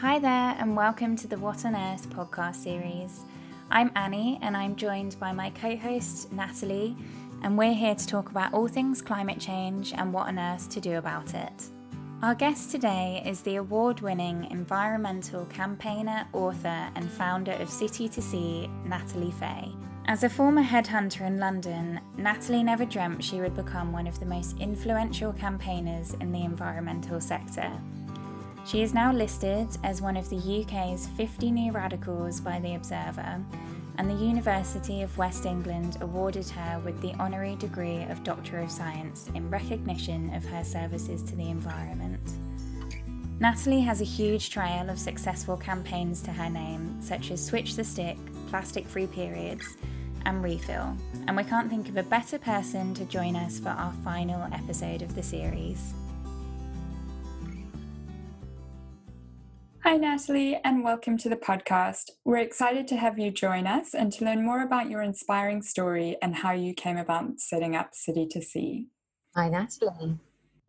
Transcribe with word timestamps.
Hi 0.00 0.20
there, 0.20 0.54
and 0.60 0.76
welcome 0.76 1.16
to 1.16 1.26
the 1.26 1.38
What 1.38 1.64
on 1.64 1.74
Earth 1.74 2.08
podcast 2.10 2.54
series. 2.54 3.24
I'm 3.68 3.90
Annie, 3.96 4.38
and 4.42 4.56
I'm 4.56 4.76
joined 4.76 5.18
by 5.18 5.32
my 5.32 5.50
co 5.50 5.74
host, 5.74 6.32
Natalie, 6.32 6.96
and 7.42 7.58
we're 7.58 7.74
here 7.74 7.96
to 7.96 8.06
talk 8.06 8.30
about 8.30 8.54
all 8.54 8.68
things 8.68 9.02
climate 9.02 9.40
change 9.40 9.92
and 9.92 10.12
what 10.12 10.28
on 10.28 10.38
earth 10.38 10.70
to 10.70 10.80
do 10.80 10.98
about 10.98 11.34
it. 11.34 11.64
Our 12.22 12.36
guest 12.36 12.70
today 12.70 13.24
is 13.26 13.40
the 13.40 13.56
award 13.56 14.00
winning 14.00 14.46
environmental 14.52 15.46
campaigner, 15.46 16.28
author, 16.32 16.92
and 16.94 17.10
founder 17.10 17.54
of 17.54 17.68
City 17.68 18.08
to 18.08 18.22
Sea, 18.22 18.70
Natalie 18.84 19.32
Fee. 19.32 19.74
As 20.06 20.22
a 20.22 20.28
former 20.28 20.62
headhunter 20.62 21.22
in 21.22 21.40
London, 21.40 22.00
Natalie 22.16 22.62
never 22.62 22.84
dreamt 22.84 23.24
she 23.24 23.40
would 23.40 23.56
become 23.56 23.90
one 23.90 24.06
of 24.06 24.20
the 24.20 24.26
most 24.26 24.60
influential 24.60 25.32
campaigners 25.32 26.14
in 26.20 26.30
the 26.30 26.44
environmental 26.44 27.20
sector. 27.20 27.72
She 28.68 28.82
is 28.82 28.92
now 28.92 29.14
listed 29.14 29.66
as 29.82 30.02
one 30.02 30.18
of 30.18 30.28
the 30.28 30.36
UK's 30.36 31.06
50 31.16 31.50
new 31.50 31.72
radicals 31.72 32.38
by 32.38 32.58
The 32.58 32.74
Observer, 32.74 33.42
and 33.96 34.10
the 34.10 34.22
University 34.22 35.00
of 35.00 35.16
West 35.16 35.46
England 35.46 35.96
awarded 36.02 36.46
her 36.50 36.78
with 36.84 37.00
the 37.00 37.14
honorary 37.14 37.56
degree 37.56 38.02
of 38.10 38.22
Doctor 38.24 38.58
of 38.60 38.70
Science 38.70 39.30
in 39.34 39.48
recognition 39.48 40.34
of 40.34 40.44
her 40.44 40.62
services 40.64 41.22
to 41.22 41.34
the 41.34 41.48
environment. 41.48 42.20
Natalie 43.40 43.80
has 43.80 44.02
a 44.02 44.04
huge 44.04 44.50
trail 44.50 44.90
of 44.90 44.98
successful 44.98 45.56
campaigns 45.56 46.20
to 46.20 46.30
her 46.30 46.50
name, 46.50 47.00
such 47.00 47.30
as 47.30 47.42
Switch 47.42 47.74
the 47.74 47.84
Stick, 47.84 48.18
Plastic 48.48 48.86
Free 48.86 49.06
Periods, 49.06 49.78
and 50.26 50.44
refill, 50.44 50.94
and 51.26 51.34
we 51.34 51.44
can't 51.44 51.70
think 51.70 51.88
of 51.88 51.96
a 51.96 52.02
better 52.02 52.38
person 52.38 52.92
to 52.92 53.06
join 53.06 53.34
us 53.34 53.58
for 53.58 53.70
our 53.70 53.94
final 54.04 54.46
episode 54.52 55.00
of 55.00 55.14
the 55.14 55.22
series. 55.22 55.94
Hi, 59.88 59.96
Natalie, 59.96 60.60
and 60.64 60.84
welcome 60.84 61.16
to 61.16 61.30
the 61.30 61.36
podcast. 61.36 62.10
We're 62.22 62.36
excited 62.36 62.86
to 62.88 62.96
have 62.98 63.18
you 63.18 63.30
join 63.30 63.66
us 63.66 63.94
and 63.94 64.12
to 64.12 64.22
learn 64.22 64.44
more 64.44 64.62
about 64.62 64.90
your 64.90 65.00
inspiring 65.00 65.62
story 65.62 66.18
and 66.20 66.36
how 66.36 66.52
you 66.52 66.74
came 66.74 66.98
about 66.98 67.40
setting 67.40 67.74
up 67.74 67.94
City 67.94 68.26
to 68.32 68.42
Sea. 68.42 68.88
Hi, 69.34 69.48
Natalie. 69.48 70.18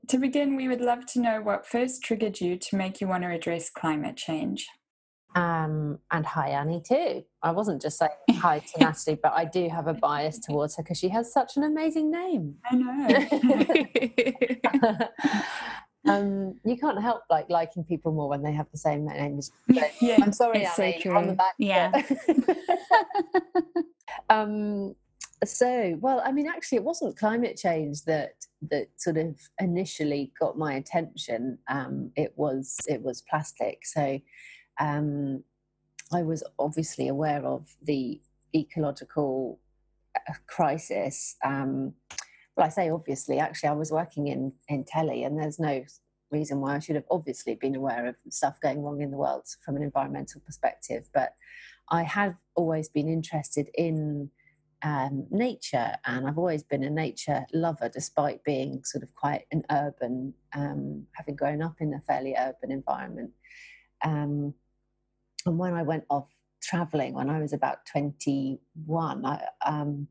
To 0.07 0.17
begin, 0.17 0.55
we 0.55 0.69
would 0.69 0.79
love 0.79 1.05
to 1.07 1.19
know 1.19 1.41
what 1.41 1.67
first 1.67 2.01
triggered 2.01 2.39
you 2.39 2.55
to 2.59 2.77
make 2.77 3.01
you 3.01 3.09
want 3.09 3.23
to 3.23 3.29
address 3.29 3.69
climate 3.69 4.15
change. 4.15 4.69
Um, 5.35 5.99
and 6.09 6.25
hi, 6.25 6.51
Annie, 6.51 6.81
too. 6.87 7.25
I 7.43 7.51
wasn't 7.51 7.81
just 7.81 7.97
saying 7.97 8.11
hi 8.35 8.59
to 8.59 8.79
Natalie, 8.79 9.19
but 9.21 9.33
I 9.33 9.43
do 9.43 9.67
have 9.67 9.87
a 9.87 9.95
bias 9.95 10.39
towards 10.39 10.77
her 10.77 10.83
because 10.83 10.97
she 10.97 11.09
has 11.09 11.33
such 11.33 11.57
an 11.57 11.63
amazing 11.63 12.09
name. 12.09 12.55
I 12.71 12.75
know. 12.77 13.09
um, 16.09 16.59
you 16.63 16.77
can't 16.77 17.01
help 17.01 17.23
like 17.29 17.49
liking 17.49 17.83
people 17.83 18.11
more 18.11 18.29
when 18.29 18.41
they 18.41 18.51
have 18.51 18.67
the 18.71 18.77
same 18.77 19.05
name 19.05 19.37
as 19.37 19.51
yeah, 20.01 20.17
I'm 20.21 20.33
sorry, 20.33 20.63
it's 20.63 20.77
Annie, 20.79 21.01
so 21.01 21.15
on 21.15 21.27
the 21.27 21.33
back. 21.33 21.53
Yeah. 21.57 21.91
um, 24.29 24.95
so, 25.45 25.97
well, 26.01 26.21
I 26.25 26.31
mean, 26.31 26.47
actually, 26.47 26.77
it 26.77 26.83
wasn't 26.83 27.17
climate 27.17 27.57
change 27.57 28.03
that 28.03 28.33
that 28.69 28.87
sort 28.97 29.17
of 29.17 29.39
initially 29.59 30.33
got 30.39 30.57
my 30.57 30.73
attention. 30.73 31.57
Um, 31.69 32.11
it 32.15 32.33
was 32.35 32.77
it 32.87 33.01
was 33.01 33.21
plastic. 33.21 33.85
So, 33.85 34.19
um, 34.79 35.43
I 36.11 36.23
was 36.23 36.43
obviously 36.57 37.07
aware 37.07 37.45
of 37.45 37.69
the 37.81 38.19
ecological 38.53 39.59
uh, 40.15 40.33
crisis. 40.47 41.37
Um, 41.43 41.93
well, 42.59 42.67
I 42.67 42.69
say 42.69 42.89
obviously. 42.89 43.39
Actually, 43.39 43.69
I 43.69 43.73
was 43.73 43.89
working 43.89 44.27
in 44.27 44.51
in 44.67 44.83
telly, 44.83 45.23
and 45.23 45.39
there's 45.39 45.59
no 45.59 45.85
reason 46.29 46.59
why 46.59 46.75
I 46.75 46.79
should 46.79 46.95
have 46.95 47.05
obviously 47.09 47.55
been 47.55 47.73
aware 47.73 48.05
of 48.05 48.15
stuff 48.29 48.59
going 48.59 48.83
wrong 48.83 49.01
in 49.01 49.11
the 49.11 49.17
world 49.17 49.45
from 49.63 49.77
an 49.77 49.81
environmental 49.81 50.41
perspective. 50.41 51.09
But 51.13 51.35
I 51.89 52.03
have 52.03 52.35
always 52.55 52.89
been 52.89 53.07
interested 53.07 53.69
in 53.75 54.29
um, 54.83 55.25
nature, 55.31 55.95
and 56.05 56.27
I've 56.27 56.37
always 56.37 56.61
been 56.61 56.83
a 56.83 56.89
nature 56.89 57.45
lover, 57.53 57.87
despite 57.87 58.43
being 58.43 58.83
sort 58.83 59.03
of 59.03 59.15
quite 59.15 59.45
an 59.53 59.63
urban, 59.71 60.33
um, 60.53 61.05
having 61.13 61.37
grown 61.37 61.61
up 61.61 61.75
in 61.79 61.93
a 61.93 62.01
fairly 62.01 62.35
urban 62.37 62.71
environment. 62.71 63.31
Um, 64.03 64.53
and 65.45 65.57
when 65.57 65.73
I 65.73 65.83
went 65.83 66.03
off 66.09 66.27
traveling 66.61 67.13
when 67.13 67.29
I 67.29 67.39
was 67.39 67.53
about 67.53 67.85
21, 67.85 69.25
I, 69.25 69.47
um, 69.65 70.09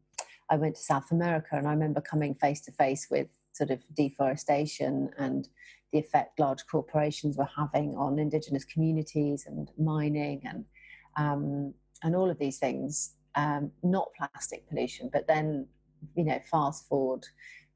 I 0.50 0.56
went 0.56 0.76
to 0.76 0.82
South 0.82 1.10
America, 1.10 1.56
and 1.56 1.66
I 1.66 1.72
remember 1.72 2.00
coming 2.00 2.34
face 2.34 2.60
to 2.62 2.72
face 2.72 3.09
with 3.10 3.28
sort 3.53 3.70
of 3.70 3.82
deforestation 3.94 5.10
and 5.19 5.48
the 5.92 5.98
effect 5.98 6.38
large 6.38 6.66
corporations 6.66 7.36
were 7.36 7.48
having 7.56 7.94
on 7.97 8.19
indigenous 8.19 8.64
communities 8.64 9.44
and 9.47 9.70
mining 9.78 10.42
and 10.44 10.64
um, 11.16 11.75
and 12.03 12.14
all 12.14 12.31
of 12.31 12.38
these 12.38 12.58
things. 12.58 13.14
Um, 13.34 13.70
not 13.84 14.08
plastic 14.16 14.69
pollution 14.69 15.10
but 15.12 15.28
then 15.28 15.69
you 16.16 16.25
know 16.25 16.41
fast 16.50 16.88
forward 16.88 17.25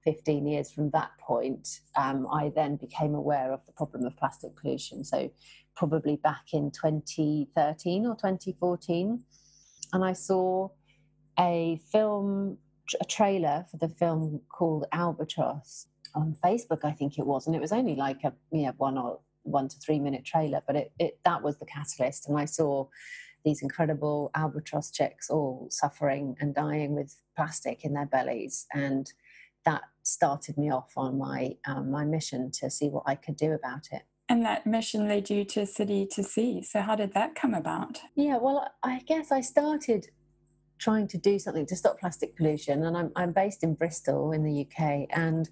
15 0.02 0.44
years 0.48 0.72
from 0.72 0.90
that 0.90 1.10
point 1.20 1.80
um, 1.94 2.26
i 2.32 2.50
then 2.56 2.74
became 2.76 3.14
aware 3.14 3.52
of 3.52 3.64
the 3.66 3.72
problem 3.72 4.04
of 4.04 4.16
plastic 4.16 4.56
pollution. 4.56 5.04
So 5.04 5.30
probably 5.76 6.16
back 6.16 6.46
in 6.52 6.72
2013 6.72 8.06
or 8.06 8.14
2014 8.16 9.24
and 9.92 10.04
i 10.04 10.12
saw 10.12 10.68
a 11.38 11.80
film 11.90 12.58
a 13.00 13.04
trailer 13.04 13.64
for 13.70 13.76
the 13.78 13.88
film 13.88 14.40
called 14.48 14.86
albatross 14.92 15.86
on 16.14 16.36
facebook 16.44 16.84
i 16.84 16.92
think 16.92 17.18
it 17.18 17.26
was 17.26 17.46
and 17.46 17.56
it 17.56 17.60
was 17.60 17.72
only 17.72 17.94
like 17.94 18.22
a 18.24 18.32
you 18.50 18.66
know 18.66 18.72
one 18.76 18.98
or 18.98 19.18
one 19.44 19.68
to 19.68 19.78
three 19.78 19.98
minute 19.98 20.24
trailer 20.24 20.60
but 20.66 20.76
it, 20.76 20.92
it 20.98 21.18
that 21.24 21.42
was 21.42 21.58
the 21.58 21.66
catalyst 21.66 22.28
and 22.28 22.38
i 22.38 22.44
saw 22.44 22.86
these 23.44 23.62
incredible 23.62 24.30
albatross 24.36 24.90
chicks 24.90 25.30
all 25.30 25.66
suffering 25.70 26.36
and 26.40 26.54
dying 26.54 26.94
with 26.94 27.16
plastic 27.36 27.84
in 27.84 27.94
their 27.94 28.06
bellies 28.06 28.66
and 28.74 29.12
that 29.64 29.82
started 30.02 30.58
me 30.58 30.70
off 30.70 30.92
on 30.96 31.18
my 31.18 31.52
um, 31.66 31.90
my 31.90 32.04
mission 32.04 32.50
to 32.50 32.70
see 32.70 32.88
what 32.88 33.04
i 33.06 33.14
could 33.14 33.36
do 33.36 33.52
about 33.52 33.88
it 33.90 34.02
and 34.28 34.44
that 34.44 34.66
mission 34.66 35.08
led 35.08 35.28
you 35.28 35.44
to 35.44 35.66
City 35.66 36.08
to 36.12 36.22
Sea. 36.22 36.62
So, 36.62 36.80
how 36.80 36.94
did 36.94 37.12
that 37.12 37.34
come 37.34 37.54
about? 37.54 38.00
yeah 38.14 38.38
well 38.38 38.68
i 38.82 39.00
guess 39.00 39.32
i 39.32 39.40
started 39.40 40.08
trying 40.82 41.06
to 41.08 41.18
do 41.18 41.38
something 41.38 41.66
to 41.66 41.76
stop 41.76 41.98
plastic 41.98 42.36
pollution 42.36 42.84
and 42.84 42.96
i'm, 42.96 43.10
I'm 43.16 43.32
based 43.32 43.62
in 43.62 43.74
bristol 43.74 44.32
in 44.32 44.44
the 44.44 44.66
uk 44.66 45.08
and 45.10 45.48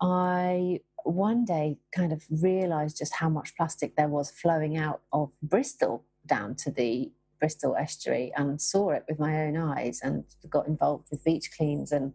i 0.00 0.80
one 1.04 1.44
day 1.44 1.78
kind 1.94 2.12
of 2.12 2.22
realized 2.30 2.98
just 2.98 3.14
how 3.14 3.28
much 3.28 3.56
plastic 3.56 3.96
there 3.96 4.08
was 4.08 4.30
flowing 4.30 4.76
out 4.76 5.00
of 5.12 5.30
bristol 5.42 6.04
down 6.26 6.54
to 6.54 6.70
the 6.70 7.10
Bristol 7.42 7.74
estuary 7.74 8.32
and 8.36 8.62
saw 8.62 8.90
it 8.90 9.04
with 9.08 9.18
my 9.18 9.42
own 9.42 9.56
eyes 9.56 9.98
and 10.00 10.22
got 10.48 10.68
involved 10.68 11.08
with 11.10 11.24
beach 11.24 11.50
cleans 11.56 11.90
and 11.90 12.12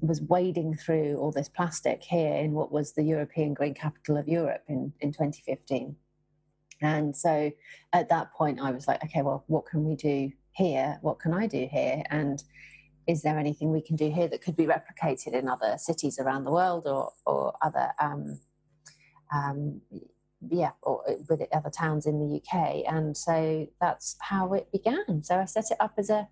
was 0.00 0.22
wading 0.22 0.74
through 0.74 1.18
all 1.18 1.30
this 1.30 1.50
plastic 1.50 2.02
here 2.02 2.34
in 2.36 2.52
what 2.52 2.72
was 2.72 2.94
the 2.94 3.02
European 3.02 3.52
Green 3.52 3.74
Capital 3.74 4.16
of 4.16 4.26
Europe 4.26 4.62
in, 4.68 4.94
in 5.00 5.12
2015. 5.12 5.96
And 6.80 7.14
so 7.14 7.52
at 7.92 8.08
that 8.08 8.32
point, 8.32 8.58
I 8.58 8.70
was 8.70 8.88
like, 8.88 9.04
okay, 9.04 9.20
well, 9.20 9.44
what 9.48 9.66
can 9.66 9.84
we 9.84 9.96
do 9.96 10.32
here? 10.54 10.98
What 11.02 11.18
can 11.18 11.34
I 11.34 11.46
do 11.46 11.68
here? 11.70 12.02
And 12.10 12.42
is 13.06 13.22
there 13.22 13.38
anything 13.38 13.72
we 13.72 13.82
can 13.82 13.96
do 13.96 14.10
here 14.10 14.28
that 14.28 14.42
could 14.42 14.56
be 14.56 14.66
replicated 14.66 15.32
in 15.32 15.48
other 15.48 15.76
cities 15.76 16.18
around 16.18 16.44
the 16.44 16.52
world 16.52 16.86
or, 16.86 17.12
or 17.26 17.54
other 17.62 17.92
um, 18.00 18.38
um, 19.34 19.80
yeah, 20.50 20.70
or 20.82 21.02
with 21.28 21.42
other 21.52 21.70
towns 21.70 22.06
in 22.06 22.18
the 22.18 22.36
UK. 22.36 22.82
And 22.86 23.16
so 23.16 23.68
that's 23.80 24.16
how 24.20 24.52
it 24.54 24.70
began. 24.72 25.22
So 25.22 25.38
I 25.38 25.44
set 25.44 25.70
it 25.70 25.76
up 25.80 25.94
as 25.98 26.10
a 26.10 26.28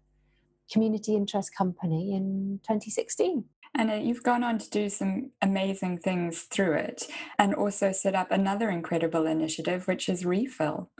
community 0.72 1.14
interest 1.14 1.54
company 1.54 2.14
in 2.14 2.60
2016. 2.62 3.44
And 3.76 3.90
uh, 3.90 3.94
you've 3.94 4.24
gone 4.24 4.42
on 4.42 4.58
to 4.58 4.68
do 4.68 4.88
some 4.88 5.30
amazing 5.40 5.98
things 5.98 6.42
through 6.42 6.74
it 6.74 7.04
and 7.38 7.54
also 7.54 7.92
set 7.92 8.16
up 8.16 8.32
another 8.32 8.68
incredible 8.68 9.26
initiative, 9.26 9.86
which 9.86 10.08
is 10.08 10.26
Refill. 10.26 10.90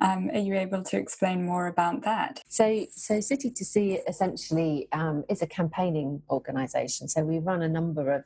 Um, 0.00 0.30
are 0.32 0.38
you 0.38 0.54
able 0.56 0.82
to 0.82 0.96
explain 0.96 1.44
more 1.44 1.66
about 1.66 2.02
that? 2.02 2.40
So, 2.48 2.86
so 2.90 3.20
City 3.20 3.50
to 3.50 3.64
Sea 3.64 4.00
essentially 4.08 4.88
um, 4.92 5.24
is 5.28 5.42
a 5.42 5.46
campaigning 5.46 6.22
organisation. 6.30 7.08
So 7.08 7.22
we 7.22 7.38
run 7.38 7.62
a 7.62 7.68
number 7.68 8.12
of 8.12 8.24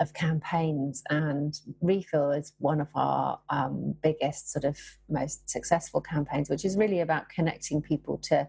of 0.00 0.14
campaigns, 0.14 1.02
and 1.10 1.54
Refill 1.82 2.30
is 2.32 2.54
one 2.58 2.80
of 2.80 2.88
our 2.94 3.38
um, 3.50 3.94
biggest, 4.02 4.50
sort 4.50 4.64
of 4.64 4.78
most 5.10 5.48
successful 5.48 6.00
campaigns, 6.00 6.48
which 6.48 6.64
is 6.64 6.76
really 6.78 7.00
about 7.00 7.28
connecting 7.28 7.82
people 7.82 8.16
to 8.16 8.48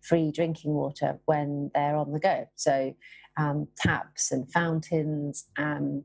free 0.00 0.30
drinking 0.30 0.72
water 0.72 1.18
when 1.26 1.72
they're 1.74 1.96
on 1.96 2.12
the 2.12 2.20
go. 2.20 2.48
So 2.54 2.94
um, 3.36 3.66
taps 3.76 4.30
and 4.30 4.50
fountains, 4.52 5.46
um, 5.58 6.04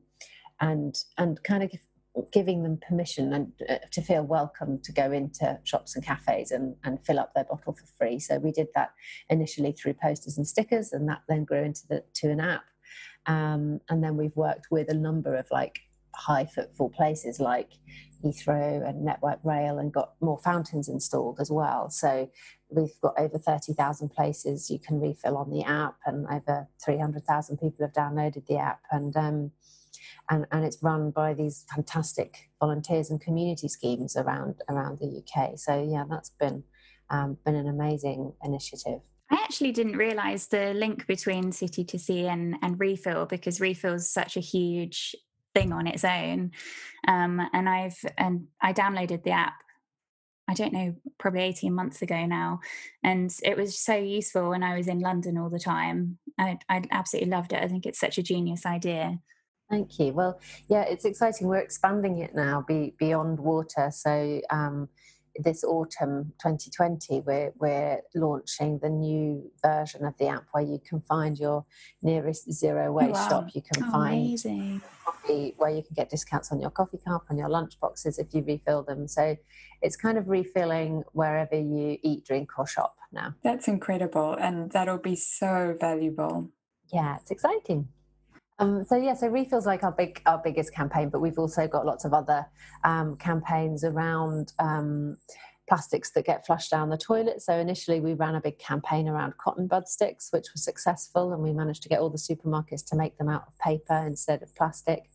and 0.60 0.96
and 1.16 1.40
kind 1.44 1.62
of 1.62 1.70
giving 2.32 2.62
them 2.62 2.78
permission 2.86 3.32
and 3.32 3.52
uh, 3.68 3.76
to 3.90 4.02
feel 4.02 4.22
welcome 4.22 4.80
to 4.82 4.92
go 4.92 5.12
into 5.12 5.58
shops 5.64 5.94
and 5.94 6.04
cafes 6.04 6.50
and, 6.50 6.76
and 6.84 7.04
fill 7.04 7.18
up 7.18 7.34
their 7.34 7.44
bottle 7.44 7.74
for 7.74 7.86
free. 7.98 8.18
So 8.18 8.38
we 8.38 8.52
did 8.52 8.68
that 8.74 8.90
initially 9.28 9.72
through 9.72 9.94
posters 9.94 10.36
and 10.36 10.46
stickers, 10.46 10.92
and 10.92 11.08
that 11.08 11.22
then 11.28 11.44
grew 11.44 11.62
into 11.62 11.86
the 11.88 12.04
to 12.14 12.30
an 12.30 12.40
app. 12.40 12.64
Um, 13.26 13.80
and 13.88 14.02
then 14.02 14.16
we've 14.16 14.36
worked 14.36 14.68
with 14.70 14.88
a 14.88 14.94
number 14.94 15.34
of 15.36 15.46
like 15.50 15.80
high 16.14 16.46
footfall 16.46 16.90
places 16.90 17.40
like 17.40 17.70
Heathrow 18.24 18.88
and 18.88 19.04
Network 19.04 19.38
Rail 19.44 19.78
and 19.78 19.92
got 19.92 20.14
more 20.20 20.38
fountains 20.38 20.88
installed 20.88 21.38
as 21.40 21.50
well. 21.50 21.90
So 21.90 22.30
we've 22.68 23.00
got 23.00 23.14
over 23.18 23.38
30,000 23.38 24.08
places 24.10 24.70
you 24.70 24.78
can 24.78 25.00
refill 25.00 25.36
on 25.36 25.50
the 25.50 25.62
app, 25.62 25.96
and 26.06 26.26
over 26.26 26.68
300,000 26.84 27.58
people 27.58 27.86
have 27.86 27.92
downloaded 27.92 28.46
the 28.46 28.58
app. 28.58 28.80
And 28.90 29.16
um, 29.16 29.52
and, 30.30 30.46
and 30.52 30.64
it's 30.64 30.82
run 30.82 31.10
by 31.10 31.34
these 31.34 31.64
fantastic 31.74 32.50
volunteers 32.60 33.10
and 33.10 33.20
community 33.20 33.68
schemes 33.68 34.16
around 34.16 34.56
around 34.68 34.98
the 34.98 35.22
UK. 35.22 35.58
So 35.58 35.86
yeah, 35.88 36.04
that's 36.08 36.30
been 36.30 36.64
um, 37.10 37.38
been 37.44 37.54
an 37.54 37.68
amazing 37.68 38.32
initiative. 38.44 39.00
I 39.30 39.36
actually 39.36 39.72
didn't 39.72 39.96
realise 39.96 40.46
the 40.46 40.72
link 40.74 41.06
between 41.06 41.52
City 41.52 41.84
to 41.84 41.98
Sea 41.98 42.28
and, 42.28 42.56
and 42.62 42.80
Refill 42.80 43.26
because 43.26 43.60
Refill 43.60 43.94
is 43.94 44.10
such 44.10 44.36
a 44.36 44.40
huge 44.40 45.14
thing 45.54 45.72
on 45.72 45.86
its 45.86 46.04
own. 46.04 46.52
Um, 47.06 47.40
and 47.52 47.68
I've 47.68 47.98
and 48.16 48.46
I 48.60 48.72
downloaded 48.72 49.22
the 49.22 49.30
app. 49.30 49.54
I 50.50 50.54
don't 50.54 50.72
know, 50.72 50.94
probably 51.18 51.42
18 51.42 51.74
months 51.74 52.00
ago 52.00 52.24
now. 52.24 52.60
And 53.04 53.30
it 53.44 53.54
was 53.54 53.78
so 53.78 53.94
useful 53.94 54.48
when 54.48 54.62
I 54.62 54.78
was 54.78 54.88
in 54.88 55.00
London 55.00 55.36
all 55.36 55.50
the 55.50 55.58
time. 55.58 56.18
I, 56.38 56.58
I 56.70 56.82
absolutely 56.90 57.30
loved 57.30 57.52
it. 57.52 57.62
I 57.62 57.68
think 57.68 57.84
it's 57.84 58.00
such 58.00 58.16
a 58.16 58.22
genius 58.22 58.64
idea. 58.64 59.18
Thank 59.68 59.98
you. 59.98 60.14
Well, 60.14 60.40
yeah, 60.68 60.84
it's 60.84 61.04
exciting. 61.04 61.48
We're 61.48 61.58
expanding 61.58 62.18
it 62.18 62.34
now 62.34 62.64
be, 62.66 62.94
beyond 62.98 63.38
water. 63.38 63.90
So 63.92 64.40
um, 64.48 64.88
this 65.38 65.64
autumn 65.64 66.32
2020, 66.42 67.20
we're, 67.20 67.52
we're 67.58 68.00
launching 68.14 68.78
the 68.78 68.88
new 68.88 69.50
version 69.62 70.04
of 70.04 70.16
the 70.18 70.26
app 70.26 70.44
where 70.52 70.64
you 70.64 70.80
can 70.86 71.00
find 71.02 71.38
your 71.38 71.64
nearest 72.02 72.52
zero 72.52 72.88
oh, 72.88 72.92
waste 72.92 73.12
wow. 73.12 73.28
shop. 73.28 73.48
You 73.54 73.62
can 73.62 73.84
oh, 73.84 73.90
find 73.90 74.26
amazing. 74.26 74.82
coffee 75.04 75.54
where 75.56 75.70
you 75.70 75.82
can 75.82 75.94
get 75.94 76.10
discounts 76.10 76.52
on 76.52 76.60
your 76.60 76.70
coffee 76.70 76.98
cup 77.06 77.26
and 77.28 77.38
your 77.38 77.48
lunch 77.48 77.78
boxes 77.80 78.18
if 78.18 78.34
you 78.34 78.42
refill 78.42 78.82
them. 78.82 79.08
So 79.08 79.36
it's 79.82 79.96
kind 79.96 80.18
of 80.18 80.28
refilling 80.28 81.04
wherever 81.12 81.56
you 81.56 81.98
eat, 82.02 82.24
drink, 82.24 82.58
or 82.58 82.66
shop 82.66 82.96
now. 83.12 83.34
That's 83.42 83.68
incredible. 83.68 84.34
And 84.34 84.70
that'll 84.72 84.98
be 84.98 85.16
so 85.16 85.76
valuable. 85.78 86.50
Yeah, 86.92 87.16
it's 87.20 87.30
exciting. 87.30 87.88
Um, 88.60 88.84
so 88.84 88.96
yeah, 88.96 89.14
so 89.14 89.28
refills 89.28 89.66
like 89.66 89.84
our 89.84 89.92
big 89.92 90.20
our 90.26 90.38
biggest 90.42 90.74
campaign, 90.74 91.10
but 91.10 91.20
we've 91.20 91.38
also 91.38 91.68
got 91.68 91.86
lots 91.86 92.04
of 92.04 92.12
other 92.12 92.46
um, 92.84 93.16
campaigns 93.16 93.84
around 93.84 94.52
um, 94.58 95.16
plastics 95.68 96.10
that 96.12 96.24
get 96.24 96.44
flushed 96.44 96.70
down 96.70 96.88
the 96.88 96.96
toilet. 96.96 97.40
So 97.40 97.54
initially, 97.54 98.00
we 98.00 98.14
ran 98.14 98.34
a 98.34 98.40
big 98.40 98.58
campaign 98.58 99.08
around 99.08 99.36
cotton 99.36 99.68
bud 99.68 99.86
sticks, 99.86 100.28
which 100.32 100.46
was 100.52 100.64
successful, 100.64 101.32
and 101.32 101.42
we 101.42 101.52
managed 101.52 101.82
to 101.84 101.88
get 101.88 102.00
all 102.00 102.10
the 102.10 102.18
supermarkets 102.18 102.84
to 102.86 102.96
make 102.96 103.16
them 103.18 103.28
out 103.28 103.44
of 103.46 103.56
paper 103.58 104.04
instead 104.06 104.42
of 104.42 104.54
plastic. 104.56 105.10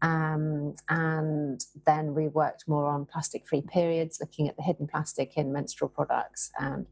Um, 0.00 0.76
and 0.88 1.64
then 1.84 2.14
we 2.14 2.28
worked 2.28 2.68
more 2.68 2.86
on 2.86 3.06
plastic-free 3.06 3.62
periods, 3.62 4.18
looking 4.20 4.48
at 4.48 4.56
the 4.56 4.62
hidden 4.62 4.86
plastic 4.86 5.36
in 5.36 5.52
menstrual 5.52 5.88
products 5.88 6.52
and 6.60 6.86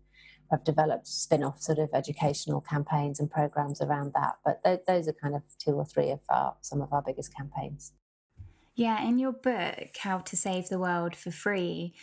have 0.50 0.64
developed 0.64 1.06
spin-off 1.06 1.60
sort 1.62 1.78
of 1.78 1.90
educational 1.92 2.60
campaigns 2.60 3.20
and 3.20 3.30
programs 3.30 3.80
around 3.80 4.12
that. 4.14 4.36
But 4.44 4.62
th- 4.64 4.80
those 4.86 5.08
are 5.08 5.12
kind 5.12 5.34
of 5.34 5.42
two 5.58 5.72
or 5.72 5.84
three 5.84 6.10
of 6.10 6.20
our 6.28 6.56
some 6.60 6.80
of 6.80 6.92
our 6.92 7.02
biggest 7.02 7.34
campaigns. 7.34 7.92
Yeah, 8.74 9.02
in 9.02 9.18
your 9.18 9.32
book, 9.32 9.96
How 9.98 10.18
to 10.18 10.36
Save 10.36 10.68
the 10.68 10.78
World 10.78 11.16
for 11.16 11.30
Free, 11.30 11.94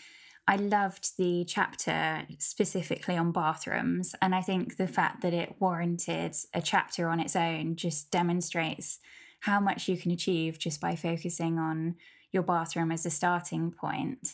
I 0.48 0.56
loved 0.56 1.18
the 1.18 1.46
chapter 1.46 2.24
specifically 2.40 3.16
on 3.16 3.32
bathrooms. 3.32 4.16
And 4.22 4.34
I 4.34 4.42
think 4.42 4.78
the 4.78 4.88
fact 4.88 5.22
that 5.22 5.34
it 5.34 5.56
warranted 5.60 6.36
a 6.54 6.62
chapter 6.62 7.08
on 7.08 7.20
its 7.20 7.36
own 7.36 7.76
just 7.76 8.12
demonstrates 8.12 9.00
how 9.42 9.60
much 9.60 9.88
you 9.88 9.98
can 9.98 10.12
achieve 10.12 10.58
just 10.58 10.82
by 10.82 10.96
focusing 10.96 11.60
on 11.60 11.96
your 12.32 12.44
bathroom 12.44 12.92
as 12.92 13.06
a 13.06 13.10
starting 13.10 13.72
point. 13.72 14.34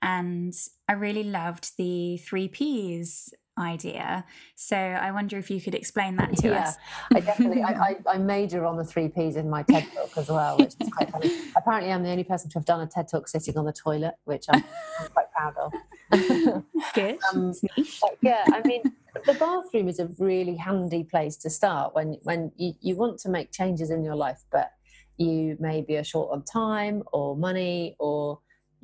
And 0.00 0.54
I 0.88 0.94
really 0.94 1.24
loved 1.24 1.76
the 1.76 2.16
three 2.18 2.48
P's 2.48 3.32
idea. 3.58 4.24
So 4.56 4.76
I 4.76 5.10
wonder 5.12 5.38
if 5.38 5.50
you 5.50 5.60
could 5.60 5.74
explain 5.74 6.16
that 6.16 6.36
to 6.38 6.48
yeah, 6.48 6.62
us. 6.62 6.76
I 7.14 7.20
definitely, 7.20 7.62
I, 7.62 7.72
I, 7.72 7.96
I, 8.14 8.18
major 8.18 8.64
on 8.64 8.76
the 8.76 8.84
three 8.84 9.08
Ps 9.08 9.36
in 9.36 9.48
my 9.48 9.62
TED 9.62 9.86
talk 9.94 10.16
as 10.16 10.28
well, 10.28 10.58
which 10.58 10.74
is 10.80 10.88
quite 10.90 11.10
funny. 11.10 11.30
Apparently, 11.56 11.92
I'm 11.92 12.02
the 12.02 12.10
only 12.10 12.24
person 12.24 12.50
to 12.50 12.58
have 12.58 12.64
done 12.64 12.80
a 12.80 12.86
TED 12.86 13.08
talk 13.08 13.28
sitting 13.28 13.56
on 13.56 13.64
the 13.64 13.72
toilet, 13.72 14.14
which 14.24 14.46
I'm, 14.48 14.64
I'm 15.00 15.08
quite 15.08 15.26
proud 15.32 15.54
of. 15.58 15.72
Good. 16.94 17.18
um, 17.32 17.52
yeah, 18.22 18.44
I 18.48 18.60
mean, 18.64 18.82
the 19.26 19.34
bathroom 19.34 19.88
is 19.88 19.98
a 19.98 20.08
really 20.18 20.56
handy 20.56 21.04
place 21.04 21.36
to 21.38 21.50
start 21.50 21.94
when 21.94 22.18
when 22.22 22.52
you, 22.56 22.74
you 22.80 22.96
want 22.96 23.18
to 23.20 23.28
make 23.28 23.52
changes 23.52 23.90
in 23.90 24.04
your 24.04 24.16
life, 24.16 24.42
but 24.50 24.70
you 25.16 25.56
maybe 25.60 25.96
are 25.96 26.04
short 26.04 26.32
on 26.32 26.42
time 26.42 27.02
or 27.12 27.36
money 27.36 27.96
or 27.98 28.40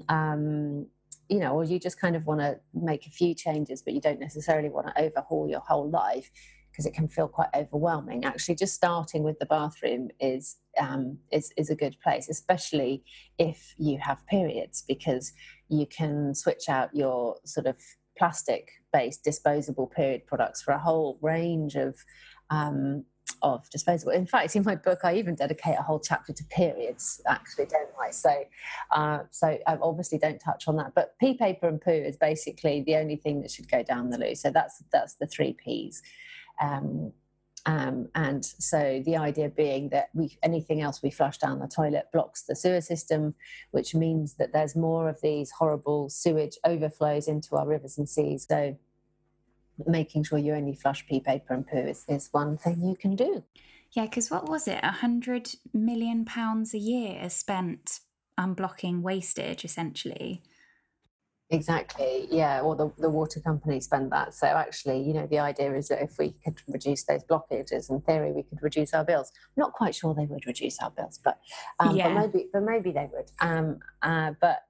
um, 0.08 0.86
you 1.30 1.38
know, 1.38 1.54
or 1.54 1.64
you 1.64 1.78
just 1.78 2.00
kind 2.00 2.16
of 2.16 2.26
want 2.26 2.40
to 2.40 2.58
make 2.74 3.06
a 3.06 3.10
few 3.10 3.34
changes, 3.34 3.82
but 3.82 3.94
you 3.94 4.00
don't 4.00 4.18
necessarily 4.18 4.68
want 4.68 4.88
to 4.88 5.00
overhaul 5.00 5.48
your 5.48 5.60
whole 5.60 5.88
life 5.88 6.28
because 6.70 6.86
it 6.86 6.92
can 6.92 7.06
feel 7.06 7.28
quite 7.28 7.48
overwhelming. 7.54 8.24
Actually, 8.24 8.56
just 8.56 8.74
starting 8.74 9.22
with 9.22 9.38
the 9.38 9.46
bathroom 9.46 10.08
is 10.18 10.56
um, 10.78 11.18
is 11.30 11.52
is 11.56 11.70
a 11.70 11.76
good 11.76 11.96
place, 12.02 12.28
especially 12.28 13.04
if 13.38 13.74
you 13.78 13.98
have 13.98 14.26
periods, 14.26 14.82
because 14.88 15.32
you 15.68 15.86
can 15.86 16.34
switch 16.34 16.68
out 16.68 16.94
your 16.94 17.36
sort 17.44 17.66
of 17.66 17.76
plastic 18.18 18.68
based 18.92 19.22
disposable 19.22 19.86
period 19.86 20.26
products 20.26 20.60
for 20.60 20.72
a 20.72 20.78
whole 20.78 21.16
range 21.22 21.76
of 21.76 21.96
um, 22.50 23.04
of 23.42 23.68
disposable. 23.70 24.12
In 24.12 24.26
fact, 24.26 24.54
in 24.56 24.62
my 24.64 24.74
book, 24.74 25.00
I 25.04 25.16
even 25.16 25.34
dedicate 25.34 25.78
a 25.78 25.82
whole 25.82 26.00
chapter 26.00 26.32
to 26.32 26.44
periods, 26.44 27.20
actually, 27.26 27.66
don't 27.66 27.88
I? 28.00 28.10
So, 28.10 28.44
uh, 28.90 29.20
so 29.30 29.58
I 29.66 29.78
obviously 29.80 30.18
don't 30.18 30.38
touch 30.38 30.68
on 30.68 30.76
that. 30.76 30.94
But 30.94 31.18
pee 31.18 31.34
paper 31.34 31.68
and 31.68 31.80
poo 31.80 31.90
is 31.90 32.16
basically 32.16 32.82
the 32.82 32.96
only 32.96 33.16
thing 33.16 33.42
that 33.42 33.50
should 33.50 33.70
go 33.70 33.82
down 33.82 34.10
the 34.10 34.18
loo. 34.18 34.34
So 34.34 34.50
that's 34.50 34.82
that's 34.92 35.14
the 35.14 35.26
three 35.26 35.52
P's. 35.52 36.02
Um, 36.60 37.12
um, 37.66 38.08
and 38.14 38.44
so 38.44 39.02
the 39.04 39.16
idea 39.16 39.48
being 39.50 39.90
that 39.90 40.08
we 40.14 40.38
anything 40.42 40.80
else 40.80 41.02
we 41.02 41.10
flush 41.10 41.36
down 41.38 41.58
the 41.58 41.68
toilet 41.68 42.08
blocks 42.12 42.42
the 42.42 42.56
sewer 42.56 42.80
system, 42.80 43.34
which 43.70 43.94
means 43.94 44.34
that 44.34 44.52
there's 44.52 44.74
more 44.74 45.08
of 45.08 45.20
these 45.20 45.50
horrible 45.50 46.08
sewage 46.08 46.56
overflows 46.64 47.28
into 47.28 47.56
our 47.56 47.66
rivers 47.66 47.98
and 47.98 48.08
seas. 48.08 48.46
So 48.48 48.78
making 49.86 50.24
sure 50.24 50.38
you 50.38 50.54
only 50.54 50.74
flush 50.74 51.06
pee 51.06 51.20
paper 51.20 51.54
and 51.54 51.66
poo 51.66 51.78
is, 51.78 52.04
is 52.08 52.28
one 52.32 52.56
thing 52.56 52.80
you 52.82 52.96
can 52.96 53.16
do. 53.16 53.44
Yeah, 53.92 54.04
because 54.04 54.30
what 54.30 54.48
was 54.48 54.68
it? 54.68 54.80
A 54.82 54.92
hundred 54.92 55.50
million 55.74 56.24
pounds 56.24 56.74
a 56.74 56.78
year 56.78 57.20
is 57.22 57.32
spent 57.32 58.00
unblocking 58.38 59.02
wastage, 59.02 59.64
essentially. 59.64 60.42
Exactly. 61.52 62.28
Yeah. 62.30 62.60
Or 62.60 62.76
the, 62.76 62.92
the 62.96 63.10
water 63.10 63.40
company 63.40 63.80
spend 63.80 64.12
that. 64.12 64.32
So 64.34 64.46
actually, 64.46 65.02
you 65.02 65.12
know, 65.12 65.26
the 65.26 65.40
idea 65.40 65.74
is 65.74 65.88
that 65.88 66.00
if 66.00 66.16
we 66.16 66.36
could 66.44 66.60
reduce 66.68 67.02
those 67.04 67.24
blockages, 67.24 67.90
in 67.90 68.00
theory, 68.02 68.30
we 68.30 68.44
could 68.44 68.62
reduce 68.62 68.94
our 68.94 69.04
bills. 69.04 69.32
I'm 69.56 69.62
not 69.62 69.72
quite 69.72 69.96
sure 69.96 70.14
they 70.14 70.26
would 70.26 70.46
reduce 70.46 70.78
our 70.78 70.92
bills, 70.92 71.18
but 71.22 71.40
um, 71.80 71.96
yeah. 71.96 72.14
but 72.14 72.20
maybe 72.20 72.46
but 72.52 72.62
maybe 72.62 72.92
they 72.92 73.08
would. 73.12 73.32
Um, 73.40 73.80
uh, 74.00 74.32
but 74.40 74.62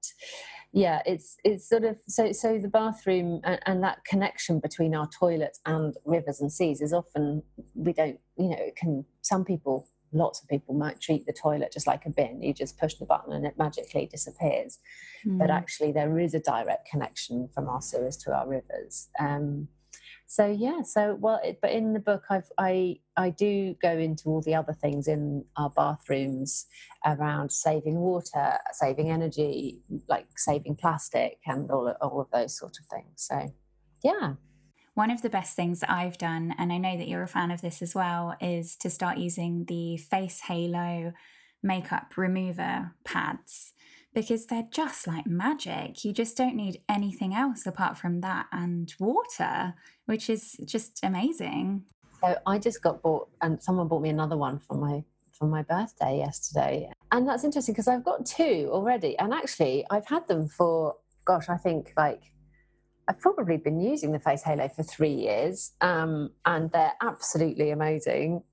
yeah 0.73 1.01
it's 1.05 1.37
it's 1.43 1.67
sort 1.67 1.83
of 1.83 1.97
so 2.07 2.31
so 2.31 2.57
the 2.57 2.67
bathroom 2.67 3.41
and, 3.43 3.59
and, 3.65 3.83
that 3.83 4.03
connection 4.05 4.59
between 4.59 4.95
our 4.95 5.07
toilets 5.07 5.59
and 5.65 5.97
rivers 6.05 6.39
and 6.39 6.51
seas 6.51 6.81
is 6.81 6.93
often 6.93 7.43
we 7.75 7.91
don't 7.91 8.19
you 8.37 8.49
know 8.49 8.57
it 8.57 8.75
can 8.75 9.03
some 9.21 9.43
people 9.43 9.87
lots 10.13 10.41
of 10.41 10.47
people 10.47 10.75
might 10.75 10.99
treat 10.99 11.25
the 11.25 11.33
toilet 11.33 11.71
just 11.71 11.87
like 11.87 12.05
a 12.05 12.09
bin 12.09 12.41
you 12.41 12.53
just 12.53 12.77
push 12.77 12.95
the 12.95 13.05
button 13.05 13.33
and 13.33 13.45
it 13.45 13.57
magically 13.57 14.05
disappears 14.05 14.79
mm. 15.25 15.37
but 15.37 15.45
hmm. 15.45 15.51
actually 15.51 15.91
there 15.91 16.19
is 16.19 16.33
a 16.33 16.39
direct 16.39 16.89
connection 16.89 17.49
from 17.53 17.67
our 17.67 17.81
sewers 17.81 18.17
to 18.17 18.33
our 18.33 18.47
rivers 18.47 19.09
um, 19.19 19.67
so 20.31 20.45
yeah 20.47 20.81
so 20.81 21.17
well 21.19 21.41
it, 21.43 21.59
but 21.61 21.71
in 21.71 21.91
the 21.91 21.99
book 21.99 22.23
I've, 22.29 22.49
i 22.57 22.95
i 23.17 23.29
do 23.29 23.75
go 23.81 23.91
into 23.91 24.29
all 24.29 24.41
the 24.41 24.55
other 24.55 24.71
things 24.71 25.09
in 25.09 25.43
our 25.57 25.69
bathrooms 25.69 26.67
around 27.05 27.51
saving 27.51 27.95
water 27.95 28.57
saving 28.71 29.09
energy 29.11 29.81
like 30.07 30.27
saving 30.37 30.75
plastic 30.75 31.39
and 31.45 31.69
all, 31.69 31.93
all 32.01 32.21
of 32.21 32.31
those 32.31 32.57
sort 32.57 32.77
of 32.79 32.85
things. 32.85 33.13
So 33.17 33.53
yeah. 34.03 34.33
One 34.93 35.09
of 35.09 35.21
the 35.21 35.29
best 35.29 35.55
things 35.55 35.79
that 35.79 35.89
I've 35.89 36.17
done, 36.17 36.53
and 36.57 36.73
I 36.73 36.77
know 36.77 36.97
that 36.97 37.07
you're 37.07 37.23
a 37.23 37.27
fan 37.27 37.49
of 37.49 37.61
this 37.61 37.81
as 37.81 37.95
well, 37.95 38.35
is 38.41 38.75
to 38.77 38.89
start 38.89 39.17
using 39.17 39.63
the 39.65 39.95
face 39.97 40.41
halo 40.41 41.13
makeup 41.63 42.17
remover 42.17 42.93
pads 43.05 43.71
because 44.13 44.47
they're 44.47 44.67
just 44.69 45.07
like 45.07 45.25
magic. 45.25 46.03
You 46.03 46.11
just 46.11 46.35
don't 46.35 46.57
need 46.57 46.81
anything 46.89 47.33
else 47.33 47.65
apart 47.65 47.97
from 47.97 48.19
that 48.21 48.47
and 48.51 48.93
water, 48.99 49.75
which 50.11 50.29
is 50.29 50.57
just 50.65 50.99
amazing. 51.03 51.85
So 52.19 52.37
I 52.45 52.59
just 52.59 52.83
got 52.83 53.01
bought, 53.01 53.29
and 53.41 53.63
someone 53.63 53.87
bought 53.87 54.01
me 54.01 54.09
another 54.09 54.35
one 54.35 54.59
for 54.59 54.75
my 54.75 55.05
for 55.31 55.45
my 55.47 55.63
birthday 55.63 56.17
yesterday, 56.17 56.91
and 57.13 57.25
that's 57.27 57.45
interesting 57.45 57.73
because 57.73 57.87
I've 57.87 58.03
got 58.03 58.25
two 58.25 58.69
already, 58.71 59.17
and 59.17 59.33
actually 59.33 59.85
I've 59.89 60.05
had 60.05 60.27
them 60.27 60.49
for 60.49 60.95
gosh, 61.23 61.47
I 61.47 61.55
think 61.55 61.93
like 61.95 62.23
I've 63.07 63.19
probably 63.19 63.55
been 63.55 63.79
using 63.79 64.11
the 64.11 64.19
Face 64.19 64.43
Halo 64.43 64.67
for 64.67 64.83
three 64.83 65.13
years, 65.13 65.71
um, 65.79 66.31
and 66.45 66.69
they're 66.73 66.93
absolutely 67.01 67.71
amazing. 67.71 68.43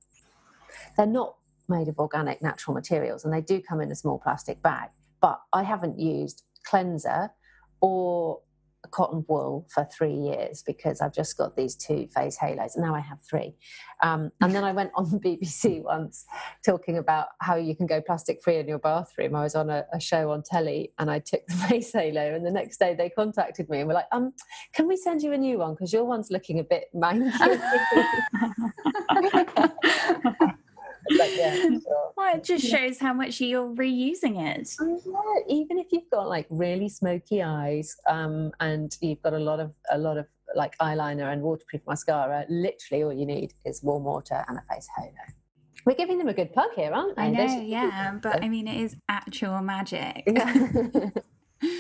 They're 0.97 1.07
not 1.07 1.35
made 1.69 1.89
of 1.89 1.99
organic 1.99 2.41
natural 2.41 2.73
materials 2.73 3.25
and 3.25 3.35
they 3.35 3.41
do 3.41 3.61
come 3.61 3.81
in 3.81 3.91
a 3.91 3.95
small 3.95 4.19
plastic 4.19 4.63
bag. 4.63 4.91
But 5.21 5.41
I 5.53 5.63
haven't 5.65 5.99
used 5.99 6.45
cleanser 6.65 7.31
or 7.81 8.41
cotton 8.91 9.25
wool 9.29 9.67
for 9.73 9.89
three 9.97 10.15
years 10.15 10.63
because 10.67 11.01
I've 11.01 11.13
just 11.13 11.37
got 11.37 11.57
these 11.57 11.75
two 11.75 12.09
face 12.09 12.37
halos. 12.37 12.77
And 12.77 12.85
now 12.85 12.95
I 12.95 13.01
have 13.01 13.19
three. 13.23 13.55
Um, 14.03 14.31
and 14.41 14.55
then 14.55 14.65
I 14.65 14.73
went 14.73 14.91
on 14.95 15.11
the 15.11 15.19
BBC 15.19 15.83
once 15.83 16.25
talking 16.65 16.99
about 16.99 17.29
how 17.41 17.57
you 17.57 17.75
can 17.75 17.87
go 17.87 18.01
plastic 18.01 18.43
free 18.43 18.59
in 18.59 18.69
your 18.69 18.79
bathroom. 18.79 19.35
I 19.35 19.43
was 19.43 19.55
on 19.55 19.71
a, 19.71 19.85
a, 19.93 20.01
show 20.01 20.31
on 20.31 20.43
telly 20.43 20.93
and 20.99 21.11
I 21.11 21.19
took 21.19 21.47
the 21.47 21.55
face 21.69 21.93
halo. 21.93 22.35
And 22.35 22.45
the 22.45 22.51
next 22.51 22.79
day 22.79 22.95
they 22.95 23.11
contacted 23.11 23.69
me 23.69 23.81
and 23.81 23.89
were 23.89 23.95
like, 23.95 24.07
um, 24.13 24.33
can 24.73 24.87
we 24.87 24.97
send 24.97 25.23
you 25.23 25.33
a 25.33 25.39
new 25.39 25.59
one? 25.59 25.75
Because 25.75 25.93
your 25.93 26.05
one's 26.05 26.31
looking 26.31 26.59
a 26.61 26.65
bit 26.65 26.85
manky. 26.95 27.31
But 31.17 31.37
yeah, 31.37 31.55
sure. 31.63 32.13
well, 32.17 32.37
it 32.37 32.45
just 32.45 32.67
shows 32.67 32.99
how 32.99 33.13
much 33.13 33.41
you're 33.41 33.69
reusing 33.75 34.41
it. 34.41 34.71
Yeah, 34.81 35.55
even 35.55 35.79
if 35.79 35.87
you've 35.91 36.11
got 36.11 36.29
like 36.29 36.47
really 36.51 36.89
smoky 36.89 37.43
eyes, 37.43 37.97
um, 38.09 38.53
and 38.61 38.97
you've 39.01 39.23
got 39.23 39.35
a 39.35 39.39
lot 39.39 39.61
of 39.61 39.73
a 39.91 39.99
lot 39.99 40.17
of 40.19 40.27
like 40.55 40.77
eyeliner 40.79 41.33
and 41.33 41.43
waterproof 41.43 41.83
mascara, 41.87 42.45
literally 42.49 43.05
all 43.05 43.13
you 43.13 43.27
need 43.27 43.55
is 43.65 43.83
warm 43.83 44.05
water 44.05 44.45
and 44.49 44.59
a 44.59 44.63
face 44.73 44.89
halo. 44.97 45.13
We're 45.85 45.95
giving 45.95 46.19
them 46.19 46.29
a 46.29 46.35
good 46.35 46.53
plug 46.53 46.71
here, 46.75 46.93
aren't 46.93 47.17
we? 47.17 47.23
I 47.23 47.31
know, 47.31 47.61
yeah, 47.63 48.19
but 48.23 48.43
I 48.43 48.49
mean, 48.49 48.67
it 48.67 48.81
is 48.81 48.97
actual 49.09 49.61
magic. 49.61 50.27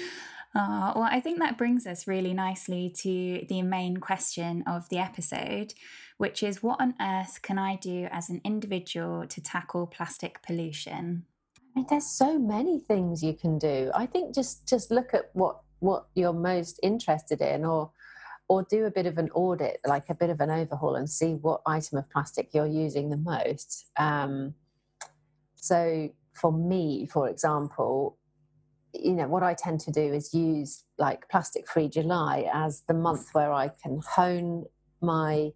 Uh, 0.54 0.92
well, 0.96 1.04
I 1.04 1.20
think 1.20 1.38
that 1.38 1.58
brings 1.58 1.86
us 1.86 2.08
really 2.08 2.32
nicely 2.32 2.90
to 3.02 3.44
the 3.48 3.62
main 3.62 3.98
question 3.98 4.64
of 4.66 4.88
the 4.88 4.98
episode, 4.98 5.74
which 6.18 6.42
is 6.42 6.62
what 6.62 6.80
on 6.80 6.94
earth 7.00 7.40
can 7.42 7.58
I 7.58 7.76
do 7.76 8.08
as 8.10 8.28
an 8.28 8.40
individual 8.44 9.26
to 9.26 9.40
tackle 9.40 9.86
plastic 9.86 10.42
pollution? 10.42 11.24
There's 11.88 12.06
so 12.06 12.38
many 12.38 12.80
things 12.80 13.22
you 13.22 13.34
can 13.34 13.56
do. 13.56 13.90
I 13.94 14.06
think 14.06 14.34
just 14.34 14.68
just 14.68 14.90
look 14.90 15.14
at 15.14 15.30
what 15.32 15.60
what 15.78 16.06
you're 16.14 16.32
most 16.32 16.80
interested 16.82 17.40
in, 17.40 17.64
or 17.64 17.92
or 18.48 18.64
do 18.64 18.84
a 18.84 18.90
bit 18.90 19.06
of 19.06 19.16
an 19.16 19.30
audit, 19.30 19.80
like 19.86 20.10
a 20.10 20.14
bit 20.14 20.28
of 20.28 20.40
an 20.40 20.50
overhaul, 20.50 20.96
and 20.96 21.08
see 21.08 21.34
what 21.34 21.60
item 21.66 21.98
of 21.98 22.10
plastic 22.10 22.52
you're 22.52 22.66
using 22.66 23.10
the 23.10 23.16
most. 23.16 23.86
Um, 23.96 24.54
so 25.54 26.10
for 26.32 26.52
me, 26.52 27.06
for 27.06 27.28
example, 27.28 28.16
you 28.92 29.12
know 29.12 29.28
what 29.28 29.44
I 29.44 29.54
tend 29.54 29.78
to 29.80 29.92
do 29.92 30.00
is 30.00 30.34
use 30.34 30.82
like 30.98 31.28
plastic 31.28 31.68
free 31.68 31.88
July 31.88 32.50
as 32.52 32.82
the 32.88 32.94
month 32.94 33.28
where 33.34 33.52
I 33.52 33.68
can 33.68 34.00
hone 34.04 34.64
my 35.00 35.52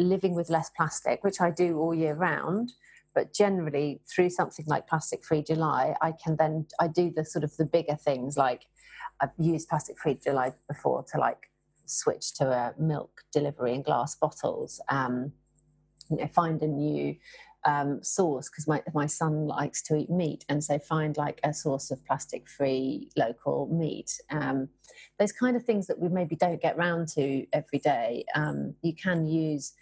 living 0.00 0.34
with 0.34 0.50
less 0.50 0.70
plastic, 0.70 1.22
which 1.22 1.40
I 1.40 1.50
do 1.50 1.78
all 1.78 1.94
year 1.94 2.14
round. 2.14 2.72
But 3.14 3.34
generally, 3.34 4.00
through 4.08 4.30
something 4.30 4.64
like 4.68 4.86
Plastic 4.86 5.24
Free 5.24 5.42
July, 5.42 5.96
I 6.00 6.12
can 6.12 6.36
then 6.36 6.66
I 6.78 6.86
do 6.86 7.10
the 7.14 7.24
sort 7.24 7.44
of 7.44 7.56
the 7.56 7.64
bigger 7.64 7.96
things 7.96 8.36
like 8.36 8.66
I've 9.20 9.30
used 9.38 9.68
Plastic 9.68 9.98
Free 9.98 10.14
July 10.14 10.52
before 10.68 11.04
to 11.12 11.18
like 11.18 11.50
switch 11.86 12.34
to 12.34 12.48
a 12.48 12.74
milk 12.78 13.22
delivery 13.32 13.74
in 13.74 13.82
glass 13.82 14.14
bottles. 14.14 14.80
Um, 14.88 15.32
you 16.08 16.18
know, 16.18 16.28
find 16.28 16.62
a 16.62 16.68
new 16.68 17.16
um, 17.64 18.02
source 18.02 18.48
because 18.48 18.66
my 18.66 18.82
my 18.94 19.06
son 19.06 19.46
likes 19.46 19.82
to 19.82 19.96
eat 19.96 20.10
meat, 20.10 20.44
and 20.48 20.62
so 20.62 20.78
find 20.78 21.16
like 21.16 21.40
a 21.44 21.52
source 21.52 21.90
of 21.90 22.04
plastic 22.06 22.48
free 22.48 23.10
local 23.16 23.68
meat. 23.72 24.20
Um, 24.30 24.68
those 25.18 25.32
kind 25.32 25.56
of 25.56 25.64
things 25.64 25.86
that 25.88 25.98
we 25.98 26.08
maybe 26.08 26.36
don't 26.36 26.62
get 26.62 26.76
round 26.76 27.08
to 27.08 27.46
every 27.52 27.78
day. 27.78 28.24
Um, 28.34 28.74
you 28.82 28.94
can 28.94 29.26
use 29.26 29.72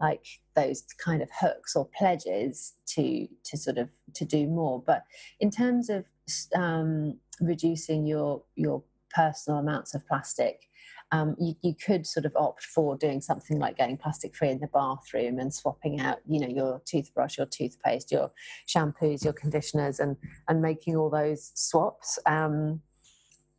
like 0.00 0.26
those 0.54 0.82
kind 1.02 1.22
of 1.22 1.28
hooks 1.40 1.76
or 1.76 1.88
pledges 1.96 2.74
to 2.86 3.28
to 3.44 3.56
sort 3.56 3.78
of 3.78 3.88
to 4.14 4.24
do 4.24 4.46
more. 4.46 4.82
But 4.84 5.04
in 5.40 5.50
terms 5.50 5.90
of 5.90 6.06
um, 6.54 7.18
reducing 7.40 8.06
your 8.06 8.42
your 8.54 8.82
personal 9.14 9.60
amounts 9.60 9.94
of 9.94 10.06
plastic 10.06 10.68
um, 11.12 11.36
you, 11.38 11.54
you 11.62 11.74
could 11.74 12.06
sort 12.06 12.26
of 12.26 12.34
opt 12.36 12.64
for 12.64 12.96
doing 12.96 13.20
something 13.20 13.58
like 13.58 13.76
getting 13.76 13.96
plastic 13.96 14.34
free 14.34 14.48
in 14.48 14.58
the 14.58 14.66
bathroom 14.68 15.38
and 15.38 15.54
swapping 15.54 16.00
out 16.00 16.18
you 16.26 16.40
know 16.40 16.48
your 16.48 16.82
toothbrush 16.84 17.38
your 17.38 17.46
toothpaste 17.46 18.10
your 18.10 18.30
shampoos 18.66 19.22
your 19.22 19.32
conditioners 19.32 20.00
and 20.00 20.16
and 20.48 20.60
making 20.60 20.96
all 20.96 21.10
those 21.10 21.52
swaps. 21.54 22.18
Um, 22.26 22.80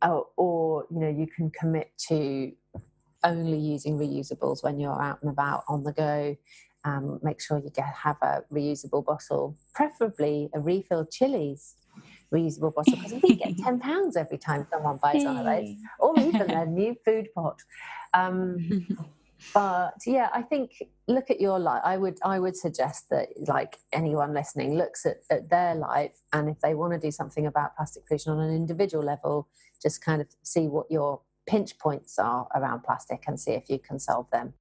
or, 0.02 0.26
or 0.36 0.86
you 0.90 1.00
know 1.00 1.08
you 1.08 1.26
can 1.26 1.50
commit 1.50 1.90
to 2.08 2.52
only 3.24 3.58
using 3.58 3.98
reusables 3.98 4.62
when 4.62 4.78
you're 4.78 5.00
out 5.00 5.18
and 5.22 5.30
about 5.30 5.64
on 5.68 5.84
the 5.84 5.92
go. 5.92 6.36
Um, 6.84 7.18
make 7.22 7.40
sure 7.40 7.58
you 7.58 7.70
get 7.70 7.86
have 7.86 8.16
a 8.22 8.44
reusable 8.52 9.04
bottle, 9.04 9.56
preferably 9.74 10.48
a 10.54 10.60
refilled 10.60 11.10
Chilly's 11.10 11.74
reusable 12.32 12.74
bottle 12.74 12.96
because 12.96 13.20
we 13.22 13.36
get 13.36 13.56
ten 13.64 13.78
pounds 13.80 14.16
every 14.16 14.38
time 14.38 14.66
someone 14.70 14.98
buys 15.02 15.24
one 15.24 15.38
of 15.38 15.44
those, 15.44 15.74
or 15.98 16.18
even 16.20 16.50
a 16.50 16.66
new 16.66 16.96
food 17.04 17.28
pot. 17.34 17.60
Um, 18.14 18.86
but 19.54 19.94
yeah, 20.06 20.28
I 20.32 20.42
think 20.42 20.82
look 21.06 21.30
at 21.30 21.40
your 21.40 21.58
life. 21.58 21.82
I 21.84 21.96
would 21.96 22.18
I 22.24 22.38
would 22.38 22.56
suggest 22.56 23.10
that 23.10 23.28
like 23.48 23.78
anyone 23.92 24.34
listening 24.34 24.76
looks 24.76 25.06
at, 25.06 25.18
at 25.30 25.50
their 25.50 25.74
life, 25.74 26.16
and 26.32 26.48
if 26.48 26.60
they 26.60 26.74
want 26.74 26.92
to 26.92 26.98
do 26.98 27.10
something 27.10 27.46
about 27.46 27.76
plastic 27.76 28.06
pollution 28.06 28.32
on 28.32 28.40
an 28.40 28.54
individual 28.54 29.04
level, 29.04 29.48
just 29.82 30.04
kind 30.04 30.20
of 30.20 30.28
see 30.42 30.68
what 30.68 30.90
your 30.90 31.20
pinch 31.48 31.78
points 31.78 32.18
are 32.18 32.46
around 32.54 32.82
plastic 32.84 33.24
and 33.26 33.40
see 33.40 33.52
if 33.52 33.68
you 33.68 33.78
can 33.78 33.98
solve 33.98 34.30
them. 34.30 34.52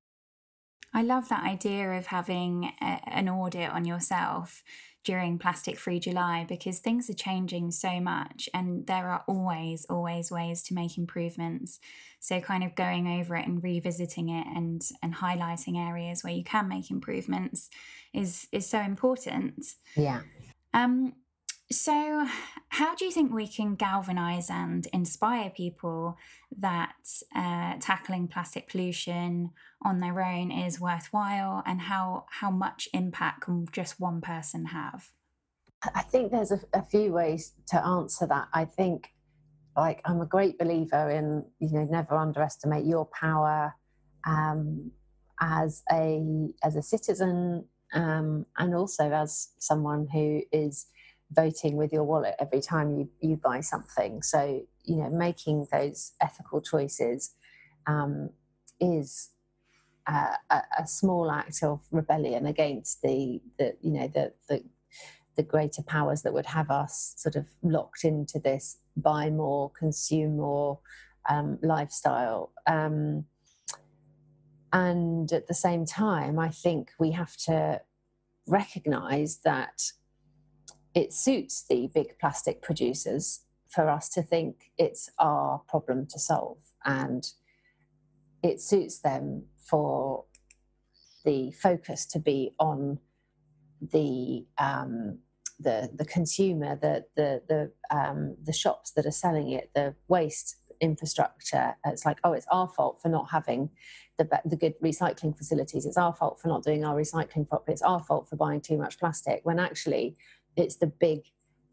I 0.94 1.04
love 1.04 1.30
that 1.30 1.44
idea 1.44 1.92
of 1.92 2.08
having 2.08 2.72
a, 2.82 3.02
an 3.06 3.30
audit 3.30 3.70
on 3.70 3.86
yourself 3.86 4.64
during 5.04 5.38
Plastic 5.38 5.78
Free 5.78 6.00
July 6.00 6.46
because 6.48 6.80
things 6.80 7.10
are 7.10 7.14
changing 7.14 7.72
so 7.72 8.00
much 8.00 8.50
and 8.54 8.88
there 8.88 9.10
are 9.10 9.24
always, 9.28 9.86
always 9.90 10.32
ways 10.32 10.64
to 10.64 10.74
make 10.74 10.98
improvements. 10.98 11.80
So, 12.20 12.42
kind 12.42 12.64
of 12.64 12.76
going 12.76 13.20
over 13.20 13.36
it 13.36 13.48
and 13.48 13.64
revisiting 13.64 14.30
it 14.30 14.48
and, 14.48 14.82
and 15.04 15.16
highlighting 15.16 15.78
areas 15.78 16.24
where 16.24 16.34
you 16.34 16.44
can 16.44 16.68
make 16.68 16.90
improvements 16.90 17.70
is, 18.14 18.48
is 18.52 18.68
so 18.68 18.80
important. 18.80 19.66
Yeah. 19.96 20.22
Um, 20.74 21.14
so, 21.72 22.26
how 22.70 22.96
do 22.96 23.04
you 23.04 23.12
think 23.12 23.34
we 23.34 23.48
can 23.48 23.76
galvanize 23.76 24.50
and 24.50 24.88
inspire 24.94 25.50
people 25.50 26.18
that 26.58 26.96
uh, 27.36 27.76
tackling 27.82 28.28
plastic 28.28 28.70
pollution 28.70 29.52
on 29.84 30.00
their 30.00 30.24
own 30.24 30.52
is 30.52 30.80
worthwhile, 30.80 31.64
and 31.66 31.82
how 31.82 32.26
how 32.30 32.50
much 32.50 32.88
impact 32.94 33.42
can 33.42 33.66
just 33.72 34.00
one 34.00 34.22
person 34.22 34.66
have? 34.68 35.12
I 35.94 36.02
think 36.02 36.32
there's 36.32 36.52
a, 36.52 36.60
a 36.74 36.84
few 36.84 37.12
ways 37.12 37.54
to 37.68 37.86
answer 37.86 38.26
that. 38.28 38.48
I 38.54 38.66
think, 38.66 39.10
like, 39.76 40.02
I'm 40.06 40.22
a 40.22 40.26
great 40.26 40.58
believer 40.58 41.10
in 41.10 41.46
you 41.60 41.72
know 41.74 41.84
never 41.84 42.16
underestimate 42.16 42.86
your 42.86 43.06
power 43.08 43.76
um, 44.26 44.92
as 45.42 45.84
a 45.92 46.48
as 46.64 46.78
a 46.78 46.82
citizen 46.82 47.66
um, 47.94 48.46
and 48.58 48.74
also 48.74 49.12
as 49.12 49.50
someone 49.60 50.08
who 50.12 50.42
is 50.52 50.88
voting 51.32 51.76
with 51.76 51.92
your 51.92 52.04
wallet 52.04 52.36
every 52.40 52.62
time 52.62 52.98
you, 52.98 53.10
you 53.20 53.36
buy 53.38 53.60
something. 53.60 54.22
So, 54.22 54.66
you 54.84 54.96
know, 54.96 55.10
making 55.10 55.68
those 55.72 56.14
ethical 56.22 56.62
choices 56.62 57.36
um, 57.86 58.30
is 58.80 59.30
uh, 60.08 60.36
a, 60.50 60.62
a, 60.80 60.88
small 60.88 61.30
act 61.30 61.64
of 61.64 61.82
rebellion 61.92 62.46
against 62.46 63.02
the, 63.02 63.42
the 63.60 63.76
you 63.82 63.92
know, 63.92 64.08
the, 64.08 64.32
the, 64.48 64.64
the 65.36 65.44
greater 65.44 65.84
powers 65.84 66.22
that 66.22 66.34
would 66.34 66.46
have 66.46 66.72
us 66.72 67.14
sort 67.18 67.36
of 67.36 67.46
locked 67.62 68.06
into 68.06 68.40
this 68.40 68.78
buy 68.96 69.30
more, 69.30 69.70
consume 69.72 70.38
more 70.38 70.80
um, 71.30 71.60
lifestyle. 71.62 72.52
Um, 72.66 73.26
and 74.74 75.32
at 75.32 75.48
the 75.48 75.54
same 75.54 75.86
time, 75.86 76.40
I 76.40 76.50
think 76.50 76.92
we 77.00 77.12
have 77.12 77.36
to 77.46 77.82
recognize 78.48 79.40
that 79.44 79.92
it 80.98 81.14
suits 81.14 81.64
the 81.70 81.88
big 81.94 82.18
plastic 82.20 82.60
producers 82.64 83.42
for 83.70 83.88
us 83.88 84.10
to 84.10 84.24
think 84.24 84.72
it's 84.80 85.12
our 85.20 85.60
problem 85.68 86.08
to 86.08 86.18
solve 86.18 86.58
and 86.86 87.34
it 88.42 88.60
suits 88.60 88.98
them 89.00 89.44
for 89.58 90.26
the 91.24 91.52
focus 91.52 92.04
to 92.08 92.18
be 92.18 92.56
on 92.60 92.98
the 93.80 94.44
um, 94.58 95.20
the 95.60 95.90
the 95.94 96.06
consumer, 96.06 96.76
the 96.76 97.06
the 97.16 97.42
the 97.48 97.72
um, 97.96 98.36
the 98.44 98.54
shops 98.54 98.92
that 98.92 99.06
are 99.06 99.12
selling 99.12 99.52
it, 99.52 99.70
the 99.76 99.94
waste 100.08 100.56
infrastructure. 100.80 101.76
It's 101.86 102.06
like, 102.06 102.20
oh, 102.24 102.34
it's 102.34 102.46
our 102.52 102.68
fault 102.68 103.02
for 103.02 103.10
not 103.10 103.30
having 103.32 103.70
the 104.18 104.28
the 104.46 104.56
good 104.56 104.76
recycling 104.82 105.38
facilities. 105.38 105.86
It's 105.86 105.98
our 105.98 106.14
fault 106.14 106.40
for 106.40 106.48
not 106.48 106.64
doing 106.64 106.86
our 106.86 106.96
recycling 106.96 107.48
properly. 107.48 107.74
It's 107.74 107.82
our 107.82 108.02
fault 108.04 108.30
for 108.30 108.36
buying 108.36 108.62
too 108.62 108.78
much 108.78 109.00
plastic. 109.00 109.42
When 109.44 109.60
actually, 109.60 110.16
it's 110.58 110.78
the 110.78 110.88
big 110.88 111.22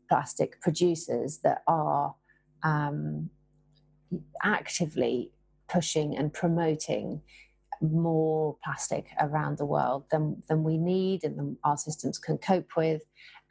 plastic 0.08 0.60
producers 0.60 1.38
that 1.38 1.62
are 1.66 2.14
um, 2.62 3.30
actively 4.42 5.32
pushing 5.68 6.16
and 6.16 6.32
promoting 6.32 7.22
more 7.80 8.56
plastic 8.62 9.06
around 9.20 9.58
the 9.58 9.64
world 9.64 10.04
than, 10.10 10.42
than 10.48 10.62
we 10.62 10.78
need 10.78 11.24
and 11.24 11.56
our 11.64 11.76
systems 11.76 12.18
can 12.18 12.38
cope 12.38 12.70
with. 12.76 13.02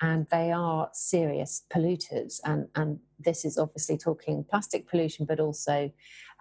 And 0.03 0.27
they 0.31 0.51
are 0.51 0.89
serious 0.91 1.63
polluters. 1.73 2.41
And, 2.43 2.67
and 2.75 2.99
this 3.17 3.45
is 3.45 3.57
obviously 3.57 3.97
talking 3.97 4.43
plastic 4.43 4.85
pollution, 4.89 5.25
but 5.25 5.39
also 5.39 5.89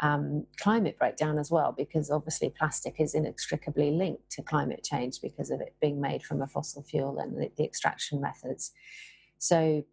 um, 0.00 0.44
climate 0.58 0.98
breakdown 0.98 1.38
as 1.38 1.48
well, 1.48 1.70
because 1.70 2.10
obviously 2.10 2.50
plastic 2.50 2.96
is 2.98 3.14
inextricably 3.14 3.92
linked 3.92 4.28
to 4.32 4.42
climate 4.42 4.82
change 4.82 5.20
because 5.22 5.52
of 5.52 5.60
it 5.60 5.76
being 5.80 6.00
made 6.00 6.24
from 6.24 6.42
a 6.42 6.48
fossil 6.48 6.82
fuel 6.82 7.20
and 7.20 7.40
the, 7.40 7.52
the 7.56 7.62
extraction 7.64 8.20
methods. 8.20 8.72
So, 9.38 9.84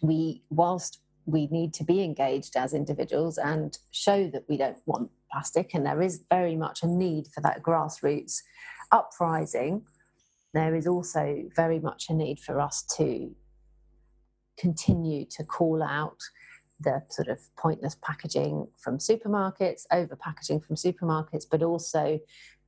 we, 0.00 0.44
whilst 0.50 1.00
we 1.26 1.48
need 1.48 1.74
to 1.74 1.84
be 1.84 2.02
engaged 2.02 2.56
as 2.56 2.74
individuals 2.74 3.38
and 3.38 3.76
show 3.90 4.28
that 4.28 4.44
we 4.48 4.56
don't 4.56 4.76
want 4.86 5.10
plastic, 5.32 5.74
and 5.74 5.84
there 5.84 6.00
is 6.00 6.22
very 6.30 6.54
much 6.54 6.84
a 6.84 6.86
need 6.86 7.26
for 7.34 7.40
that 7.40 7.62
grassroots 7.62 8.42
uprising. 8.92 9.82
There 10.54 10.74
is 10.74 10.86
also 10.86 11.42
very 11.54 11.80
much 11.80 12.08
a 12.08 12.14
need 12.14 12.38
for 12.38 12.60
us 12.60 12.84
to 12.96 13.34
continue 14.56 15.26
to 15.26 15.44
call 15.44 15.82
out 15.82 16.18
the 16.80 17.02
sort 17.10 17.28
of 17.28 17.40
pointless 17.56 17.96
packaging 18.02 18.68
from 18.78 18.98
supermarkets, 18.98 19.82
over 19.92 20.16
packaging 20.16 20.60
from 20.60 20.76
supermarkets, 20.76 21.44
but 21.50 21.62
also 21.62 22.20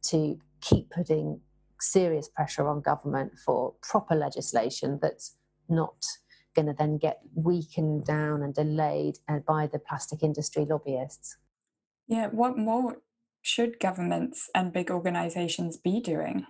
to 0.03 0.39
keep 0.61 0.91
putting 0.91 1.41
serious 1.81 2.29
pressure 2.29 2.67
on 2.67 2.81
government 2.81 3.33
for 3.45 3.75
proper 3.83 4.15
legislation 4.15 4.99
that's 5.01 5.37
not 5.69 6.05
going 6.55 6.67
to 6.67 6.75
then 6.77 6.99
get 6.99 7.21
weakened 7.35 8.05
down 8.05 8.43
and 8.43 8.55
delayed 8.55 9.19
uh, 9.29 9.39
by 9.47 9.67
the 9.67 9.79
plastic 9.79 10.23
industry 10.23 10.67
lobbyists. 10.69 11.37
Yeah, 12.09 12.29
what 12.29 12.57
more 12.57 13.03
should 13.43 13.79
governments 13.79 14.49
and 14.55 14.73
big 14.73 14.91
organizations 14.91 15.77
be 15.77 16.01
doing? 16.01 16.47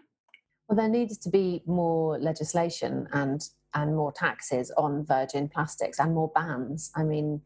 Well, 0.69 0.77
there 0.77 0.89
needs 0.89 1.17
to 1.19 1.31
be 1.31 1.63
more 1.67 2.19
legislation 2.19 3.09
and 3.13 3.47
and 3.75 3.95
more 3.95 4.13
taxes 4.13 4.73
on 4.77 5.05
virgin 5.05 5.49
plastics 5.49 5.99
and 5.99 6.15
more 6.15 6.33
bans. 6.35 6.91
I 6.97 7.03
mean, 7.05 7.43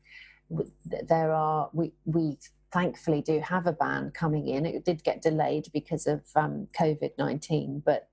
there 1.09 1.33
are 1.33 1.69
we 1.73 1.93
we 2.05 2.39
thankfully 2.73 3.21
do 3.21 3.41
have 3.41 3.67
a 3.67 3.73
ban 3.73 4.13
coming 4.13 4.49
in. 4.49 4.65
It 4.65 4.85
did 4.85 5.03
get 5.03 5.23
delayed 5.23 5.67
because 5.73 6.07
of 6.07 6.23
um, 6.35 6.69
COVID 6.79 7.11
nineteen, 7.19 7.83
but 7.85 8.09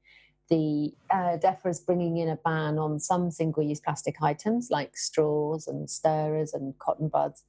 the 0.50 0.94
uh, 1.10 1.38
DEFRA 1.38 1.70
is 1.70 1.80
bringing 1.80 2.18
in 2.18 2.30
a 2.30 2.38
ban 2.38 2.78
on 2.80 3.02
some 3.02 3.30
single-use 3.30 3.82
plastic 3.82 4.22
items 4.22 4.70
like 4.72 4.96
straws 4.96 5.68
and 5.68 5.90
stirrers 5.90 6.54
and 6.54 6.78
cotton 6.80 7.10
buds 7.10 7.44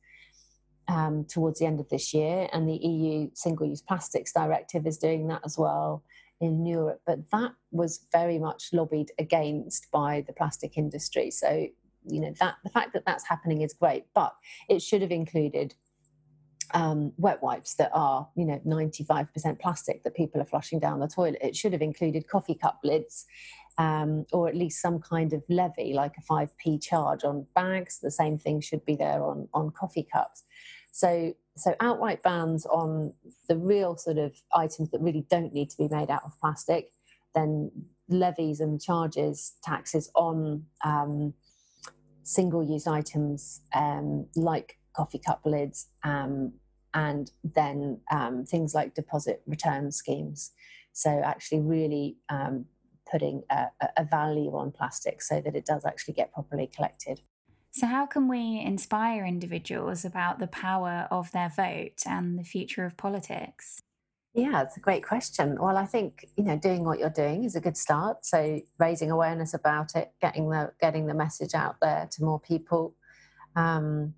um, 0.89 1.25
towards 1.25 1.61
the 1.61 1.67
end 1.67 1.79
of 1.79 1.89
this 1.91 2.13
year, 2.13 2.49
and 2.53 2.69
the 2.69 2.77
EU 2.77 3.31
Single-Use 3.35 3.83
Plastics 3.83 4.33
Directive 4.33 4.87
is 4.87 4.99
doing 4.99 5.29
that 5.29 5.43
as 5.45 5.57
well 5.57 6.03
in 6.41 6.67
Europe. 6.67 7.01
But 7.07 7.31
that 7.31 7.53
was 7.71 8.07
very 8.13 8.39
much 8.39 8.71
lobbied 8.73 9.13
against 9.19 9.91
by 9.91 10.25
the 10.27 10.33
plastic 10.33 10.77
industry. 10.77 11.31
So 11.31 11.67
you 12.05 12.21
know 12.21 12.33
that 12.41 12.55
the 12.65 12.71
fact 12.71 12.93
that 12.95 13.05
that's 13.05 13.27
happening 13.27 13.63
is 13.63 13.75
great, 13.75 14.05
but 14.15 14.35
it 14.69 14.81
should 14.83 15.03
have 15.03 15.11
included 15.11 15.75
um, 16.75 17.13
wet 17.17 17.43
wipes 17.43 17.75
that 17.75 17.91
are, 17.95 18.29
you 18.37 18.45
know, 18.45 18.61
95% 18.67 19.59
plastic 19.59 20.03
that 20.03 20.15
people 20.15 20.41
are 20.41 20.45
flushing 20.45 20.79
down 20.79 21.01
the 21.01 21.09
toilet. 21.09 21.39
It 21.41 21.57
should 21.57 21.73
have 21.73 21.83
included 21.83 22.29
coffee 22.29 22.55
cup 22.55 22.81
lids 22.85 23.27
um, 23.79 24.27
or 24.33 24.49
at 24.49 24.57
least 24.57 24.83
some 24.83 24.99
kind 24.99 25.33
of 25.33 25.43
levy, 25.49 25.93
like 25.95 26.15
a 26.19 26.23
5p 26.23 26.83
charge 26.83 27.25
on 27.25 27.47
bags. 27.55 28.01
The 28.01 28.11
same 28.11 28.37
thing 28.37 28.61
should 28.61 28.85
be 28.85 28.97
there 28.97 29.23
on, 29.23 29.49
on 29.55 29.71
coffee 29.71 30.07
cups. 30.13 30.45
So, 30.91 31.35
so 31.59 31.75
outright 31.81 32.23
bans 32.23 32.67
on 32.67 33.13
the 33.49 33.57
real 33.57 33.97
sort 33.97 34.19
of 34.19 34.35
items 34.55 34.91
that 34.91 35.01
really 35.01 35.27
don't 35.31 35.53
need 35.53 35.71
to 35.71 35.77
be 35.77 35.89
made 35.89 36.11
out 36.11 36.23
of 36.25 36.39
plastic, 36.41 36.91
then 37.35 37.71
levies 38.09 38.61
and 38.61 38.81
charges, 38.81 39.55
taxes 39.63 40.11
on 40.15 40.65
um, 40.85 41.35
single 42.23 42.63
use 42.63 42.87
items 42.87 43.61
um, 43.75 44.27
like 44.37 44.79
coffee 44.95 45.19
cup 45.19 45.41
lids, 45.45 45.89
um, 46.05 46.53
and 46.95 47.31
then 47.45 48.01
um, 48.11 48.45
things 48.45 48.75
like 48.75 48.95
deposit 48.95 49.43
return 49.47 49.93
schemes. 49.93 50.53
So, 50.93 51.23
actually, 51.25 51.61
really 51.61 52.17
um, 52.29 52.65
putting 53.11 53.43
a, 53.51 53.67
a 53.97 54.05
value 54.05 54.55
on 54.57 54.73
plastic 54.73 55.23
so 55.23 55.41
that 55.41 55.55
it 55.55 55.65
does 55.65 55.85
actually 55.85 56.15
get 56.15 56.33
properly 56.33 56.71
collected. 56.75 57.21
So, 57.79 57.87
how 57.87 58.07
can 58.07 58.27
we 58.27 58.61
inspire 58.61 59.25
individuals 59.25 60.05
about 60.05 60.41
the 60.41 60.49
power 60.49 61.07
of 61.13 61.31
their 61.31 61.49
vote 61.49 62.03
and 62.05 62.37
the 62.37 62.43
future 62.43 62.85
of 62.85 62.97
politics? 62.97 63.81
Yeah, 64.35 64.63
it's 64.63 64.77
a 64.77 64.81
great 64.81 65.05
question. 65.07 65.57
Well, 65.61 65.77
I 65.77 65.87
think 65.87 66.27
you 66.37 66.43
know 66.43 66.57
doing 66.57 66.85
what 66.85 66.99
you're 66.99 67.09
doing 67.09 67.45
is 67.45 67.55
a 67.55 67.61
good 67.61 67.77
start. 67.77 68.27
So 68.27 68.61
raising 68.81 69.13
awareness 69.13 69.55
about 69.55 69.95
it, 69.95 70.11
getting 70.21 70.51
the 70.51 70.73
getting 70.81 71.07
the 71.07 71.15
message 71.15 71.55
out 71.55 71.77
there 71.81 72.09
to 72.11 72.25
more 72.25 72.41
people, 72.41 72.97
um, 73.55 74.15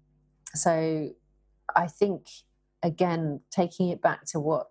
so 0.55 1.11
I 1.77 1.87
think, 1.87 2.29
again, 2.83 3.41
taking 3.51 3.91
it 3.91 4.01
back 4.01 4.25
to 4.29 4.41
what 4.41 4.69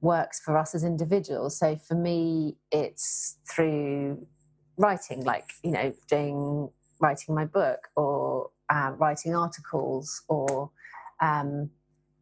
works 0.00 0.40
for 0.40 0.56
us 0.56 0.74
as 0.74 0.82
individuals. 0.82 1.58
So 1.58 1.76
for 1.76 1.94
me, 1.94 2.56
it's 2.70 3.36
through 3.46 4.26
writing, 4.78 5.24
like, 5.24 5.52
you 5.62 5.72
know, 5.72 5.92
doing 6.08 6.70
writing 7.02 7.34
my 7.34 7.44
book 7.44 7.88
or 7.96 8.50
um, 8.70 8.96
writing 8.96 9.34
articles 9.34 10.22
or 10.28 10.70
um, 11.20 11.68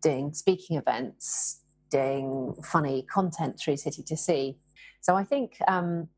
doing 0.02 0.32
speaking 0.32 0.76
events, 0.76 1.60
doing 1.90 2.54
funny 2.64 3.02
content 3.02 3.60
through 3.60 3.76
City 3.76 4.02
to 4.02 4.16
Sea. 4.16 4.56
So 5.00 5.14
I 5.14 5.22
think 5.24 5.52
um, 5.68 6.08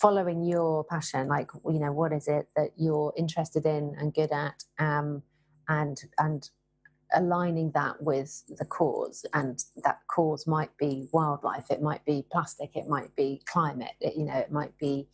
following 0.00 0.44
your 0.44 0.84
passion, 0.84 1.28
like, 1.28 1.50
you 1.64 1.78
know, 1.78 1.92
what 1.92 2.12
is 2.12 2.28
it 2.28 2.48
that 2.56 2.70
you're 2.76 3.14
interested 3.16 3.64
in 3.64 3.94
and 3.98 4.12
good 4.12 4.32
at? 4.32 4.64
Um, 4.78 5.22
and 5.68 6.02
and 6.18 6.50
aligning 7.14 7.70
that 7.72 8.00
with 8.02 8.42
the 8.58 8.64
cause 8.64 9.24
and 9.34 9.64
that 9.84 9.98
cause 10.08 10.46
might 10.46 10.70
be 10.76 11.08
wildlife 11.12 11.68
it 11.70 11.82
might 11.82 12.04
be 12.04 12.24
plastic 12.30 12.76
it 12.76 12.86
might 12.86 13.14
be 13.16 13.42
climate 13.46 13.90
it, 14.00 14.14
you 14.16 14.24
know 14.24 14.36
it 14.36 14.52
might 14.52 14.76
be 14.78 15.08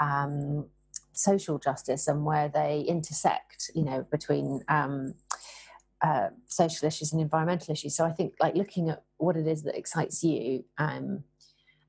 um, 0.00 0.66
social 1.16 1.58
justice 1.58 2.08
and 2.08 2.24
where 2.24 2.48
they 2.48 2.80
intersect 2.86 3.70
you 3.74 3.84
know 3.84 4.06
between 4.10 4.60
um, 4.68 5.14
uh, 6.02 6.28
social 6.46 6.86
issues 6.86 7.12
and 7.12 7.20
environmental 7.20 7.72
issues. 7.72 7.96
So 7.96 8.04
i 8.04 8.12
think 8.12 8.34
like 8.40 8.54
looking 8.54 8.90
at 8.90 9.02
what 9.18 9.36
it 9.36 9.46
is 9.46 9.62
that 9.62 9.76
excites 9.76 10.22
you 10.22 10.64
um, 10.78 11.24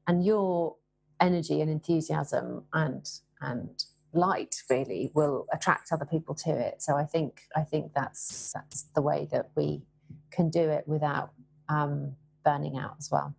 and 0.08 0.26
your 0.26 0.76
energy 1.20 1.62
and 1.62 1.70
enthusiasm 1.70 2.64
and 2.74 3.06
and 3.42 3.84
light 4.14 4.56
really 4.70 5.12
will 5.14 5.46
attract 5.54 5.92
other 5.92 6.06
people 6.06 6.34
to 6.34 6.52
it. 6.52 6.82
So 6.82 6.96
i 6.96 7.04
think 7.04 7.42
i 7.56 7.62
think 7.62 7.94
that's 7.94 8.54
that's 8.54 8.84
the 8.96 9.02
way 9.02 9.28
that 9.32 9.52
we 9.56 9.84
can 10.32 10.50
do 10.50 10.70
it 10.70 10.88
without 10.88 11.32
um, 11.70 12.16
burning 12.46 12.78
out 12.78 12.96
as 12.98 13.10
well 13.12 13.36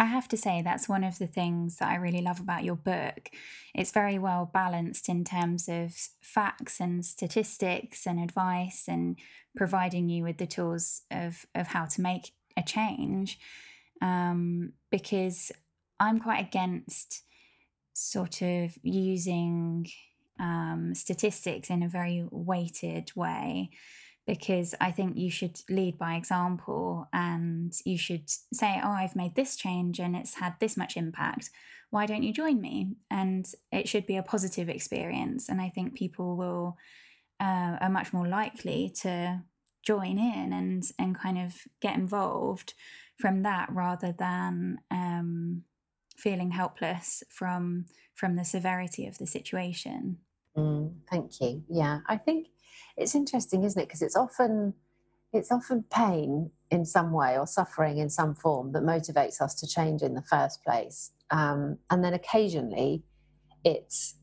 I 0.00 0.06
have 0.06 0.28
to 0.28 0.36
say, 0.38 0.62
that's 0.62 0.88
one 0.88 1.04
of 1.04 1.18
the 1.18 1.26
things 1.26 1.76
that 1.76 1.90
I 1.90 1.96
really 1.96 2.22
love 2.22 2.40
about 2.40 2.64
your 2.64 2.74
book. 2.74 3.28
It's 3.74 3.92
very 3.92 4.18
well 4.18 4.50
balanced 4.50 5.10
in 5.10 5.24
terms 5.24 5.68
of 5.68 5.94
facts 6.22 6.80
and 6.80 7.04
statistics 7.04 8.06
and 8.06 8.18
advice 8.18 8.86
and 8.88 9.18
providing 9.54 10.08
you 10.08 10.24
with 10.24 10.38
the 10.38 10.46
tools 10.46 11.02
of, 11.10 11.44
of 11.54 11.66
how 11.66 11.84
to 11.84 12.00
make 12.00 12.32
a 12.56 12.62
change. 12.62 13.38
Um, 14.00 14.72
because 14.90 15.52
I'm 16.00 16.18
quite 16.18 16.46
against 16.46 17.22
sort 17.92 18.40
of 18.40 18.78
using 18.82 19.86
um, 20.40 20.94
statistics 20.94 21.68
in 21.68 21.82
a 21.82 21.88
very 21.88 22.26
weighted 22.30 23.12
way 23.14 23.68
because 24.30 24.76
I 24.80 24.92
think 24.92 25.16
you 25.16 25.28
should 25.28 25.60
lead 25.68 25.98
by 25.98 26.14
example 26.14 27.08
and 27.12 27.72
you 27.84 27.98
should 27.98 28.30
say, 28.30 28.80
Oh, 28.80 28.92
I've 28.92 29.16
made 29.16 29.34
this 29.34 29.56
change 29.56 29.98
and 29.98 30.14
it's 30.14 30.34
had 30.34 30.54
this 30.60 30.76
much 30.76 30.96
impact. 30.96 31.50
Why 31.90 32.06
don't 32.06 32.22
you 32.22 32.32
join 32.32 32.60
me? 32.60 32.94
And 33.10 33.44
it 33.72 33.88
should 33.88 34.06
be 34.06 34.16
a 34.16 34.22
positive 34.22 34.68
experience. 34.68 35.48
And 35.48 35.60
I 35.60 35.68
think 35.68 35.94
people 35.94 36.36
will 36.36 36.76
uh, 37.40 37.78
are 37.80 37.90
much 37.90 38.12
more 38.12 38.28
likely 38.28 38.92
to 39.00 39.42
join 39.84 40.16
in 40.16 40.52
and 40.52 40.84
and 40.96 41.18
kind 41.18 41.38
of 41.38 41.54
get 41.80 41.96
involved 41.96 42.74
from 43.18 43.42
that 43.42 43.68
rather 43.72 44.14
than 44.16 44.78
um, 44.92 45.64
feeling 46.16 46.52
helpless 46.52 47.24
from 47.30 47.86
from 48.14 48.36
the 48.36 48.44
severity 48.44 49.08
of 49.08 49.18
the 49.18 49.26
situation. 49.26 50.18
Mm, 50.56 50.94
thank 51.10 51.40
you. 51.40 51.64
Yeah, 51.68 51.98
I 52.06 52.16
think 52.16 52.46
it's 53.00 53.14
interesting, 53.14 53.64
isn't 53.64 53.80
it? 53.80 53.86
Because 53.86 54.02
it's 54.02 54.16
often 54.16 54.74
it's 55.32 55.52
often 55.52 55.84
pain 55.90 56.50
in 56.70 56.84
some 56.84 57.12
way 57.12 57.38
or 57.38 57.46
suffering 57.46 57.98
in 57.98 58.10
some 58.10 58.34
form 58.34 58.72
that 58.72 58.82
motivates 58.82 59.40
us 59.40 59.54
to 59.54 59.66
change 59.66 60.02
in 60.02 60.14
the 60.14 60.22
first 60.22 60.62
place, 60.64 61.12
um, 61.30 61.78
and 61.90 62.04
then 62.04 62.14
occasionally 62.14 63.02
it's 63.64 64.16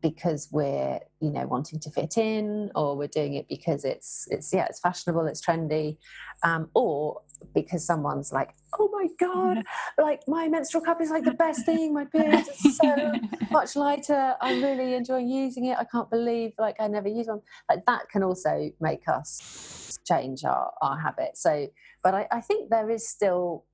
because 0.00 0.48
we're 0.52 1.00
you 1.20 1.30
know 1.30 1.46
wanting 1.46 1.80
to 1.80 1.90
fit 1.90 2.16
in 2.16 2.70
or 2.74 2.96
we're 2.96 3.08
doing 3.08 3.34
it 3.34 3.48
because 3.48 3.84
it's 3.84 4.28
it's 4.30 4.52
yeah 4.52 4.64
it's 4.66 4.80
fashionable 4.80 5.26
it's 5.26 5.44
trendy 5.44 5.96
um, 6.42 6.68
or 6.74 7.20
because 7.54 7.84
someone's 7.84 8.32
like 8.32 8.54
oh 8.78 8.88
my 8.92 9.06
god 9.18 9.62
like 9.98 10.22
my 10.28 10.48
menstrual 10.48 10.82
cup 10.82 11.00
is 11.00 11.10
like 11.10 11.24
the 11.24 11.32
best 11.32 11.64
thing 11.64 11.92
my 11.92 12.04
period 12.04 12.46
is 12.48 12.76
so 12.76 13.12
much 13.50 13.76
lighter 13.76 14.34
i'm 14.40 14.62
really 14.62 14.94
enjoying 14.94 15.28
using 15.28 15.66
it 15.66 15.76
i 15.78 15.84
can't 15.84 16.10
believe 16.10 16.52
like 16.58 16.76
i 16.80 16.86
never 16.86 17.08
use 17.08 17.26
one. 17.26 17.40
Like 17.68 17.84
that 17.86 18.08
can 18.10 18.22
also 18.22 18.70
make 18.80 19.02
us 19.08 19.98
change 20.06 20.44
our, 20.44 20.72
our 20.80 20.98
habits 20.98 21.42
so 21.42 21.68
but 22.02 22.14
I, 22.14 22.26
I 22.30 22.40
think 22.40 22.70
there 22.70 22.90
is 22.90 23.08
still 23.08 23.64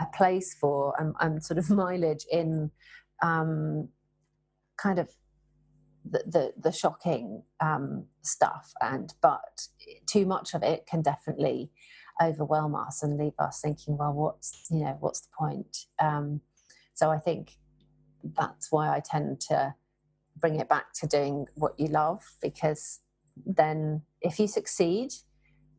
a 0.00 0.06
place 0.06 0.54
for 0.54 0.94
and, 0.98 1.14
and 1.20 1.42
sort 1.42 1.58
of 1.58 1.68
mileage 1.70 2.24
in 2.30 2.70
um, 3.22 3.88
kind 4.76 4.98
of 4.98 5.10
the, 6.10 6.52
the, 6.56 6.72
shocking 6.72 7.42
um, 7.60 8.06
stuff 8.22 8.72
and 8.80 9.14
but 9.20 9.68
too 10.06 10.26
much 10.26 10.54
of 10.54 10.62
it 10.62 10.86
can 10.86 11.02
definitely 11.02 11.70
overwhelm 12.22 12.74
us 12.74 13.02
and 13.02 13.18
leave 13.18 13.38
us 13.38 13.60
thinking 13.60 13.96
well 13.96 14.12
what's 14.12 14.66
you 14.70 14.80
know 14.80 14.96
what's 15.00 15.20
the 15.20 15.28
point? 15.38 15.86
Um, 15.98 16.40
so 16.94 17.10
i 17.10 17.18
think 17.18 17.56
that's 18.36 18.72
why 18.72 18.94
i 18.94 19.00
tend 19.00 19.40
to 19.40 19.74
bring 20.36 20.56
it 20.56 20.68
back 20.68 20.92
to 20.92 21.06
doing 21.06 21.46
what 21.54 21.78
you 21.78 21.86
love 21.86 22.22
because 22.42 23.00
then 23.46 24.02
if 24.20 24.38
you 24.38 24.46
succeed 24.46 25.10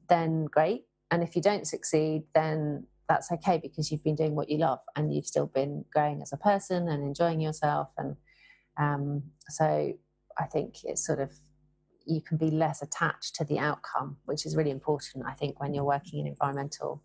then 0.07 0.45
great 0.45 0.85
and 1.11 1.23
if 1.23 1.35
you 1.35 1.41
don't 1.41 1.67
succeed 1.67 2.23
then 2.33 2.85
that's 3.09 3.31
okay 3.31 3.59
because 3.61 3.91
you've 3.91 4.03
been 4.03 4.15
doing 4.15 4.35
what 4.35 4.49
you 4.49 4.57
love 4.57 4.79
and 4.95 5.13
you've 5.13 5.25
still 5.25 5.47
been 5.47 5.83
growing 5.91 6.21
as 6.21 6.31
a 6.31 6.37
person 6.37 6.87
and 6.87 7.03
enjoying 7.03 7.41
yourself 7.41 7.89
and 7.97 8.15
um, 8.77 9.23
so 9.49 9.93
I 10.39 10.45
think 10.45 10.83
it's 10.83 11.05
sort 11.05 11.19
of 11.19 11.31
you 12.05 12.21
can 12.21 12.37
be 12.37 12.49
less 12.49 12.81
attached 12.81 13.35
to 13.35 13.45
the 13.45 13.59
outcome, 13.59 14.17
which 14.25 14.45
is 14.45 14.55
really 14.55 14.71
important, 14.71 15.25
I 15.27 15.33
think, 15.33 15.59
when 15.59 15.73
you're 15.73 15.83
working 15.83 16.19
in 16.19 16.27
environmental 16.27 17.03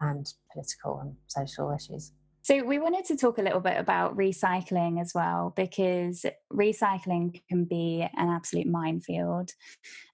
and 0.00 0.26
political 0.52 0.98
and 1.00 1.16
social 1.28 1.70
issues. 1.70 2.12
So, 2.44 2.64
we 2.64 2.80
wanted 2.80 3.04
to 3.04 3.16
talk 3.16 3.38
a 3.38 3.42
little 3.42 3.60
bit 3.60 3.78
about 3.78 4.16
recycling 4.16 5.00
as 5.00 5.12
well, 5.14 5.52
because 5.54 6.26
recycling 6.52 7.40
can 7.48 7.64
be 7.66 8.04
an 8.16 8.28
absolute 8.28 8.66
minefield, 8.66 9.52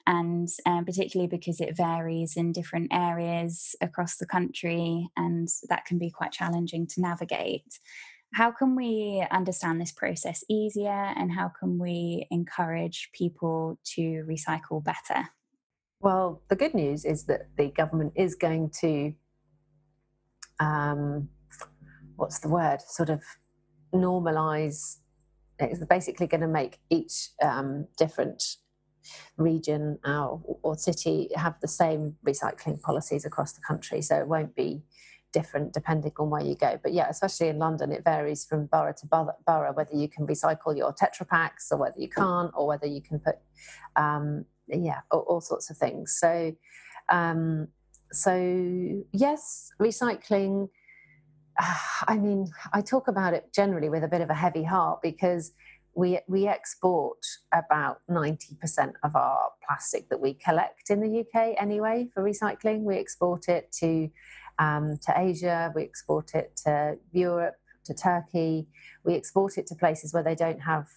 and 0.07 0.47
um, 0.67 0.85
particularly 0.85 1.29
because 1.29 1.59
it 1.59 1.75
varies 1.75 2.37
in 2.37 2.53
different 2.53 2.93
areas 2.93 3.75
across 3.81 4.19
the 4.19 4.27
country, 4.27 5.09
and 5.17 5.49
that 5.71 5.87
can 5.87 5.99
be 5.99 6.11
quite 6.11 6.33
challenging 6.33 6.87
to 6.89 7.01
navigate. 7.01 7.81
How 8.35 8.51
can 8.51 8.77
we 8.77 9.27
understand 9.31 9.81
this 9.81 9.93
process 9.93 10.45
easier 10.49 10.91
and 11.17 11.33
how 11.33 11.51
can 11.59 11.79
we 11.79 12.27
encourage 12.31 13.11
people 13.13 13.79
to 13.95 14.25
recycle 14.29 14.85
better? 14.85 15.29
Well, 16.01 16.43
the 16.49 16.57
good 16.57 16.75
news 16.75 17.05
is 17.05 17.25
that 17.25 17.49
the 17.57 17.69
government 17.69 18.13
is 18.15 18.35
going 18.35 18.71
to, 18.81 19.15
um, 20.61 21.29
what's 22.17 22.39
the 22.39 22.49
word, 22.49 22.81
sort 22.83 23.11
of 23.11 23.23
normalize, 23.93 24.99
it's 25.59 25.85
basically 25.87 26.27
going 26.27 26.43
to 26.43 26.49
make 26.49 26.79
each 26.91 27.31
um, 27.43 27.87
different 27.97 28.45
region 29.37 29.99
or, 30.05 30.41
or 30.63 30.77
city 30.77 31.31
have 31.35 31.55
the 31.61 31.69
same 31.69 32.17
recycling 32.27 32.81
policies 32.81 33.25
across 33.25 33.53
the 33.53 33.61
country. 33.67 34.03
So 34.03 34.17
it 34.19 34.29
won't 34.29 34.55
be 34.55 34.83
different 35.33 35.73
depending 35.73 36.13
on 36.19 36.31
where 36.31 36.43
you 36.43 36.55
go. 36.55 36.79
But 36.83 36.93
yeah, 36.93 37.09
especially 37.09 37.49
in 37.49 37.59
London, 37.59 37.93
it 37.93 38.05
varies 38.05 38.45
from 38.45 38.67
borough 38.67 38.95
to 38.99 39.07
borough 39.47 39.73
whether 39.73 39.95
you 39.95 40.09
can 40.09 40.27
recycle 40.27 40.77
your 40.77 40.93
Tetra 40.93 41.29
Paks 41.29 41.71
or 41.71 41.79
whether 41.79 41.99
you 41.99 42.09
can't, 42.09 42.51
or 42.55 42.67
whether 42.67 42.87
you 42.87 43.03
can 43.03 43.19
put, 43.19 43.37
um, 43.97 44.45
yeah, 44.69 45.01
all, 45.11 45.21
all, 45.21 45.41
sorts 45.41 45.71
of 45.71 45.77
things. 45.77 46.17
So, 46.19 46.55
um, 47.09 47.69
so 48.13 48.35
yes, 49.13 49.71
recycling. 49.81 50.69
I 52.09 52.17
mean, 52.17 52.47
I 52.73 52.81
talk 52.81 53.09
about 53.09 53.35
it 53.35 53.53
generally 53.55 53.89
with 53.89 54.05
a 54.05 54.09
bit 54.09 54.21
of 54.21 54.31
a 54.31 54.35
heavy 54.35 54.63
heart 54.63 55.01
because 55.03 55.53
we 55.95 56.21
we 56.29 56.47
export 56.47 57.19
about 57.53 58.01
90% 58.09 58.93
of 59.03 59.17
our 59.17 59.51
plastic 59.67 60.09
that 60.11 60.21
we 60.21 60.35
collect 60.35 60.91
in 60.91 61.01
the 61.01 61.21
UK 61.21 61.57
anyway 61.61 62.09
for 62.15 62.23
recycling. 62.23 62.83
We 62.83 62.97
export 62.99 63.49
it 63.49 63.73
to 63.81 64.09
um, 64.59 64.99
to 65.03 65.15
Asia, 65.17 65.73
we 65.75 65.83
export 65.83 66.35
it 66.35 66.57
to 66.65 66.99
Europe, 67.13 67.57
to 67.85 67.95
Turkey. 67.95 68.67
We 69.05 69.15
export 69.15 69.59
it 69.59 69.67
to 69.69 69.75
places 69.75 70.13
where 70.13 70.23
they 70.23 70.35
don't 70.35 70.61
have 70.61 70.89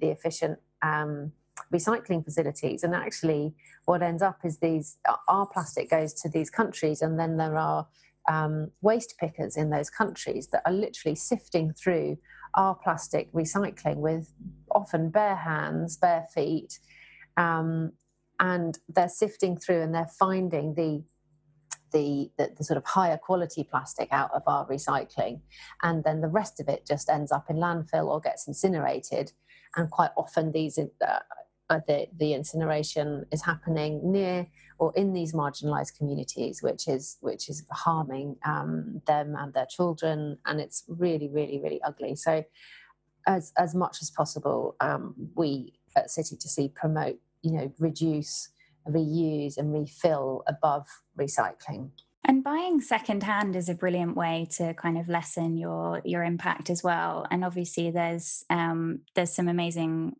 the 0.00 0.08
efficient 0.08 0.58
um, 0.82 1.32
recycling 1.72 2.24
facilities. 2.24 2.82
And 2.82 2.94
actually, 2.94 3.54
what 3.84 4.02
ends 4.02 4.22
up 4.22 4.40
is 4.44 4.58
these 4.58 4.98
our 5.28 5.46
plastic 5.46 5.90
goes 5.90 6.12
to 6.14 6.28
these 6.28 6.50
countries, 6.50 7.02
and 7.02 7.18
then 7.18 7.36
there 7.36 7.56
are 7.56 7.86
um, 8.28 8.70
waste 8.80 9.14
pickers 9.18 9.56
in 9.56 9.70
those 9.70 9.90
countries 9.90 10.48
that 10.48 10.62
are 10.64 10.72
literally 10.72 11.16
sifting 11.16 11.72
through 11.72 12.18
our 12.54 12.74
plastic 12.74 13.32
recycling 13.32 13.96
with 13.96 14.32
often 14.70 15.10
bare 15.10 15.36
hands, 15.36 15.96
bare 15.96 16.26
feet, 16.34 16.78
um, 17.36 17.92
and 18.38 18.78
they're 18.88 19.08
sifting 19.08 19.56
through 19.56 19.80
and 19.82 19.94
they're 19.94 20.10
finding 20.18 20.74
the 20.74 21.02
the, 21.92 22.30
the, 22.38 22.50
the, 22.56 22.64
sort 22.64 22.76
of 22.76 22.84
higher 22.84 23.18
quality 23.18 23.64
plastic 23.64 24.08
out 24.12 24.30
of 24.32 24.42
our 24.46 24.66
recycling. 24.66 25.40
And 25.82 26.04
then 26.04 26.20
the 26.20 26.28
rest 26.28 26.60
of 26.60 26.68
it 26.68 26.86
just 26.86 27.08
ends 27.08 27.32
up 27.32 27.48
in 27.50 27.56
landfill 27.56 28.06
or 28.08 28.20
gets 28.20 28.46
incinerated. 28.48 29.32
And 29.76 29.90
quite 29.90 30.10
often, 30.16 30.52
these 30.52 30.78
uh, 30.78 31.18
uh, 31.70 31.80
the, 31.86 32.06
the 32.18 32.34
incineration 32.34 33.24
is 33.32 33.42
happening 33.42 34.00
near 34.12 34.46
or 34.78 34.92
in 34.96 35.12
these 35.12 35.32
marginalized 35.32 35.96
communities, 35.96 36.62
which 36.62 36.88
is 36.88 37.16
which 37.20 37.48
is 37.48 37.64
harming 37.70 38.36
um, 38.44 39.00
them 39.06 39.36
and 39.38 39.54
their 39.54 39.66
children, 39.66 40.38
and 40.44 40.60
it's 40.60 40.84
really, 40.88 41.28
really, 41.28 41.60
really 41.60 41.80
ugly. 41.82 42.16
So, 42.16 42.44
as 43.26 43.52
as 43.56 43.74
much 43.74 43.98
as 44.02 44.10
possible, 44.10 44.76
um, 44.80 45.14
we 45.34 45.74
at 45.96 46.10
City 46.10 46.36
to 46.36 46.48
Sea 46.48 46.68
promote, 46.68 47.18
you 47.42 47.52
know, 47.52 47.72
reduce 47.78 48.48
reuse 48.88 49.56
and 49.56 49.72
refill 49.72 50.42
above 50.46 50.86
recycling. 51.18 51.90
And 52.24 52.44
buying 52.44 52.80
secondhand 52.80 53.56
is 53.56 53.68
a 53.68 53.74
brilliant 53.74 54.16
way 54.16 54.46
to 54.52 54.74
kind 54.74 54.96
of 54.96 55.08
lessen 55.08 55.56
your 55.56 56.00
your 56.04 56.22
impact 56.22 56.70
as 56.70 56.82
well. 56.82 57.26
And 57.32 57.44
obviously, 57.44 57.90
there's 57.90 58.44
um, 58.48 59.00
there's 59.16 59.34
some 59.34 59.48
amazing 59.48 60.14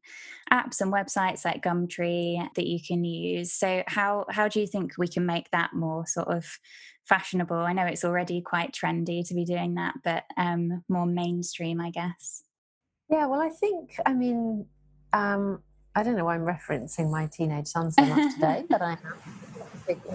apps 0.50 0.80
and 0.80 0.92
websites 0.92 1.44
like 1.44 1.62
Gumtree 1.62 2.48
that 2.56 2.66
you 2.66 2.80
can 2.84 3.04
use. 3.04 3.52
So 3.52 3.84
how 3.86 4.26
how 4.30 4.48
do 4.48 4.58
you 4.60 4.66
think 4.66 4.94
we 4.98 5.06
can 5.06 5.26
make 5.26 5.50
that 5.52 5.74
more 5.74 6.04
sort 6.06 6.26
of 6.26 6.44
fashionable? 7.04 7.56
I 7.56 7.72
know 7.72 7.86
it's 7.86 8.04
already 8.04 8.40
quite 8.40 8.72
trendy 8.72 9.26
to 9.28 9.34
be 9.34 9.44
doing 9.44 9.74
that, 9.74 9.94
but 10.02 10.24
um, 10.36 10.82
more 10.88 11.06
mainstream, 11.06 11.80
I 11.80 11.90
guess. 11.90 12.42
Yeah, 13.10 13.26
well, 13.26 13.40
I 13.40 13.50
think 13.50 13.94
I 14.04 14.12
mean 14.12 14.66
um, 15.12 15.62
I 15.94 16.02
don't 16.02 16.16
know 16.16 16.24
why 16.24 16.34
I'm 16.34 16.46
referencing 16.46 17.10
my 17.10 17.26
teenage 17.26 17.68
son 17.68 17.92
so 17.92 18.04
much 18.04 18.34
today, 18.34 18.64
but 18.68 18.80
I 18.80 18.92
am 18.92 18.98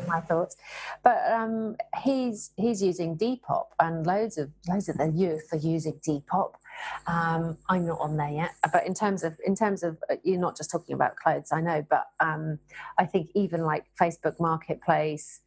my 0.07 0.21
thoughts. 0.21 0.55
But 1.03 1.19
um, 1.31 1.75
he's 2.03 2.51
he's 2.57 2.81
using 2.81 3.17
Depop, 3.17 3.67
and 3.79 4.05
loads 4.05 4.37
of 4.37 4.49
loads 4.67 4.89
of 4.89 4.97
the 4.97 5.11
youth 5.13 5.47
are 5.51 5.57
using 5.57 5.99
Depop. 6.07 6.53
Um, 7.05 7.57
I'm 7.69 7.85
not 7.85 7.99
on 7.99 8.17
there 8.17 8.29
yet, 8.29 8.51
but 8.71 8.85
in 8.85 8.93
terms 8.93 9.23
of 9.23 9.37
in 9.45 9.55
terms 9.55 9.83
of 9.83 9.97
uh, 10.09 10.15
you're 10.23 10.39
not 10.39 10.57
just 10.57 10.71
talking 10.71 10.95
about 10.95 11.15
clothes, 11.15 11.51
I 11.51 11.61
know, 11.61 11.85
but 11.87 12.07
um, 12.19 12.59
I 12.97 13.05
think 13.05 13.29
even 13.35 13.63
like 13.63 13.85
Facebook 13.99 14.39
Marketplace, 14.39 15.41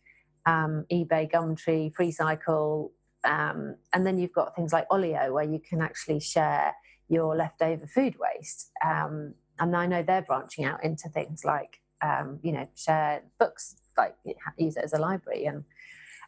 um, 0.46 0.86
eBay, 0.92 1.30
Gumtree, 1.30 1.92
FreeCycle, 1.92 2.90
um, 3.24 3.76
and 3.92 4.06
then 4.06 4.18
you've 4.18 4.32
got 4.32 4.54
things 4.54 4.72
like 4.72 4.86
Olio 4.90 5.32
where 5.32 5.44
you 5.44 5.60
can 5.60 5.80
actually 5.80 6.20
share 6.20 6.74
your 7.08 7.34
leftover 7.36 7.86
food 7.86 8.14
waste. 8.18 8.70
Um, 8.84 9.34
and 9.60 9.76
I 9.76 9.86
know 9.86 10.02
they're 10.02 10.22
branching 10.22 10.64
out 10.64 10.82
into 10.82 11.08
things 11.08 11.44
like 11.44 11.80
um, 12.02 12.40
you 12.42 12.52
know 12.52 12.66
share 12.74 13.22
books, 13.38 13.76
like 13.96 14.16
use 14.56 14.76
it 14.76 14.84
as 14.84 14.92
a 14.92 14.98
library, 14.98 15.44
and 15.44 15.64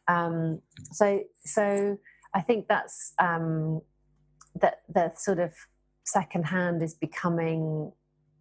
um, 0.08 0.60
so 0.92 1.20
so 1.44 1.98
I 2.34 2.40
think 2.40 2.68
that's 2.68 3.14
um, 3.18 3.80
that 4.60 4.82
the 4.88 5.12
sort 5.16 5.38
of 5.38 5.52
secondhand 6.04 6.82
is 6.82 6.94
becoming 6.94 7.92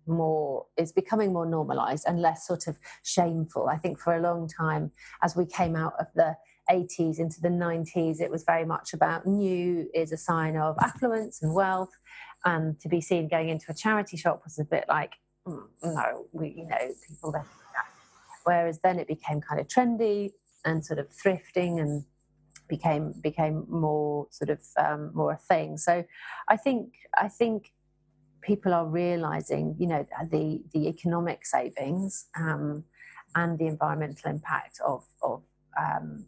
more 0.08 0.66
is 0.78 0.92
becoming 0.92 1.32
more 1.32 1.46
normalized 1.46 2.06
and 2.08 2.22
less 2.22 2.46
sort 2.46 2.68
of 2.68 2.78
shameful. 3.04 3.68
I 3.70 3.78
think 3.78 4.00
for 4.00 4.16
a 4.16 4.22
long 4.22 4.48
time 4.48 4.92
as 5.24 5.36
we 5.36 5.46
came 5.46 5.76
out 5.76 5.94
of 6.00 6.08
the 6.16 6.36
80s 6.70 7.20
into 7.20 7.42
the 7.42 7.50
90s 7.50 8.22
it 8.22 8.32
was 8.32 8.44
very 8.44 8.66
much 8.66 8.94
about 8.94 9.26
new 9.26 9.90
is 9.94 10.12
a 10.12 10.18
sign 10.18 10.56
of 10.56 10.78
affluence 10.82 11.42
and 11.42 11.54
wealth 11.54 11.92
and 12.46 12.80
to 12.80 12.90
be 12.90 13.02
seen 13.02 13.28
going 13.28 13.50
into 13.50 13.66
a 13.70 13.74
charity 13.74 14.18
shop 14.18 14.42
was 14.44 14.60
a 14.60 14.64
bit 14.64 14.86
like 14.88 15.14
mm, 15.48 15.64
no 15.84 16.26
we 16.32 16.50
you 16.50 16.68
know 16.68 16.94
people 17.08 17.32
that. 17.32 17.46
Whereas 18.44 18.80
then 18.80 18.98
it 18.98 19.08
became 19.08 19.40
kind 19.40 19.62
of 19.62 19.68
trendy 19.68 20.32
and 20.66 20.84
sort 20.84 20.98
of 20.98 21.08
thrifting 21.12 21.80
and 21.80 22.04
became 22.68 23.14
became 23.22 23.66
more 23.70 24.28
sort 24.32 24.50
of 24.50 24.60
um, 24.78 25.12
more 25.14 25.34
a 25.34 25.38
thing. 25.38 25.78
So 25.78 26.04
i 26.48 26.58
think 26.58 26.94
i 27.18 27.28
think 27.28 27.72
people 28.42 28.74
are 28.74 28.86
realizing, 28.86 29.76
you 29.80 29.88
know, 29.88 30.06
the 30.30 30.62
the 30.74 30.88
economic 30.88 31.46
savings 31.46 32.28
um, 32.38 32.84
and 33.36 33.58
the 33.58 33.68
environmental 33.68 34.30
impact 34.30 34.80
of 34.86 35.06
of 35.22 35.44
um, 35.80 36.26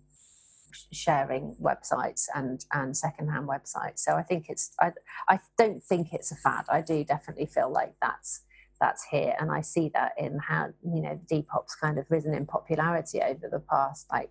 sharing 0.91 1.55
websites 1.61 2.25
and 2.35 2.65
and 2.71 2.95
secondhand 2.95 3.47
websites. 3.47 3.99
So 3.99 4.13
I 4.13 4.23
think 4.23 4.47
it's 4.49 4.73
I 4.79 4.91
I 5.29 5.39
don't 5.57 5.83
think 5.83 6.13
it's 6.13 6.31
a 6.31 6.35
fad. 6.35 6.65
I 6.69 6.81
do 6.81 7.03
definitely 7.03 7.45
feel 7.45 7.71
like 7.71 7.95
that's 8.01 8.41
that's 8.79 9.05
here, 9.05 9.35
and 9.39 9.51
I 9.51 9.61
see 9.61 9.89
that 9.93 10.13
in 10.17 10.39
how 10.39 10.69
you 10.83 11.01
know 11.01 11.19
Depop's 11.31 11.75
kind 11.75 11.97
of 11.97 12.05
risen 12.09 12.33
in 12.33 12.45
popularity 12.45 13.21
over 13.21 13.47
the 13.49 13.59
past 13.59 14.07
like 14.11 14.29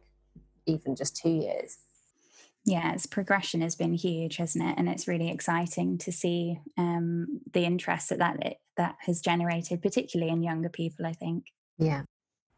even 0.66 0.94
just 0.94 1.16
two 1.16 1.31
years. 1.31 1.78
Yeah, 2.64 2.92
its 2.92 3.07
progression 3.07 3.61
has 3.62 3.74
been 3.74 3.94
huge, 3.94 4.37
hasn't 4.37 4.64
it? 4.64 4.78
And 4.78 4.88
it's 4.88 5.09
really 5.09 5.31
exciting 5.31 5.98
to 5.98 6.12
see 6.12 6.61
um, 6.78 7.40
the 7.52 7.64
interest 7.64 8.11
that 8.11 8.20
that, 8.20 8.46
it, 8.46 8.59
that 8.76 8.96
has 9.00 9.20
generated, 9.20 9.83
particularly 9.83 10.33
in 10.33 10.42
younger 10.42 10.68
people. 10.68 11.07
I 11.07 11.12
think. 11.12 11.46
Yeah. 11.78 12.02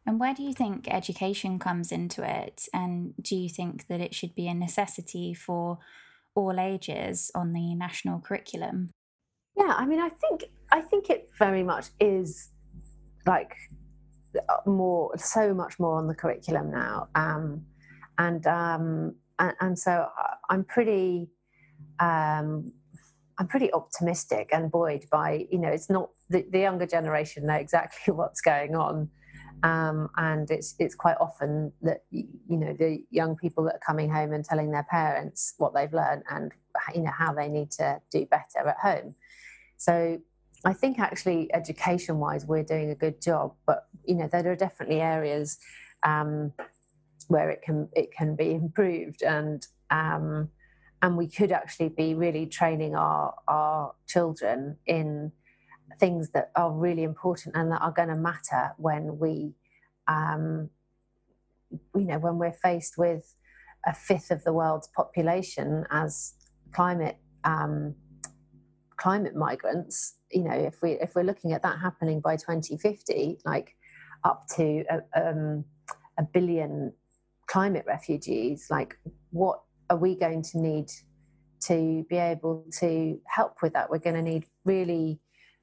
And 0.07 0.21
where 0.21 0.35
do 0.35 0.43
you 0.43 0.53
think 0.53 0.87
education 0.89 1.59
comes 1.59 1.91
into 1.91 2.23
it? 2.23 2.69
And 2.75 3.15
do 3.21 3.37
you 3.37 3.49
think 3.49 3.87
that 3.89 4.01
it 4.01 4.15
should 4.15 4.35
be 4.35 4.49
a 4.49 4.55
necessity 4.55 5.33
for 5.33 5.79
all 6.35 6.61
ages 6.61 7.31
on 7.35 7.53
the 7.53 7.75
national 7.75 8.21
curriculum? 8.21 8.91
Yeah, 9.57 9.73
I 9.77 9.87
mean, 9.87 10.01
I 10.01 10.11
think 10.11 10.45
I 10.73 10.81
think 10.81 11.09
it 11.09 11.31
very 11.39 11.63
much 11.63 11.87
is 12.01 12.51
like 13.27 13.55
uh, 14.37 14.69
more, 14.69 15.17
so 15.17 15.55
much 15.55 15.79
more 15.79 15.97
on 15.97 16.09
the 16.09 16.15
curriculum 16.15 16.71
now, 16.71 17.09
um, 17.15 17.65
and, 18.19 18.45
um, 18.47 19.15
and 19.39 19.55
and 19.61 19.79
so 19.79 20.09
I'm 20.51 20.65
pretty. 20.65 21.29
Um, 22.01 22.73
I'm 23.37 23.49
pretty 23.49 23.73
optimistic 23.73 24.51
and 24.53 24.71
buoyed 24.71 25.07
by 25.11 25.47
you 25.51 25.59
know 25.59 25.69
it's 25.69 25.91
not 25.91 26.11
the, 26.31 26.47
the 26.51 26.61
younger 26.61 26.87
generation 26.87 27.47
know 27.47 27.55
exactly 27.55 28.15
what's 28.15 28.41
going 28.41 28.77
on 28.77 29.11
um, 29.65 30.11
and 30.19 30.51
it's 30.51 30.75
it's 30.79 30.95
quite 30.95 31.17
often 31.19 31.73
that 31.81 32.05
you 32.11 32.29
know 32.49 32.75
the 32.75 33.03
young 33.11 33.35
people 33.35 33.65
that 33.65 33.77
are 33.77 33.87
coming 33.87 34.11
home 34.11 34.35
and 34.35 34.45
telling 34.45 34.71
their 34.71 34.87
parents 34.91 35.55
what 35.57 35.75
they've 35.75 35.93
learned 35.93 36.23
and 36.31 36.53
you 36.95 37.01
know 37.01 37.11
how 37.11 37.33
they 37.33 37.49
need 37.49 37.71
to 37.73 38.01
do 38.13 38.27
better 38.27 38.69
at 38.69 38.77
home. 38.77 39.15
So 39.79 40.21
I 40.67 40.75
think 40.75 40.99
actually 40.99 41.53
education 41.55 42.19
wise 42.19 42.45
we're 42.45 42.63
doing 42.63 42.91
a 42.91 42.95
good 42.95 43.23
job, 43.23 43.55
but 43.67 43.89
you 44.05 44.15
know 44.15 44.29
there 44.31 44.53
are 44.53 44.57
definitely 44.57 45.01
areas 45.01 45.59
um, 46.03 46.53
where 47.29 47.49
it 47.49 47.63
can 47.63 47.89
it 47.95 48.13
can 48.13 48.37
be 48.37 48.51
improved 48.53 49.23
and 49.23 49.67
um, 49.91 50.51
and 51.01 51.17
we 51.17 51.27
could 51.27 51.53
actually 51.53 51.89
be 51.89 52.13
really 52.13 52.45
training 52.45 52.95
our 52.95 53.35
our 53.49 53.95
children 54.07 54.77
in 54.85 55.33
things 55.99 56.31
that 56.31 56.51
are 56.57 56.73
really 56.73 57.03
important 57.03 57.57
and 57.57 57.71
that 57.73 57.81
are 57.81 57.93
going 57.93 58.09
to 58.09 58.17
matter 58.17 58.73
when 58.77 59.19
we, 59.19 59.55
um, 60.09 60.71
you 61.95 62.05
know, 62.05 62.19
when 62.19 62.39
we're 62.39 62.53
faced 62.53 62.97
with 62.99 63.35
a 63.87 63.95
fifth 63.95 64.31
of 64.31 64.45
the 64.45 64.53
world's 64.53 64.89
population 64.89 65.85
as 65.91 66.35
climate 66.73 67.19
um, 67.45 67.95
climate 68.97 69.35
migrants. 69.35 70.17
You 70.31 70.45
know, 70.45 70.55
if 70.55 70.83
we 70.83 70.93
if 70.93 71.15
we're 71.15 71.25
looking 71.25 71.53
at 71.53 71.63
that 71.63 71.79
happening 71.79 72.21
by 72.21 72.37
2050, 72.37 73.39
like 73.45 73.77
up 74.25 74.47
to 74.57 74.85
a, 74.91 75.29
um, 75.29 75.65
a 76.19 76.23
billion 76.23 76.93
climate 77.47 77.85
refugees, 77.87 78.69
like 78.71 78.99
what 79.31 79.61
are 79.91 79.97
we 79.97 80.15
going 80.15 80.43
to 80.43 80.59
need 80.59 80.91
to 81.61 82.05
be 82.09 82.17
able 82.17 82.65
to 82.81 83.21
help 83.27 83.63
with 83.63 83.73
that? 83.75 83.91
We're 83.91 83.99
going 83.99 84.17
to 84.17 84.23
need 84.23 84.47
really 84.65 85.21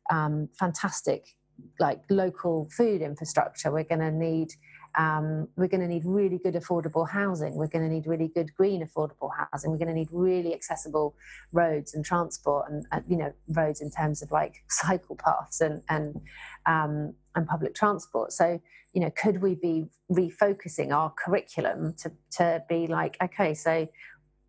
um, 0.09 0.49
fantastic 0.57 1.35
like 1.79 2.01
local 2.09 2.67
food 2.75 3.01
infrastructure. 3.01 3.71
We're 3.71 3.83
going 3.83 3.99
to 3.99 4.11
need 4.11 4.53
um, 4.97 5.47
we're 5.55 5.69
going 5.69 5.81
to 5.81 5.87
need 5.87 6.03
really 6.05 6.37
good 6.37 6.55
affordable 6.55 7.09
housing. 7.09 7.55
We're 7.55 7.67
going 7.67 7.87
to 7.87 7.93
need 7.93 8.07
really 8.07 8.27
good 8.27 8.53
green 8.53 8.85
affordable 8.85 9.29
housing. 9.33 9.71
We're 9.71 9.77
going 9.77 9.87
to 9.87 9.93
need 9.93 10.09
really 10.11 10.53
accessible 10.53 11.15
roads 11.53 11.93
and 11.93 12.03
transport, 12.03 12.69
and, 12.69 12.85
and 12.91 13.03
you 13.07 13.15
know 13.15 13.31
roads 13.49 13.81
in 13.81 13.89
terms 13.89 14.21
of 14.21 14.31
like 14.31 14.55
cycle 14.69 15.15
paths 15.15 15.61
and 15.61 15.81
and 15.89 16.19
um, 16.65 17.13
and 17.35 17.47
public 17.47 17.73
transport. 17.73 18.33
So 18.33 18.61
you 18.93 19.01
know, 19.01 19.11
could 19.11 19.41
we 19.41 19.55
be 19.55 19.85
refocusing 20.11 20.91
our 20.91 21.11
curriculum 21.11 21.95
to 21.99 22.11
to 22.37 22.63
be 22.67 22.87
like 22.87 23.17
okay, 23.23 23.53
so 23.53 23.87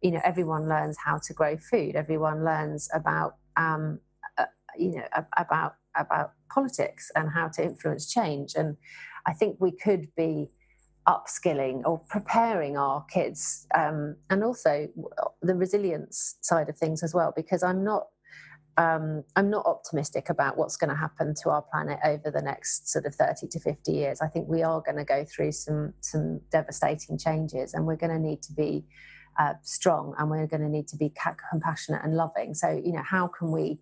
you 0.00 0.10
know 0.10 0.20
everyone 0.24 0.68
learns 0.68 0.96
how 1.04 1.18
to 1.26 1.32
grow 1.32 1.56
food. 1.56 1.94
Everyone 1.94 2.44
learns 2.44 2.88
about 2.92 3.36
um, 3.56 4.00
you 4.78 4.96
know 4.96 5.06
about 5.36 5.74
about 5.96 6.32
politics 6.52 7.10
and 7.14 7.30
how 7.30 7.48
to 7.48 7.62
influence 7.62 8.10
change 8.10 8.54
and 8.54 8.76
i 9.26 9.32
think 9.32 9.56
we 9.60 9.70
could 9.70 10.08
be 10.16 10.48
upskilling 11.08 11.82
or 11.84 11.98
preparing 12.08 12.76
our 12.76 13.04
kids 13.12 13.66
um, 13.74 14.14
and 14.30 14.44
also 14.44 14.88
the 15.42 15.54
resilience 15.54 16.36
side 16.42 16.68
of 16.68 16.76
things 16.78 17.02
as 17.02 17.12
well 17.12 17.32
because 17.34 17.62
i'm 17.62 17.82
not 17.82 18.06
um, 18.78 19.24
I'm 19.36 19.50
not 19.50 19.66
optimistic 19.66 20.30
about 20.30 20.56
what's 20.56 20.76
going 20.76 20.90
to 20.90 20.96
happen 20.96 21.34
to 21.42 21.50
our 21.50 21.62
planet 21.62 21.98
over 22.04 22.30
the 22.30 22.40
next 22.40 22.90
sort 22.90 23.04
of 23.04 23.14
30 23.14 23.48
to 23.48 23.60
50 23.60 23.92
years. 23.92 24.20
I 24.20 24.28
think 24.28 24.48
we 24.48 24.62
are 24.62 24.80
going 24.80 24.96
to 24.96 25.04
go 25.04 25.24
through 25.24 25.52
some 25.52 25.92
some 26.00 26.40
devastating 26.50 27.18
changes, 27.18 27.74
and 27.74 27.86
we're 27.86 27.96
going 27.96 28.12
to 28.12 28.18
need 28.18 28.42
to 28.44 28.52
be 28.52 28.86
uh, 29.38 29.54
strong, 29.62 30.14
and 30.18 30.30
we're 30.30 30.46
going 30.46 30.62
to 30.62 30.68
need 30.68 30.88
to 30.88 30.96
be 30.96 31.12
compassionate 31.50 32.02
and 32.02 32.16
loving. 32.16 32.54
So, 32.54 32.80
you 32.82 32.92
know, 32.92 33.02
how 33.02 33.26
can 33.26 33.50
we 33.50 33.78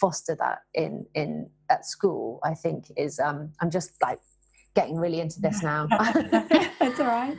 foster 0.00 0.36
that 0.38 0.58
in 0.74 1.06
in 1.14 1.48
at 1.70 1.86
school 1.86 2.38
i 2.44 2.54
think 2.54 2.84
is 2.96 3.18
um 3.18 3.50
i'm 3.60 3.70
just 3.70 3.92
like 4.02 4.20
getting 4.74 4.96
really 4.96 5.20
into 5.20 5.40
this 5.40 5.62
now 5.62 5.86
that's 5.90 7.00
all 7.00 7.06
right 7.06 7.38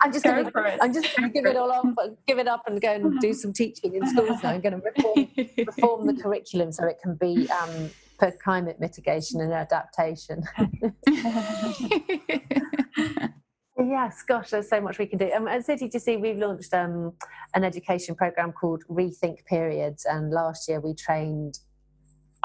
I'm 0.00 0.12
just 0.12 0.24
going 0.24 0.44
to 0.44 0.82
I'm 0.82 0.92
just 0.92 1.16
going 1.16 1.30
to 1.30 1.32
give 1.32 1.46
it 1.46 1.56
all 1.56 1.70
up, 1.70 1.86
give 2.26 2.38
it 2.38 2.48
up, 2.48 2.62
and 2.66 2.80
go 2.80 2.92
and 2.92 3.20
do 3.20 3.32
some 3.34 3.52
teaching 3.52 3.94
in 3.94 4.06
schools 4.08 4.42
now. 4.42 4.50
I'm 4.50 4.60
going 4.60 4.80
to 4.80 4.82
reform, 4.84 5.28
reform 5.58 6.06
the 6.06 6.14
curriculum 6.14 6.72
so 6.72 6.86
it 6.86 6.96
can 7.02 7.14
be 7.14 7.48
um, 7.50 7.90
for 8.18 8.32
climate 8.42 8.80
mitigation 8.80 9.40
and 9.40 9.52
adaptation. 9.52 10.42
yes, 13.78 14.22
gosh, 14.26 14.50
there's 14.50 14.68
so 14.68 14.80
much 14.80 14.98
we 14.98 15.06
can 15.06 15.18
do. 15.18 15.30
Um, 15.32 15.48
at 15.48 15.66
City 15.66 15.88
to 15.90 16.00
Sea, 16.00 16.16
we've 16.16 16.38
launched 16.38 16.72
um, 16.72 17.12
an 17.54 17.64
education 17.64 18.14
program 18.14 18.52
called 18.52 18.84
Rethink 18.88 19.44
Periods, 19.44 20.06
and 20.06 20.32
last 20.32 20.68
year 20.68 20.80
we 20.80 20.94
trained 20.94 21.58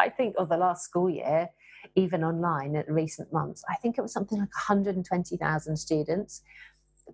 I 0.01 0.09
think, 0.09 0.35
of 0.37 0.49
the 0.49 0.57
last 0.57 0.83
school 0.83 1.09
year, 1.09 1.49
even 1.95 2.23
online 2.23 2.75
in 2.75 2.93
recent 2.93 3.31
months, 3.31 3.63
I 3.69 3.75
think 3.75 3.97
it 3.97 4.01
was 4.01 4.13
something 4.13 4.39
like 4.39 4.53
120,000 4.53 5.77
students 5.77 6.41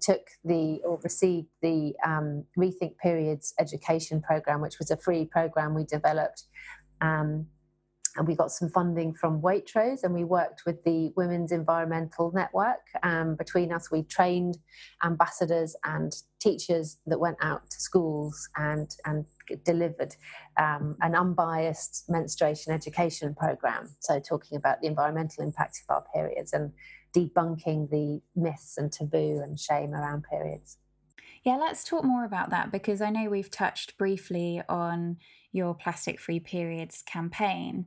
took 0.02 0.28
the 0.44 0.80
or 0.84 1.00
received 1.04 1.48
the 1.62 1.94
um, 2.06 2.44
Rethink 2.58 2.98
Periods 2.98 3.54
education 3.60 4.22
program, 4.22 4.62
which 4.62 4.80
was 4.80 4.92
a 4.92 4.98
free 4.98 5.26
program 5.26 5.74
we 5.74 5.86
developed. 5.86 6.44
Um, 7.02 7.48
and 8.18 8.28
we 8.28 8.36
got 8.36 8.52
some 8.52 8.70
funding 8.70 9.14
from 9.14 9.42
Waitrose 9.42 10.04
and 10.04 10.14
we 10.14 10.24
worked 10.24 10.64
with 10.66 10.84
the 10.84 11.14
Women's 11.16 11.52
Environmental 11.52 12.32
Network. 12.34 12.82
Um, 13.04 13.36
between 13.36 13.72
us, 13.72 13.92
we 13.92 14.04
trained 14.04 14.58
ambassadors 15.04 15.76
and 15.86 16.14
teachers 16.40 16.98
that 17.06 17.20
went 17.20 17.38
out 17.42 17.70
to 17.70 17.80
schools 17.80 18.50
and, 18.58 18.90
and 19.06 19.26
delivered 19.64 20.16
um, 20.60 20.96
an 21.02 21.16
unbiased 21.16 22.06
menstruation 22.10 22.74
education 22.74 23.36
program. 23.36 23.96
So, 24.00 24.20
talking 24.20 24.58
about 24.58 24.82
the 24.82 24.88
environmental 24.88 25.44
impact 25.44 25.82
of 25.88 25.96
our 25.96 26.04
periods 26.14 26.54
and 26.54 26.72
debunking 27.16 27.90
the 27.90 28.22
myths 28.36 28.78
and 28.78 28.92
taboo 28.92 29.42
and 29.44 29.60
shame 29.60 29.94
around 29.94 30.24
periods. 30.30 30.78
Yeah, 31.44 31.56
let's 31.56 31.84
talk 31.84 32.04
more 32.04 32.26
about 32.26 32.50
that 32.50 32.72
because 32.72 33.02
I 33.02 33.10
know 33.10 33.30
we've 33.30 33.52
touched 33.52 33.98
briefly 33.98 34.62
on 34.68 35.18
your 35.58 35.74
plastic 35.74 36.20
free 36.20 36.40
periods 36.40 37.04
campaign 37.06 37.86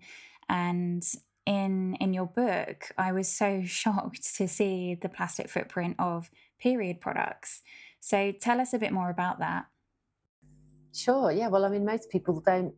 and 0.49 1.05
in 1.47 1.95
in 2.01 2.13
your 2.13 2.27
book 2.27 2.91
I 2.99 3.13
was 3.13 3.29
so 3.29 3.63
shocked 3.65 4.37
to 4.37 4.47
see 4.47 4.95
the 4.95 5.09
plastic 5.09 5.49
footprint 5.49 5.97
of 5.99 6.31
period 6.61 7.01
products. 7.01 7.63
So 8.01 8.33
tell 8.33 8.61
us 8.61 8.73
a 8.73 8.79
bit 8.79 8.93
more 8.93 9.11
about 9.11 9.39
that. 9.39 9.67
Sure. 10.93 11.31
Yeah. 11.31 11.49
Well, 11.49 11.65
I 11.65 11.69
mean, 11.69 11.85
most 11.85 12.11
people 12.11 12.43
don't 12.45 12.75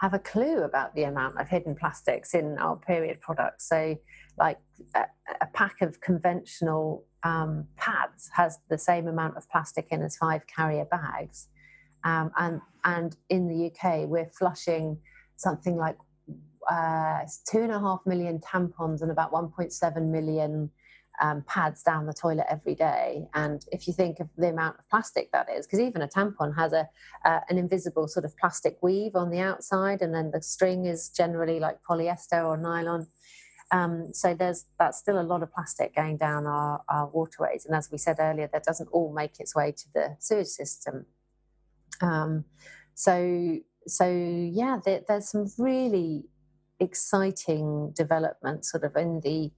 have 0.00 0.14
a 0.14 0.18
clue 0.18 0.62
about 0.62 0.94
the 0.94 1.04
amount 1.04 1.40
of 1.40 1.48
hidden 1.48 1.74
plastics 1.74 2.34
in 2.34 2.58
our 2.58 2.76
period 2.76 3.20
products. 3.20 3.68
So, 3.68 3.96
like 4.36 4.58
a, 4.94 5.04
a 5.40 5.46
pack 5.54 5.80
of 5.80 6.00
conventional 6.00 7.04
um, 7.22 7.66
pads 7.76 8.28
has 8.34 8.58
the 8.68 8.78
same 8.78 9.06
amount 9.06 9.36
of 9.36 9.48
plastic 9.48 9.88
in 9.90 10.02
as 10.02 10.16
five 10.16 10.46
carrier 10.46 10.84
bags. 10.84 11.48
Um, 12.04 12.30
and 12.38 12.60
and 12.84 13.16
in 13.30 13.48
the 13.48 13.66
UK, 13.66 14.06
we're 14.08 14.30
flushing 14.38 14.98
something 15.36 15.76
like 15.76 15.96
uh, 16.70 17.20
two 17.50 17.60
and 17.60 17.72
a 17.72 17.78
half 17.78 18.00
million 18.06 18.38
tampons 18.38 19.02
and 19.02 19.10
about 19.10 19.32
1.7 19.32 20.10
million 20.10 20.70
um, 21.20 21.44
pads 21.46 21.82
down 21.82 22.06
the 22.06 22.12
toilet 22.12 22.46
every 22.50 22.74
day. 22.74 23.26
And 23.34 23.64
if 23.70 23.86
you 23.86 23.92
think 23.92 24.20
of 24.20 24.28
the 24.36 24.48
amount 24.48 24.78
of 24.78 24.88
plastic 24.88 25.30
that 25.32 25.48
is, 25.50 25.66
because 25.66 25.80
even 25.80 26.02
a 26.02 26.08
tampon 26.08 26.54
has 26.56 26.72
a 26.72 26.88
uh, 27.24 27.40
an 27.48 27.58
invisible 27.58 28.08
sort 28.08 28.24
of 28.24 28.36
plastic 28.36 28.78
weave 28.82 29.14
on 29.14 29.30
the 29.30 29.40
outside, 29.40 30.02
and 30.02 30.14
then 30.14 30.30
the 30.32 30.42
string 30.42 30.86
is 30.86 31.08
generally 31.08 31.60
like 31.60 31.78
polyester 31.88 32.44
or 32.44 32.56
nylon. 32.56 33.06
Um, 33.70 34.12
so 34.12 34.34
there's 34.34 34.66
that's 34.78 34.98
still 34.98 35.20
a 35.20 35.22
lot 35.22 35.42
of 35.42 35.52
plastic 35.52 35.94
going 35.94 36.16
down 36.16 36.46
our, 36.46 36.82
our 36.88 37.06
waterways, 37.06 37.64
and 37.64 37.74
as 37.74 37.90
we 37.90 37.98
said 37.98 38.16
earlier, 38.18 38.48
that 38.52 38.64
doesn't 38.64 38.88
all 38.88 39.12
make 39.12 39.38
its 39.38 39.54
way 39.54 39.72
to 39.72 39.84
the 39.94 40.16
sewage 40.18 40.48
system. 40.48 41.06
Um, 42.04 42.44
so 42.94 43.58
so 43.86 44.08
yeah, 44.08 44.78
there, 44.84 45.02
there's 45.06 45.30
some 45.30 45.46
really 45.58 46.24
exciting 46.80 47.92
developments 47.96 48.70
sort 48.70 48.84
of 48.84 48.96
in 48.96 49.20
the 49.20 49.50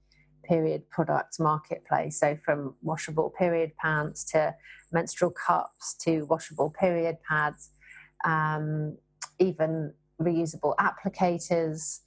period 0.45 0.89
product 0.91 1.39
marketplace. 1.41 2.21
So, 2.21 2.37
from 2.45 2.75
washable 2.83 3.31
period 3.31 3.73
pants 3.83 4.25
to 4.33 4.55
menstrual 4.93 5.31
cups 5.31 5.95
to 6.03 6.23
washable 6.27 6.71
period 6.71 7.17
pads, 7.29 7.71
um, 8.25 8.97
even 9.39 9.93
reusable 10.21 10.75
applicators. 10.77 12.01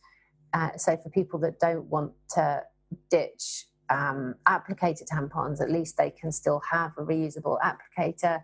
Uh, 0.53 0.75
so, 0.77 0.97
for 0.97 1.09
people 1.09 1.39
that 1.39 1.59
don't 1.59 1.85
want 1.85 2.13
to 2.31 2.63
ditch 3.09 3.65
um, 3.89 4.35
applicator 4.47 5.03
tampons, 5.11 5.61
at 5.61 5.71
least 5.71 5.97
they 5.97 6.11
can 6.11 6.31
still 6.31 6.61
have 6.71 6.91
a 6.97 7.01
reusable 7.01 7.57
applicator. 7.61 8.41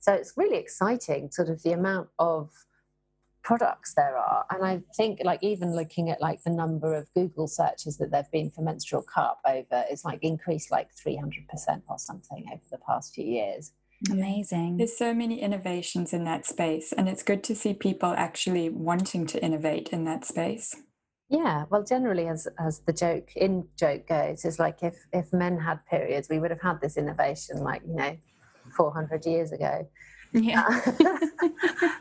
So, 0.00 0.12
it's 0.12 0.34
really 0.36 0.58
exciting, 0.58 1.30
sort 1.30 1.48
of 1.48 1.62
the 1.62 1.72
amount 1.72 2.08
of 2.18 2.50
products 3.48 3.94
there 3.94 4.16
are. 4.16 4.44
And 4.50 4.62
i 4.62 4.82
think 4.94 5.20
like 5.24 5.42
even 5.42 5.74
looking 5.74 6.10
at 6.10 6.20
like 6.20 6.42
the 6.42 6.50
number 6.50 6.94
of 6.94 7.08
google 7.14 7.48
searches 7.48 7.96
that 7.96 8.10
there've 8.10 8.30
been 8.30 8.50
for 8.50 8.60
menstrual 8.60 9.02
cup 9.02 9.40
over 9.46 9.84
it's 9.90 10.04
like 10.04 10.18
increased 10.22 10.70
like 10.70 10.88
300% 10.94 11.82
or 11.88 11.98
something 11.98 12.44
over 12.52 12.62
the 12.70 12.78
past 12.86 13.14
few 13.14 13.24
years. 13.24 13.72
Amazing. 14.10 14.76
There's 14.76 14.96
so 14.96 15.14
many 15.14 15.40
innovations 15.40 16.12
in 16.12 16.24
that 16.24 16.44
space 16.44 16.92
and 16.92 17.08
it's 17.08 17.22
good 17.22 17.42
to 17.44 17.54
see 17.54 17.72
people 17.72 18.12
actually 18.16 18.68
wanting 18.68 19.26
to 19.28 19.42
innovate 19.42 19.88
in 19.88 20.04
that 20.04 20.26
space. 20.26 20.74
Yeah 21.30 21.64
well 21.70 21.82
generally 21.82 22.26
as 22.28 22.48
as 22.58 22.80
the 22.80 22.92
joke 22.92 23.30
in 23.34 23.66
joke 23.78 24.06
goes 24.08 24.44
is 24.44 24.58
like 24.58 24.82
if 24.82 24.96
if 25.12 25.32
men 25.32 25.58
had 25.58 25.84
periods 25.86 26.28
we 26.28 26.38
would 26.38 26.50
have 26.50 26.60
had 26.60 26.82
this 26.82 26.98
innovation 26.98 27.62
like 27.62 27.82
you 27.86 27.94
know 27.94 28.16
400 28.68 29.26
years 29.26 29.52
ago 29.52 29.88
yeah. 30.32 30.64
Uh, 30.68 30.92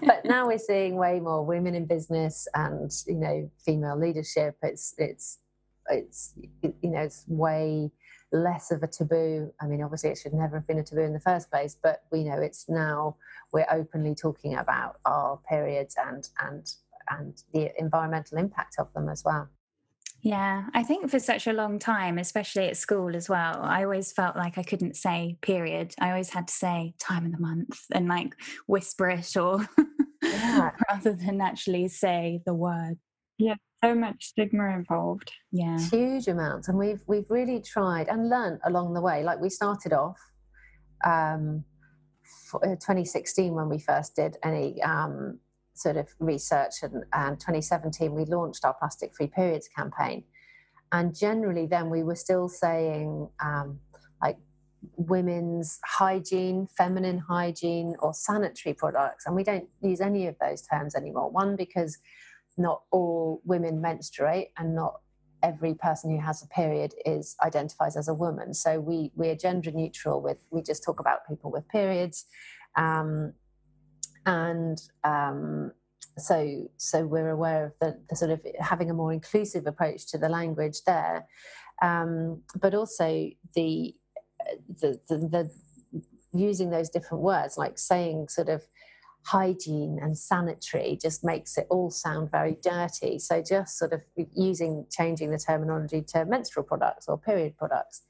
but 0.06 0.26
now 0.26 0.48
we're 0.48 0.58
seeing 0.58 0.96
way 0.96 1.20
more 1.20 1.44
women 1.46 1.76
in 1.76 1.86
business 1.86 2.48
and 2.54 2.92
you 3.06 3.16
know 3.16 3.50
female 3.64 3.98
leadership. 3.98 4.58
It's 4.62 4.94
it's 4.98 5.40
it's 5.90 6.34
you 6.62 6.90
know 6.90 7.00
it's 7.00 7.24
way 7.28 7.92
less 8.32 8.72
of 8.72 8.84
a 8.84 8.88
taboo. 8.88 9.52
I 9.62 9.68
mean, 9.68 9.82
obviously, 9.82 10.10
it 10.10 10.18
should 10.18 10.34
never 10.34 10.58
have 10.58 10.68
been 10.68 10.80
a 10.80 10.84
taboo 10.84 11.02
in 11.02 11.14
the 11.14 11.20
first 11.20 11.50
place, 11.50 11.78
but 11.82 12.04
we 12.12 12.24
know 12.24 12.40
it's 12.40 12.68
now 12.68 13.16
we're 13.54 13.68
openly 13.72 14.16
talking 14.16 14.56
about 14.56 14.98
our 15.06 15.40
periods 15.50 15.96
and 15.98 16.28
and 16.42 16.74
and 17.10 17.42
the 17.54 17.72
environmental 17.80 18.38
impact 18.38 18.76
of 18.80 18.92
them 18.94 19.08
as 19.08 19.24
well. 19.24 19.48
Yeah, 20.28 20.66
I 20.74 20.84
think 20.84 21.10
for 21.10 21.20
such 21.20 21.48
a 21.48 21.54
long 21.54 21.80
time, 21.80 22.18
especially 22.18 22.68
at 22.68 22.76
school 22.76 23.16
as 23.16 23.30
well, 23.30 23.62
I 23.64 23.86
always 23.86 24.12
felt 24.12 24.36
like 24.36 24.58
I 24.58 24.64
couldn't 24.64 24.98
say 24.98 25.38
period. 25.40 25.96
I 26.02 26.10
always 26.10 26.32
had 26.32 26.50
to 26.50 26.54
say 26.54 26.96
time 27.00 27.28
of 27.28 27.32
the 27.32 27.40
month 27.40 27.80
and 27.94 28.10
like 28.10 28.36
whisper 28.68 29.10
it 29.10 29.38
or 29.38 29.66
yeah. 30.22 30.72
rather 30.90 31.14
than 31.14 31.40
actually 31.40 31.88
say 31.88 32.42
the 32.46 32.54
word. 32.54 32.98
Yeah, 33.38 33.56
so 33.82 33.96
much 33.96 34.26
stigma 34.26 34.76
involved. 34.76 35.32
Yeah. 35.54 35.80
Huge 35.80 36.28
amounts. 36.28 36.68
And 36.68 36.78
we've 36.78 37.02
we've 37.08 37.30
really 37.30 37.62
tried 37.62 38.10
and 38.10 38.28
learned 38.28 38.60
along 38.66 38.96
the 38.96 39.02
way. 39.02 39.24
Like 39.24 39.40
we 39.40 39.50
started 39.50 39.94
off 39.94 40.20
um 41.06 41.64
uh, 42.54 42.76
2016 42.76 43.54
when 43.54 43.70
we 43.70 43.80
first 43.80 44.14
did 44.18 44.36
any 44.44 44.84
um 44.84 45.40
sort 45.78 45.98
of 45.98 46.08
research 46.20 46.84
and, 46.84 47.04
and 47.14 47.40
2017 47.40 48.14
we 48.14 48.26
launched 48.26 48.66
our 48.66 48.74
plastic 48.74 49.16
free 49.16 49.28
periods 49.28 49.70
campaign. 49.76 50.24
And 50.92 51.16
generally 51.16 51.66
then 51.66 51.90
we 51.90 52.04
were 52.04 52.16
still 52.16 52.48
saying 52.48 53.30
um, 53.44 53.80
like 54.22 54.38
women's 54.96 55.80
hygiene 55.86 56.68
feminine 56.78 57.20
hygiene 57.20 57.96
or 58.00 58.14
sanitary 58.14 58.74
products. 58.74 59.26
And 59.26 59.36
we 59.36 59.44
don't 59.44 59.68
use 59.82 60.02
any 60.02 60.28
of 60.28 60.36
those 60.40 60.62
terms 60.62 60.96
anymore. 60.96 61.30
One 61.30 61.56
because 61.56 61.98
not 62.58 62.82
all 62.92 63.42
women 63.46 63.82
menstruate 63.82 64.50
and 64.58 64.76
not 64.76 65.02
every 65.44 65.74
person 65.76 66.12
who 66.12 66.20
has 66.20 66.42
a 66.42 66.48
period 66.48 66.94
is 67.06 67.36
identifies 67.44 67.96
as 67.96 68.08
a 68.08 68.14
woman. 68.14 68.54
So 68.54 68.80
we 68.80 69.12
we 69.16 69.30
are 69.30 69.36
gender 69.36 69.72
neutral 69.72 70.22
with 70.22 70.38
we 70.50 70.62
just 70.62 70.84
talk 70.84 71.00
about 71.00 71.28
people 71.28 71.52
with 71.52 71.68
periods. 71.70 72.26
Um, 72.76 73.34
and 74.28 74.80
um, 75.06 75.72
so 76.18 76.70
so 76.76 77.06
we're 77.06 77.30
aware 77.30 77.66
of 77.66 77.72
the, 77.80 77.98
the, 78.10 78.16
sort 78.16 78.30
of 78.30 78.42
having 78.60 78.92
a 78.92 78.94
more 78.94 79.14
inclusive 79.14 79.66
approach 79.66 80.06
to 80.12 80.18
the 80.18 80.30
language 80.30 80.84
there, 80.86 81.26
um, 81.82 82.42
but 82.60 82.76
also 82.76 83.30
the, 83.56 83.96
the 84.82 85.00
the, 85.08 85.18
the 85.18 85.52
using 86.34 86.70
those 86.70 86.90
different 86.90 87.24
words 87.24 87.58
like 87.58 87.80
saying 87.80 88.28
sort 88.28 88.50
of 88.50 88.62
hygiene 89.24 89.98
and 90.02 90.18
sanitary 90.18 90.98
just 91.02 91.24
makes 91.24 91.58
it 91.58 91.66
all 91.70 91.90
sound 91.90 92.30
very 92.30 92.58
dirty. 92.62 93.18
So 93.20 93.42
just 93.42 93.78
sort 93.78 93.94
of 93.94 94.02
using 94.36 94.86
changing 94.92 95.32
the 95.32 95.40
terminology 95.40 96.02
to 96.10 96.26
menstrual 96.26 96.66
products 96.66 97.08
or 97.08 97.18
period 97.18 97.58
products, 97.58 98.02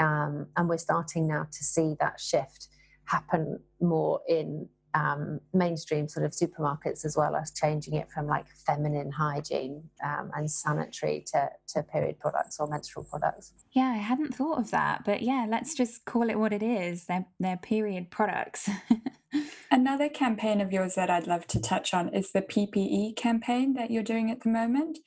um, 0.00 0.48
and 0.56 0.68
we're 0.68 0.78
starting 0.78 1.28
now 1.28 1.46
to 1.52 1.64
see 1.64 1.94
that 2.00 2.18
shift 2.18 2.66
happen 3.04 3.60
more 3.80 4.20
in 4.28 4.68
um, 4.94 5.40
mainstream 5.52 6.08
sort 6.08 6.26
of 6.26 6.32
supermarkets 6.32 7.04
as 7.04 7.16
well 7.16 7.34
as 7.34 7.50
changing 7.50 7.94
it 7.94 8.10
from 8.10 8.26
like 8.26 8.46
feminine 8.66 9.10
hygiene 9.10 9.82
um, 10.04 10.30
and 10.34 10.50
sanitary 10.50 11.24
to, 11.32 11.48
to 11.68 11.82
period 11.82 12.18
products 12.18 12.58
or 12.60 12.66
menstrual 12.66 13.04
products. 13.04 13.52
Yeah, 13.72 13.92
I 13.94 13.98
hadn't 13.98 14.34
thought 14.34 14.58
of 14.58 14.70
that, 14.70 15.04
but 15.04 15.22
yeah, 15.22 15.46
let's 15.48 15.74
just 15.74 16.04
call 16.04 16.28
it 16.28 16.38
what 16.38 16.52
it 16.52 16.62
is. 16.62 17.06
They're, 17.06 17.26
they're 17.40 17.56
period 17.56 18.10
products. 18.10 18.68
Another 19.70 20.10
campaign 20.10 20.60
of 20.60 20.72
yours 20.72 20.94
that 20.96 21.08
I'd 21.08 21.26
love 21.26 21.46
to 21.48 21.60
touch 21.60 21.94
on 21.94 22.10
is 22.10 22.32
the 22.32 22.42
PPE 22.42 23.16
campaign 23.16 23.74
that 23.74 23.90
you're 23.90 24.02
doing 24.02 24.30
at 24.30 24.42
the 24.42 24.50
moment. 24.50 24.98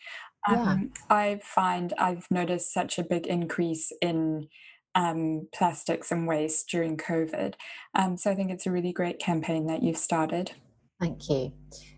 Um, 0.47 0.91
yeah. 1.09 1.15
I 1.15 1.39
find 1.43 1.93
I've 1.97 2.27
noticed 2.29 2.73
such 2.73 2.97
a 2.97 3.03
big 3.03 3.27
increase 3.27 3.91
in 4.01 4.47
um, 4.95 5.47
plastics 5.53 6.11
and 6.11 6.27
waste 6.27 6.69
during 6.69 6.97
COVID. 6.97 7.53
Um, 7.93 8.17
so 8.17 8.31
I 8.31 8.35
think 8.35 8.49
it's 8.49 8.65
a 8.65 8.71
really 8.71 8.93
great 8.93 9.19
campaign 9.19 9.67
that 9.67 9.83
you've 9.83 9.97
started. 9.97 10.51
Thank 10.99 11.29
you. 11.29 11.51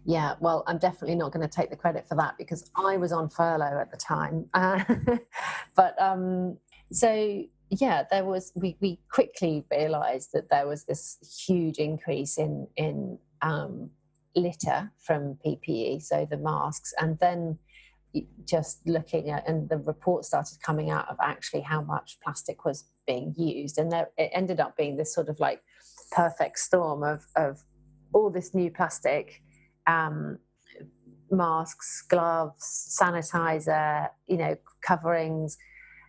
Yeah, 0.05 0.33
well, 0.39 0.63
I'm 0.65 0.79
definitely 0.79 1.15
not 1.15 1.31
going 1.31 1.47
to 1.47 1.53
take 1.53 1.69
the 1.69 1.75
credit 1.75 2.07
for 2.07 2.15
that 2.15 2.35
because 2.37 2.69
I 2.75 2.97
was 2.97 3.11
on 3.11 3.29
furlough 3.29 3.79
at 3.79 3.91
the 3.91 3.97
time. 3.97 4.49
Uh, 4.53 4.83
but 5.75 6.01
um, 6.01 6.57
so, 6.91 7.43
yeah, 7.69 8.03
there 8.09 8.25
was, 8.25 8.51
we, 8.55 8.75
we 8.81 8.99
quickly 9.11 9.63
realized 9.69 10.29
that 10.33 10.49
there 10.49 10.67
was 10.67 10.85
this 10.85 11.17
huge 11.47 11.77
increase 11.77 12.39
in, 12.39 12.67
in 12.75 13.19
um, 13.43 13.91
litter 14.35 14.91
from 14.97 15.37
PPE, 15.45 16.01
so 16.01 16.25
the 16.29 16.37
masks. 16.37 16.93
And 16.99 17.19
then 17.19 17.59
just 18.45 18.85
looking 18.87 19.29
at, 19.29 19.47
and 19.47 19.69
the 19.69 19.77
report 19.77 20.25
started 20.25 20.61
coming 20.61 20.89
out 20.89 21.07
of 21.09 21.17
actually 21.21 21.61
how 21.61 21.81
much 21.81 22.17
plastic 22.23 22.65
was 22.65 22.85
being 23.05 23.33
used, 23.37 23.77
and 23.77 23.91
there, 23.91 24.09
it 24.17 24.29
ended 24.33 24.59
up 24.59 24.75
being 24.77 24.97
this 24.97 25.13
sort 25.13 25.29
of 25.29 25.39
like 25.39 25.61
perfect 26.11 26.59
storm 26.59 27.03
of 27.03 27.25
of 27.35 27.63
all 28.13 28.29
this 28.29 28.53
new 28.53 28.71
plastic, 28.71 29.41
um, 29.85 30.39
masks, 31.29 32.03
gloves, 32.07 32.97
sanitizer, 32.99 34.09
you 34.27 34.37
know, 34.37 34.55
coverings, 34.81 35.57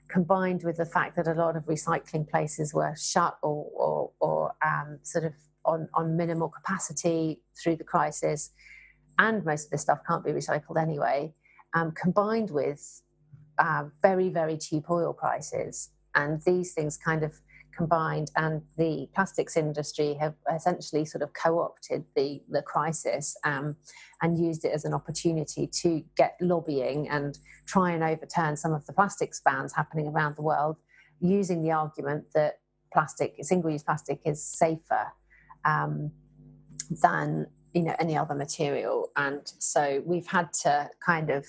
combined 0.09 0.62
with 0.62 0.77
the 0.77 0.87
fact 0.87 1.16
that 1.16 1.27
a 1.27 1.35
lot 1.35 1.57
of 1.57 1.64
recycling 1.64 2.29
places 2.29 2.73
were 2.73 2.94
shut 2.97 3.37
or 3.42 3.66
or, 3.75 4.11
or 4.21 4.55
um, 4.64 4.99
sort 5.03 5.25
of 5.25 5.33
on 5.64 5.88
on 5.94 6.16
minimal 6.16 6.49
capacity 6.49 7.40
through 7.61 7.77
the 7.77 7.85
crisis, 7.85 8.51
and 9.18 9.44
most 9.44 9.66
of 9.66 9.71
this 9.71 9.83
stuff 9.83 9.99
can't 10.07 10.25
be 10.25 10.31
recycled 10.31 10.81
anyway 10.81 11.33
um, 11.74 11.92
combined 11.92 12.50
with 12.50 13.02
uh, 13.59 13.85
very, 14.02 14.28
very 14.28 14.57
cheap 14.57 14.90
oil 14.90 15.12
prices. 15.12 15.90
And 16.14 16.40
these 16.42 16.72
things 16.72 16.96
kind 16.96 17.22
of 17.22 17.40
combined, 17.76 18.31
and 18.35 18.62
the 18.76 19.09
plastics 19.14 19.57
industry 19.57 20.14
have 20.14 20.35
essentially 20.52 21.04
sort 21.04 21.22
of 21.22 21.33
co 21.33 21.61
opted 21.61 22.04
the, 22.16 22.42
the 22.48 22.62
crisis 22.62 23.37
um, 23.44 23.76
and 24.20 24.38
used 24.38 24.64
it 24.64 24.72
as 24.72 24.85
an 24.85 24.94
opportunity 24.94 25.66
to 25.66 26.02
get 26.16 26.37
lobbying 26.40 27.08
and 27.08 27.38
try 27.66 27.92
and 27.92 28.02
overturn 28.02 28.56
some 28.56 28.73
of 28.73 28.85
the 28.87 28.92
plastics 28.92 29.40
bans 29.44 29.73
happening 29.73 30.08
around 30.08 30.35
the 30.37 30.42
world, 30.42 30.77
using 31.21 31.62
the 31.62 31.71
argument 31.71 32.25
that 32.35 32.58
plastic, 32.92 33.37
single 33.42 33.71
use 33.71 33.83
plastic, 33.85 34.21
is 34.25 34.42
safer. 34.42 35.12
Um, 35.64 36.10
than 36.90 37.46
you 37.75 37.83
know 37.83 37.94
any 37.98 38.16
other 38.16 38.35
material. 38.35 39.10
And 39.16 39.42
so 39.58 40.02
we've 40.04 40.27
had 40.27 40.52
to 40.64 40.90
kind 41.04 41.31
of 41.31 41.46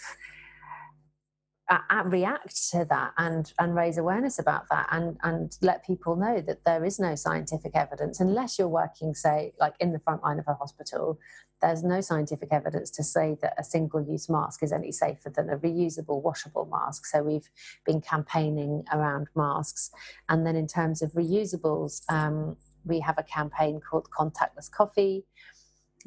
uh, 1.70 2.03
react 2.05 2.70
to 2.72 2.86
that 2.89 3.13
and 3.17 3.53
and 3.59 3.76
raise 3.76 3.97
awareness 3.97 4.39
about 4.39 4.63
that 4.72 4.88
and 4.91 5.17
and 5.24 5.57
let 5.61 5.86
people 5.86 6.15
know 6.15 6.41
that 6.41 6.63
there 6.65 6.84
is 6.84 6.99
no 6.99 7.13
scientific 7.13 7.76
evidence 7.76 8.20
unless 8.20 8.57
you're 8.57 8.67
working 8.67 9.13
say 9.13 9.53
like 9.59 9.76
in 9.80 9.93
the 9.93 9.99
front 9.99 10.24
line 10.24 10.39
of 10.39 10.47
a 10.47 10.55
hospital 10.55 11.20
there's 11.61 11.84
no 11.84 12.01
scientific 12.01 12.49
evidence 12.51 12.89
to 12.89 13.03
say 13.03 13.38
that 13.41 13.53
a 13.57 13.63
single 13.63 14.01
use 14.01 14.30
mask 14.30 14.63
is 14.63 14.72
any 14.72 14.91
safer 14.91 15.30
than 15.30 15.49
a 15.49 15.57
reusable 15.57 16.22
washable 16.24 16.65
mask. 16.65 17.05
So 17.05 17.22
we've 17.22 17.49
been 17.86 18.01
campaigning 18.01 18.86
around 18.93 19.28
masks. 19.36 19.91
And 20.30 20.45
then 20.45 20.55
in 20.55 20.67
terms 20.67 21.01
of 21.01 21.11
reusables 21.13 22.01
um, 22.09 22.55
we 22.86 22.99
have 23.01 23.17
a 23.17 23.24
campaign 23.24 23.82
called 23.82 24.09
contactless 24.09 24.72
coffee 24.72 25.26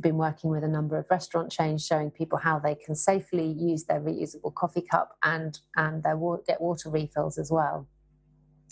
been 0.01 0.17
working 0.17 0.51
with 0.51 0.65
a 0.65 0.69
number 0.69 0.97
of 0.99 1.07
restaurant 1.11 1.53
chains 1.53 1.85
showing 1.85 2.11
people 2.11 2.39
how 2.39 2.59
they 2.59 2.75
can 2.75 2.95
safely 2.95 3.47
use 3.47 3.85
their 3.85 4.01
reusable 4.01 4.55
coffee 4.55 4.83
cup 4.83 5.17
and 5.23 5.59
and 5.77 6.03
their 6.03 6.19
get 6.47 6.61
water 6.61 6.91
refills 6.91 7.39
as 7.39 7.51
well. 7.51 7.87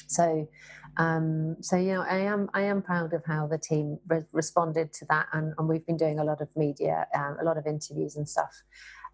So 0.06 0.48
um, 0.96 1.56
so 1.60 1.76
you 1.76 1.94
know 1.94 2.02
i 2.02 2.16
am 2.16 2.50
i 2.52 2.62
am 2.62 2.82
proud 2.82 3.12
of 3.12 3.22
how 3.24 3.46
the 3.46 3.58
team 3.58 3.98
re- 4.08 4.24
responded 4.32 4.92
to 4.94 5.04
that 5.08 5.26
and, 5.32 5.54
and, 5.56 5.68
we've 5.68 5.86
been 5.86 5.96
doing 5.96 6.18
a 6.18 6.24
lot 6.24 6.40
of 6.40 6.48
media 6.56 7.06
um, 7.14 7.36
a 7.40 7.44
lot 7.44 7.56
of 7.56 7.64
interviews 7.66 8.16
and 8.16 8.28
stuff 8.28 8.62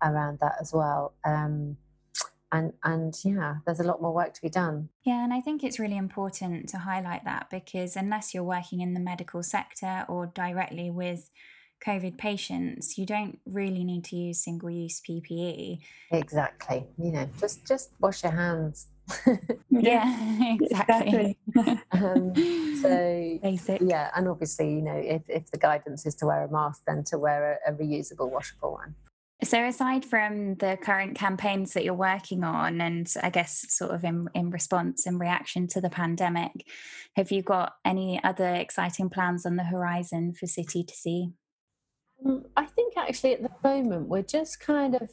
around 0.03 0.39
that 0.41 0.55
as 0.61 0.73
well. 0.73 1.15
Um, 1.25 1.77
and 2.53 2.73
and 2.85 3.15
yeah 3.25 3.57
there's 3.67 3.81
a 3.81 3.83
lot 3.83 4.01
more 4.01 4.15
work 4.15 4.33
to 4.33 4.41
be 4.41 4.49
done. 4.49 4.89
Yeah 5.05 5.25
and 5.25 5.35
i 5.35 5.41
think 5.41 5.65
it's 5.65 5.79
really 5.79 5.97
important 5.97 6.69
to 6.71 6.79
highlight 6.79 7.25
that 7.25 7.49
because 7.51 7.97
unless 7.97 8.33
you're 8.33 8.45
working 8.45 8.81
in 8.81 8.95
the 8.95 9.01
medical 9.01 9.43
sector 9.43 10.05
or 10.09 10.27
directly 10.27 10.91
with 10.91 11.29
COVID 11.85 12.19
patients, 12.19 12.99
you 12.99 13.07
don't 13.07 13.39
really 13.47 13.85
need 13.85 14.05
to 14.05 14.17
use 14.17 14.43
single 14.43 14.71
use 14.71 15.01
PPE. 15.01 15.81
Exactly. 16.11 16.87
You 16.99 17.13
know, 17.13 17.29
just 17.39 17.67
just 17.67 17.91
wash 18.01 18.23
your 18.23 18.33
hands. 18.33 18.89
yeah, 19.71 20.57
exactly. 20.61 21.39
um, 21.93 22.33
so 22.81 23.39
basic. 23.43 23.81
Yeah, 23.85 24.11
and 24.15 24.29
obviously, 24.29 24.73
you 24.73 24.83
know, 24.83 24.97
if, 24.97 25.23
if 25.29 25.51
the 25.51 25.59
guidance 25.59 26.07
is 26.07 26.15
to 26.17 26.27
wear 26.27 26.45
a 26.45 26.51
mask, 26.51 26.83
then 26.87 27.05
to 27.05 27.19
wear 27.19 27.61
a, 27.67 27.73
a 27.73 27.75
reusable, 27.75 28.31
washable 28.31 28.73
one. 28.73 28.95
So, 29.45 29.63
aside 29.65 30.05
from 30.05 30.55
the 30.57 30.79
current 30.81 31.15
campaigns 31.15 31.75
that 31.75 31.85
you're 31.85 31.95
working 31.95 32.43
on, 32.43 32.81
and 32.81 33.13
I 33.23 33.29
guess 33.29 33.67
sort 33.69 33.91
of 33.91 34.03
in, 34.03 34.29
in 34.35 34.51
response 34.51 35.07
and 35.07 35.21
reaction 35.21 35.67
to 35.69 35.81
the 35.81 35.91
pandemic, 35.91 36.67
have 37.17 37.31
you 37.31 37.43
got 37.43 37.75
any 37.85 38.23
other 38.25 38.55
exciting 38.55 39.11
plans 39.11 39.45
on 39.45 39.57
the 39.57 39.65
horizon 39.65 40.33
for 40.33 40.47
City 40.47 40.83
to 40.85 40.95
Sea? 40.95 41.33
Um, 42.27 42.47
I 42.57 42.65
think 42.65 42.97
actually 42.97 43.35
at 43.35 43.43
the 43.43 43.51
moment 43.63 44.09
we're 44.09 44.23
just 44.23 44.61
kind 44.61 44.95
of 44.95 45.11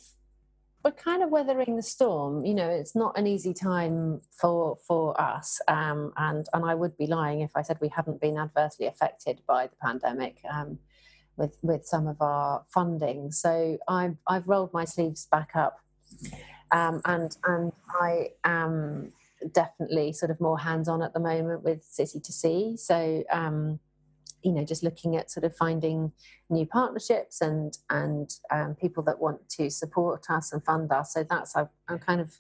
we're 0.84 0.92
kind 0.92 1.24
of 1.24 1.30
weathering 1.30 1.78
the 1.78 1.82
storm. 1.82 2.44
You 2.44 2.54
know, 2.56 2.70
it's 2.70 2.94
not 2.96 3.18
an 3.18 3.26
easy 3.26 3.54
time 3.54 4.20
for 4.32 4.78
for 4.86 5.20
us, 5.20 5.62
um, 5.68 6.12
and 6.18 6.46
and 6.54 6.66
I 6.66 6.76
would 6.76 6.98
be 6.98 7.08
lying 7.08 7.42
if 7.42 7.52
I 7.56 7.62
said 7.62 7.78
we 7.80 7.88
haven't 7.90 8.20
been 8.20 8.38
adversely 8.38 8.88
affected 8.88 9.42
by 9.48 9.68
the 9.68 9.76
pandemic 9.82 10.42
um, 10.52 10.80
with 11.38 11.58
with 11.62 11.86
some 11.86 12.08
of 12.08 12.22
our 12.22 12.64
funding. 12.68 13.32
So 13.32 13.78
I've 13.88 14.18
I've 14.28 14.48
rolled 14.48 14.74
my 14.74 14.84
sleeves 14.84 15.26
back 15.26 15.52
up, 15.56 15.80
um, 16.72 17.02
and 17.06 17.36
and 17.46 17.72
I 17.88 18.32
am 18.44 19.14
definitely 19.54 20.12
sort 20.12 20.32
of 20.32 20.42
more 20.42 20.60
hands 20.60 20.90
on 20.90 21.02
at 21.02 21.14
the 21.14 21.20
moment 21.20 21.64
with 21.64 21.84
City 21.84 22.20
to 22.20 22.32
Sea. 22.34 22.76
So 22.76 23.24
um, 23.32 23.80
you 24.44 24.52
know 24.52 24.64
just 24.64 24.84
looking 24.84 25.16
at 25.16 25.32
sort 25.32 25.44
of 25.44 25.56
finding 25.56 26.12
new 26.50 26.66
partnerships 26.66 27.42
and 27.42 27.78
and 27.90 28.30
um, 28.52 28.76
people 28.76 29.04
that 29.04 29.20
want 29.20 29.48
to 29.50 29.70
support 29.70 30.26
us 30.30 30.54
and 30.54 30.64
fund 30.64 30.92
us. 30.92 31.14
So 31.14 31.26
that's 31.28 31.56
I, 31.56 31.68
i'm 31.88 32.00
kind 32.00 32.22
of 32.22 32.34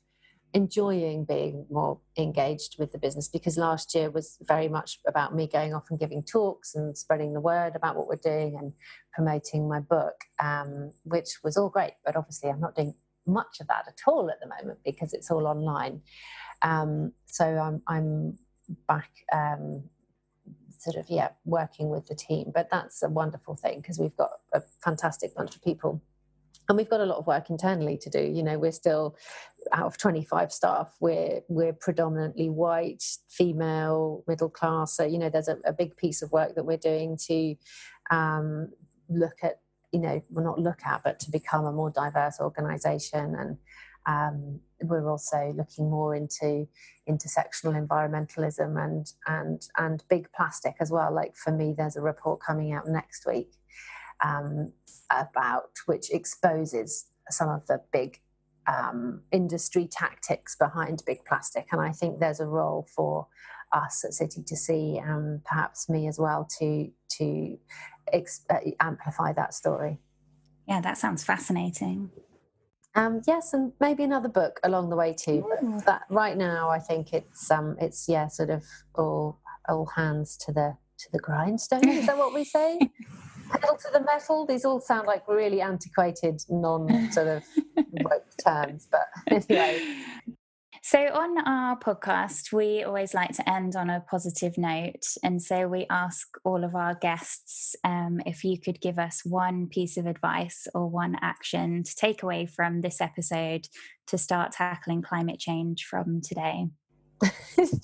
enjoying 0.54 1.26
being 1.26 1.66
more 1.72 1.99
engaged 2.16 2.76
with 2.78 2.91
the 2.91 2.97
business 2.99 3.28
because 3.28 3.58
last 3.58 3.95
year 3.95 4.12
was 4.12 4.38
very 4.43 4.68
much 4.70 4.99
about 5.08 5.34
me 5.34 5.47
going 5.47 5.74
off 5.74 5.89
and 5.89 5.99
giving 5.99 6.22
talks 6.22 6.76
and 6.76 6.95
spreading 6.95 7.34
the 7.34 7.41
word 7.41 7.76
about 7.76 7.95
what 7.95 8.08
we're 8.08 8.16
doing 8.16 8.56
and 8.60 8.72
promoting 9.14 9.68
my 9.68 9.80
book 9.80 10.14
um, 10.39 10.91
which 11.06 11.39
was 11.43 11.58
all 11.58 11.70
great. 11.70 11.93
But 12.06 12.16
obviously 12.16 12.49
i'm 12.49 12.60
not 12.60 12.76
doing 12.76 12.93
much 13.26 13.62
of 13.62 13.68
that 13.68 13.86
at 13.88 13.99
all 14.06 14.30
at 14.30 14.39
the 14.41 14.47
moment 14.47 14.80
because 14.86 15.14
it's 15.14 15.32
all 15.32 15.47
online. 15.47 16.01
Um, 16.62 17.14
so 17.26 17.45
i'm 17.45 17.82
i'm 17.88 18.38
back 18.88 19.10
um, 19.34 19.84
sort 20.84 20.97
of 20.97 21.09
yeah 21.09 21.29
working 21.45 21.89
with 21.89 22.07
the 22.07 22.15
team. 22.15 22.51
But 22.53 22.69
that's 22.71 23.03
a 23.03 23.09
wonderful 23.09 23.55
thing 23.55 23.81
because 23.81 23.99
we've 23.99 24.15
got 24.15 24.31
a 24.53 24.61
fantastic 24.84 25.36
bunch 25.36 25.55
of 25.55 25.63
people. 25.63 26.01
And 26.69 26.77
we've 26.77 26.89
got 26.89 27.01
a 27.01 27.05
lot 27.05 27.17
of 27.17 27.27
work 27.27 27.49
internally 27.49 27.97
to 27.97 28.09
do. 28.09 28.21
You 28.21 28.43
know 28.43 28.57
we're 28.57 28.71
still 28.71 29.15
out 29.71 29.86
of 29.86 29.97
25 29.97 30.51
staff 30.51 30.93
we're 30.99 31.39
we're 31.47 31.71
predominantly 31.71 32.49
white 32.49 33.03
female 33.29 34.23
middle 34.27 34.49
class. 34.49 34.95
So 34.95 35.05
you 35.05 35.17
know 35.17 35.29
there's 35.29 35.47
a, 35.49 35.57
a 35.65 35.73
big 35.73 35.95
piece 35.97 36.21
of 36.21 36.31
work 36.31 36.55
that 36.55 36.65
we're 36.65 36.77
doing 36.77 37.17
to 37.27 37.55
um, 38.11 38.69
look 39.09 39.38
at 39.43 39.59
you 39.91 39.99
know 39.99 40.21
well 40.29 40.43
not 40.43 40.59
look 40.59 40.79
at 40.86 41.03
but 41.03 41.19
to 41.19 41.31
become 41.31 41.65
a 41.65 41.71
more 41.71 41.91
diverse 41.91 42.39
organization 42.39 43.36
and 43.36 43.57
um, 44.06 44.60
we're 44.82 45.10
also 45.10 45.54
looking 45.56 45.89
more 45.89 46.16
into 46.16 46.68
intersectional 47.10 47.88
environmentalism 47.88 48.84
and 48.84 49.12
and 49.28 49.68
and 49.78 50.04
big 50.10 50.28
plastic 50.36 50.76
as 50.80 50.91
well. 50.91 51.14
Like 51.14 51.36
for 51.36 51.51
me, 51.51 51.74
there's 51.78 51.95
a 51.95 52.01
report 52.01 52.41
coming 52.41 52.74
out 52.74 52.88
next 52.88 53.26
week 53.26 53.51
um, 54.24 54.72
about 55.12 55.72
which 55.86 56.12
exposes 56.12 57.08
some 57.30 57.49
of 57.49 57.66
the 57.68 57.82
big 57.91 58.20
um, 58.68 59.22
industry 59.32 59.88
tactics 59.88 60.56
behind 60.56 61.04
big 61.06 61.24
plastic, 61.26 61.68
and 61.72 61.82
I 61.82 61.91
think 61.91 62.20
there's 62.20 62.39
a 62.39 62.47
role 62.47 62.88
for 62.93 63.28
us 63.72 64.04
at 64.06 64.14
City 64.14 64.43
to 64.43 64.56
Sea, 64.56 65.01
and 65.04 65.43
perhaps 65.43 65.89
me 65.89 66.08
as 66.08 66.20
well, 66.20 66.47
to 66.60 66.91
to 67.18 67.58
ex- 68.12 68.45
uh, 68.49 68.60
amplify 68.80 69.34
that 69.34 69.54
story. 69.54 69.99
Yeah, 70.68 70.82
that 70.82 70.97
sounds 70.97 71.24
fascinating. 71.24 72.10
Um, 72.95 73.21
yes, 73.27 73.53
and 73.53 73.73
maybe 73.79 74.03
another 74.03 74.29
book 74.29 74.59
along 74.63 74.89
the 74.89 74.95
way 74.95 75.13
too. 75.13 75.45
But 75.49 75.85
that, 75.85 76.01
right 76.09 76.37
now, 76.37 76.69
I 76.69 76.79
think 76.79 77.13
it's 77.13 77.49
um, 77.49 77.75
it's 77.79 78.07
yeah, 78.07 78.27
sort 78.27 78.49
of 78.49 78.63
all 78.95 79.39
all 79.67 79.85
hands 79.95 80.37
to 80.45 80.53
the 80.53 80.77
to 80.99 81.11
the 81.11 81.19
grindstone. 81.19 81.87
Is 81.87 82.05
that 82.05 82.17
what 82.17 82.33
we 82.33 82.43
say? 82.43 82.79
Pedal 83.51 83.77
to 83.77 83.89
the 83.91 84.01
metal. 84.01 84.45
These 84.45 84.65
all 84.65 84.79
sound 84.79 85.07
like 85.07 85.27
really 85.27 85.61
antiquated, 85.61 86.41
non 86.49 87.11
sort 87.11 87.27
of 87.27 87.43
terms, 88.45 88.87
but 88.91 89.07
anyway. 89.49 89.81
So, 90.86 90.99
on 90.99 91.38
our 91.47 91.79
podcast, 91.79 92.51
we 92.51 92.84
always 92.84 93.13
like 93.13 93.31
to 93.36 93.49
end 93.49 93.77
on 93.77 93.89
a 93.89 94.01
positive 94.01 94.57
note. 94.57 95.15
And 95.23 95.41
so, 95.41 95.65
we 95.65 95.86
ask 95.89 96.27
all 96.43 96.65
of 96.65 96.75
our 96.75 96.93
guests 96.93 97.73
um, 97.86 98.19
if 98.25 98.43
you 98.43 98.59
could 98.59 98.81
give 98.81 98.99
us 98.99 99.21
one 99.23 99.67
piece 99.67 99.95
of 99.95 100.07
advice 100.07 100.67
or 100.75 100.89
one 100.89 101.15
action 101.21 101.84
to 101.84 101.95
take 101.95 102.21
away 102.21 102.45
from 102.45 102.81
this 102.81 102.99
episode 102.99 103.69
to 104.07 104.17
start 104.17 104.51
tackling 104.51 105.01
climate 105.01 105.39
change 105.39 105.86
from 105.86 106.19
today. 106.19 106.67
Do 107.21 107.29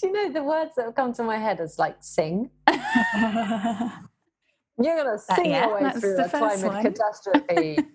you 0.03 0.11
know 0.11 0.33
the 0.33 0.43
words 0.43 0.71
that 0.75 0.87
have 0.87 0.95
come 0.95 1.13
to 1.13 1.23
my 1.23 1.37
head 1.37 1.61
is 1.61 1.79
like 1.79 1.95
sing? 2.01 2.49
You're 2.67 2.75
going 4.95 5.17
to 5.17 5.19
sing 5.19 5.51
yeah, 5.51 5.67
your 5.67 5.81
way 5.81 5.91
through 5.91 6.17
a 6.17 6.27
climate 6.27 6.65
one. 6.65 6.83
catastrophe. 6.83 7.77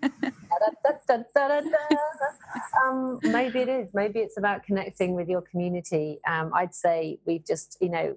um, 2.85 3.19
maybe 3.23 3.59
it 3.59 3.69
is. 3.69 3.87
Maybe 3.93 4.19
it's 4.19 4.37
about 4.37 4.63
connecting 4.63 5.15
with 5.15 5.27
your 5.27 5.41
community. 5.41 6.19
Um, 6.27 6.51
I'd 6.53 6.73
say 6.73 7.19
we've 7.25 7.45
just, 7.45 7.77
you 7.81 7.89
know, 7.89 8.15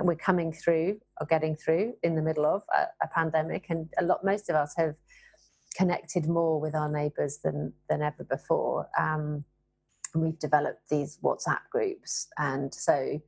we're 0.00 0.14
coming 0.14 0.52
through 0.52 1.00
or 1.20 1.26
getting 1.26 1.56
through 1.56 1.94
in 2.02 2.14
the 2.14 2.22
middle 2.22 2.46
of 2.46 2.62
a, 2.74 2.82
a 3.04 3.08
pandemic, 3.14 3.66
and 3.68 3.88
a 3.98 4.04
lot, 4.04 4.24
most 4.24 4.48
of 4.48 4.56
us 4.56 4.74
have 4.76 4.94
connected 5.76 6.26
more 6.26 6.60
with 6.60 6.74
our 6.74 6.90
neighbours 6.90 7.38
than 7.44 7.72
than 7.88 8.02
ever 8.02 8.24
before. 8.24 8.88
Um, 8.98 9.44
and 10.14 10.22
we've 10.24 10.38
developed 10.38 10.88
these 10.88 11.18
WhatsApp 11.22 11.60
groups, 11.70 12.28
and 12.38 12.72
so 12.72 13.20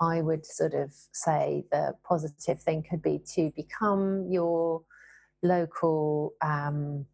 I 0.00 0.22
would 0.22 0.44
sort 0.44 0.74
of 0.74 0.92
say 1.12 1.64
the 1.70 1.94
positive 2.04 2.60
thing 2.60 2.84
could 2.88 3.02
be 3.02 3.20
to 3.34 3.52
become 3.54 4.26
your 4.28 4.82
local 5.42 6.34
um, 6.42 7.06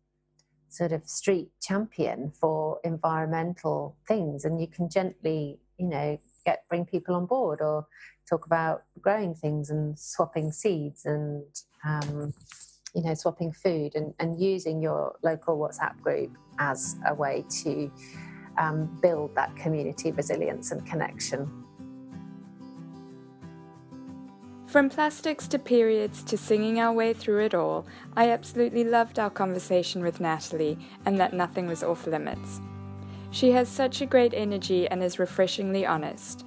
sort 0.70 0.92
of 0.92 1.06
street 1.08 1.50
champion 1.60 2.30
for 2.30 2.80
environmental 2.84 3.96
things, 4.06 4.44
and 4.44 4.60
you 4.60 4.66
can 4.66 4.88
gently, 4.88 5.58
you 5.78 5.86
know, 5.86 6.18
get 6.46 6.64
bring 6.68 6.84
people 6.86 7.14
on 7.14 7.26
board 7.26 7.60
or 7.60 7.86
talk 8.28 8.46
about 8.46 8.84
growing 9.00 9.34
things 9.34 9.70
and 9.70 9.98
swapping 9.98 10.52
seeds 10.52 11.04
and 11.04 11.44
um, 11.84 12.32
you 12.94 13.02
know 13.02 13.14
swapping 13.14 13.52
food 13.52 13.94
and, 13.94 14.14
and 14.18 14.40
using 14.40 14.80
your 14.80 15.16
local 15.22 15.58
WhatsApp 15.58 16.00
group 16.00 16.36
as 16.58 16.96
a 17.06 17.14
way 17.14 17.44
to 17.62 17.90
um, 18.58 18.98
build 19.02 19.34
that 19.34 19.54
community 19.56 20.12
resilience 20.12 20.70
and 20.70 20.86
connection. 20.86 21.64
From 24.70 24.88
plastics 24.88 25.48
to 25.48 25.58
periods 25.58 26.22
to 26.22 26.38
singing 26.38 26.78
our 26.78 26.92
way 26.92 27.12
through 27.12 27.44
it 27.44 27.56
all, 27.56 27.84
I 28.16 28.30
absolutely 28.30 28.84
loved 28.84 29.18
our 29.18 29.28
conversation 29.28 30.00
with 30.00 30.20
Natalie 30.20 30.78
and 31.04 31.18
that 31.18 31.32
nothing 31.32 31.66
was 31.66 31.82
off 31.82 32.06
limits. 32.06 32.60
She 33.32 33.50
has 33.50 33.68
such 33.68 34.00
a 34.00 34.06
great 34.06 34.32
energy 34.32 34.86
and 34.86 35.02
is 35.02 35.18
refreshingly 35.18 35.84
honest. 35.84 36.46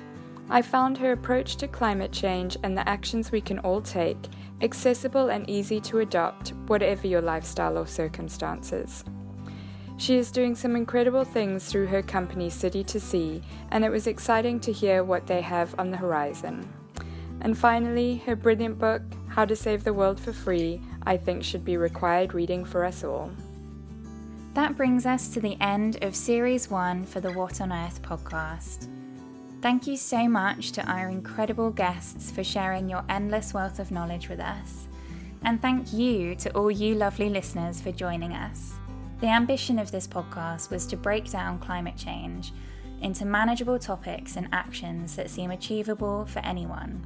I 0.50 0.62
found 0.62 0.98
her 1.00 1.12
approach 1.12 1.58
to 1.58 1.68
climate 1.68 2.14
change 2.14 2.56
and 2.64 2.78
the 2.78 2.88
actions 2.88 3.30
we 3.30 3.42
can 3.42 3.60
all 3.60 3.82
take 3.82 4.30
accessible 4.62 5.28
and 5.28 5.50
easy 5.50 5.82
to 5.82 6.00
adopt, 6.00 6.54
whatever 6.68 7.08
your 7.08 7.22
lifestyle 7.22 7.78
or 7.78 7.86
circumstances. 7.86 9.04
She 9.98 10.16
is 10.16 10.32
doing 10.32 10.56
some 10.56 10.78
incredible 10.78 11.26
things 11.26 11.66
through 11.66 11.88
her 11.88 12.02
company 12.02 12.50
City 12.50 12.86
to 12.86 13.02
Sea, 13.02 13.42
and 13.72 13.84
it 13.84 13.90
was 13.90 14.08
exciting 14.08 14.62
to 14.62 14.72
hear 14.72 15.04
what 15.04 15.28
they 15.28 15.42
have 15.42 15.78
on 15.78 15.92
the 15.92 15.98
horizon. 15.98 16.66
And 17.42 17.58
finally, 17.58 18.18
her 18.26 18.36
brilliant 18.36 18.80
book, 18.80 19.02
How 19.28 19.46
to 19.46 19.56
Save 19.56 19.84
the 19.84 19.94
World 19.94 20.20
for 20.20 20.34
Free, 20.34 20.82
I 21.06 21.18
think 21.18 21.44
should 21.44 21.66
be 21.66 21.78
required 21.78 22.34
reading 22.34 22.64
for 22.64 22.86
us 22.86 23.04
all. 23.04 23.32
That 24.54 24.78
brings 24.78 25.06
us 25.06 25.30
to 25.30 25.42
the 25.42 25.60
end 25.60 26.04
of 26.04 26.16
Series 26.16 26.70
1 26.70 27.06
for 27.06 27.20
the 27.20 27.34
What 27.34 27.60
on 27.60 27.72
Earth 27.72 28.02
podcast. 28.02 28.88
Thank 29.62 29.88
you 29.88 29.98
so 29.98 30.28
much 30.28 30.74
to 30.74 30.86
our 30.86 31.10
incredible 31.10 31.72
guests 31.72 32.30
for 32.30 32.44
sharing 32.44 32.88
your 32.88 33.04
endless 33.10 33.54
wealth 33.54 33.80
of 33.80 33.92
knowledge 33.92 34.30
with 34.30 34.40
us. 34.40 34.88
And 35.44 35.62
thank 35.62 35.92
you 35.92 36.36
to 36.36 36.52
all 36.52 36.70
you 36.70 36.96
lovely 36.96 37.30
listeners 37.30 37.82
for 37.82 37.92
joining 37.92 38.34
us. 38.34 38.74
The 39.22 39.28
ambition 39.28 39.80
of 39.80 39.90
this 39.90 40.06
podcast 40.06 40.70
was 40.70 40.86
to 40.88 40.98
break 40.98 41.32
down 41.32 41.60
climate 41.60 41.98
change 41.98 42.52
into 43.02 43.26
manageable 43.26 43.80
topics 43.80 44.36
and 44.36 44.48
actions 44.52 45.16
that 45.16 45.30
seem 45.30 45.52
achievable 45.52 46.26
for 46.26 46.40
anyone. 46.40 47.02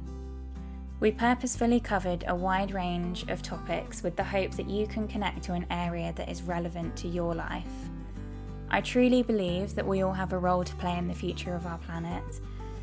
We 1.00 1.12
purposefully 1.12 1.78
covered 1.78 2.24
a 2.26 2.34
wide 2.34 2.72
range 2.72 3.24
of 3.28 3.40
topics 3.40 4.02
with 4.02 4.16
the 4.16 4.24
hope 4.24 4.50
that 4.56 4.68
you 4.68 4.88
can 4.88 5.06
connect 5.06 5.44
to 5.44 5.52
an 5.52 5.64
area 5.70 6.12
that 6.16 6.28
is 6.28 6.42
relevant 6.42 6.96
to 6.96 7.08
your 7.08 7.36
life. 7.36 7.64
I 8.68 8.80
truly 8.80 9.22
believe 9.22 9.76
that 9.76 9.86
we 9.86 10.02
all 10.02 10.12
have 10.12 10.32
a 10.32 10.38
role 10.38 10.64
to 10.64 10.74
play 10.74 10.98
in 10.98 11.06
the 11.06 11.14
future 11.14 11.54
of 11.54 11.66
our 11.66 11.78
planet. 11.78 12.24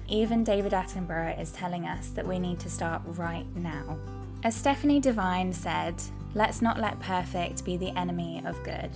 Even 0.07 0.45
David 0.45 0.71
Attenborough 0.71 1.39
is 1.39 1.51
telling 1.51 1.87
us 1.87 2.07
that 2.09 2.25
we 2.25 2.39
need 2.39 2.57
to 2.61 2.69
start 2.69 3.01
right 3.05 3.45
now. 3.53 3.97
As 4.43 4.55
Stephanie 4.55 5.01
Devine 5.01 5.51
said, 5.51 6.01
let's 6.35 6.61
not 6.61 6.79
let 6.79 6.97
perfect 7.01 7.65
be 7.65 7.75
the 7.75 7.97
enemy 7.99 8.41
of 8.45 8.63
good. 8.63 8.91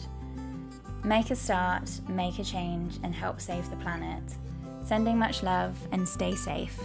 Make 1.03 1.29
a 1.29 1.35
start, 1.35 1.89
make 2.07 2.39
a 2.39 2.43
change, 2.43 2.99
and 3.03 3.13
help 3.13 3.41
save 3.41 3.69
the 3.69 3.75
planet. 3.77 4.23
Sending 4.81 5.17
much 5.17 5.43
love 5.43 5.77
and 5.91 6.07
stay 6.07 6.35
safe. 6.35 6.79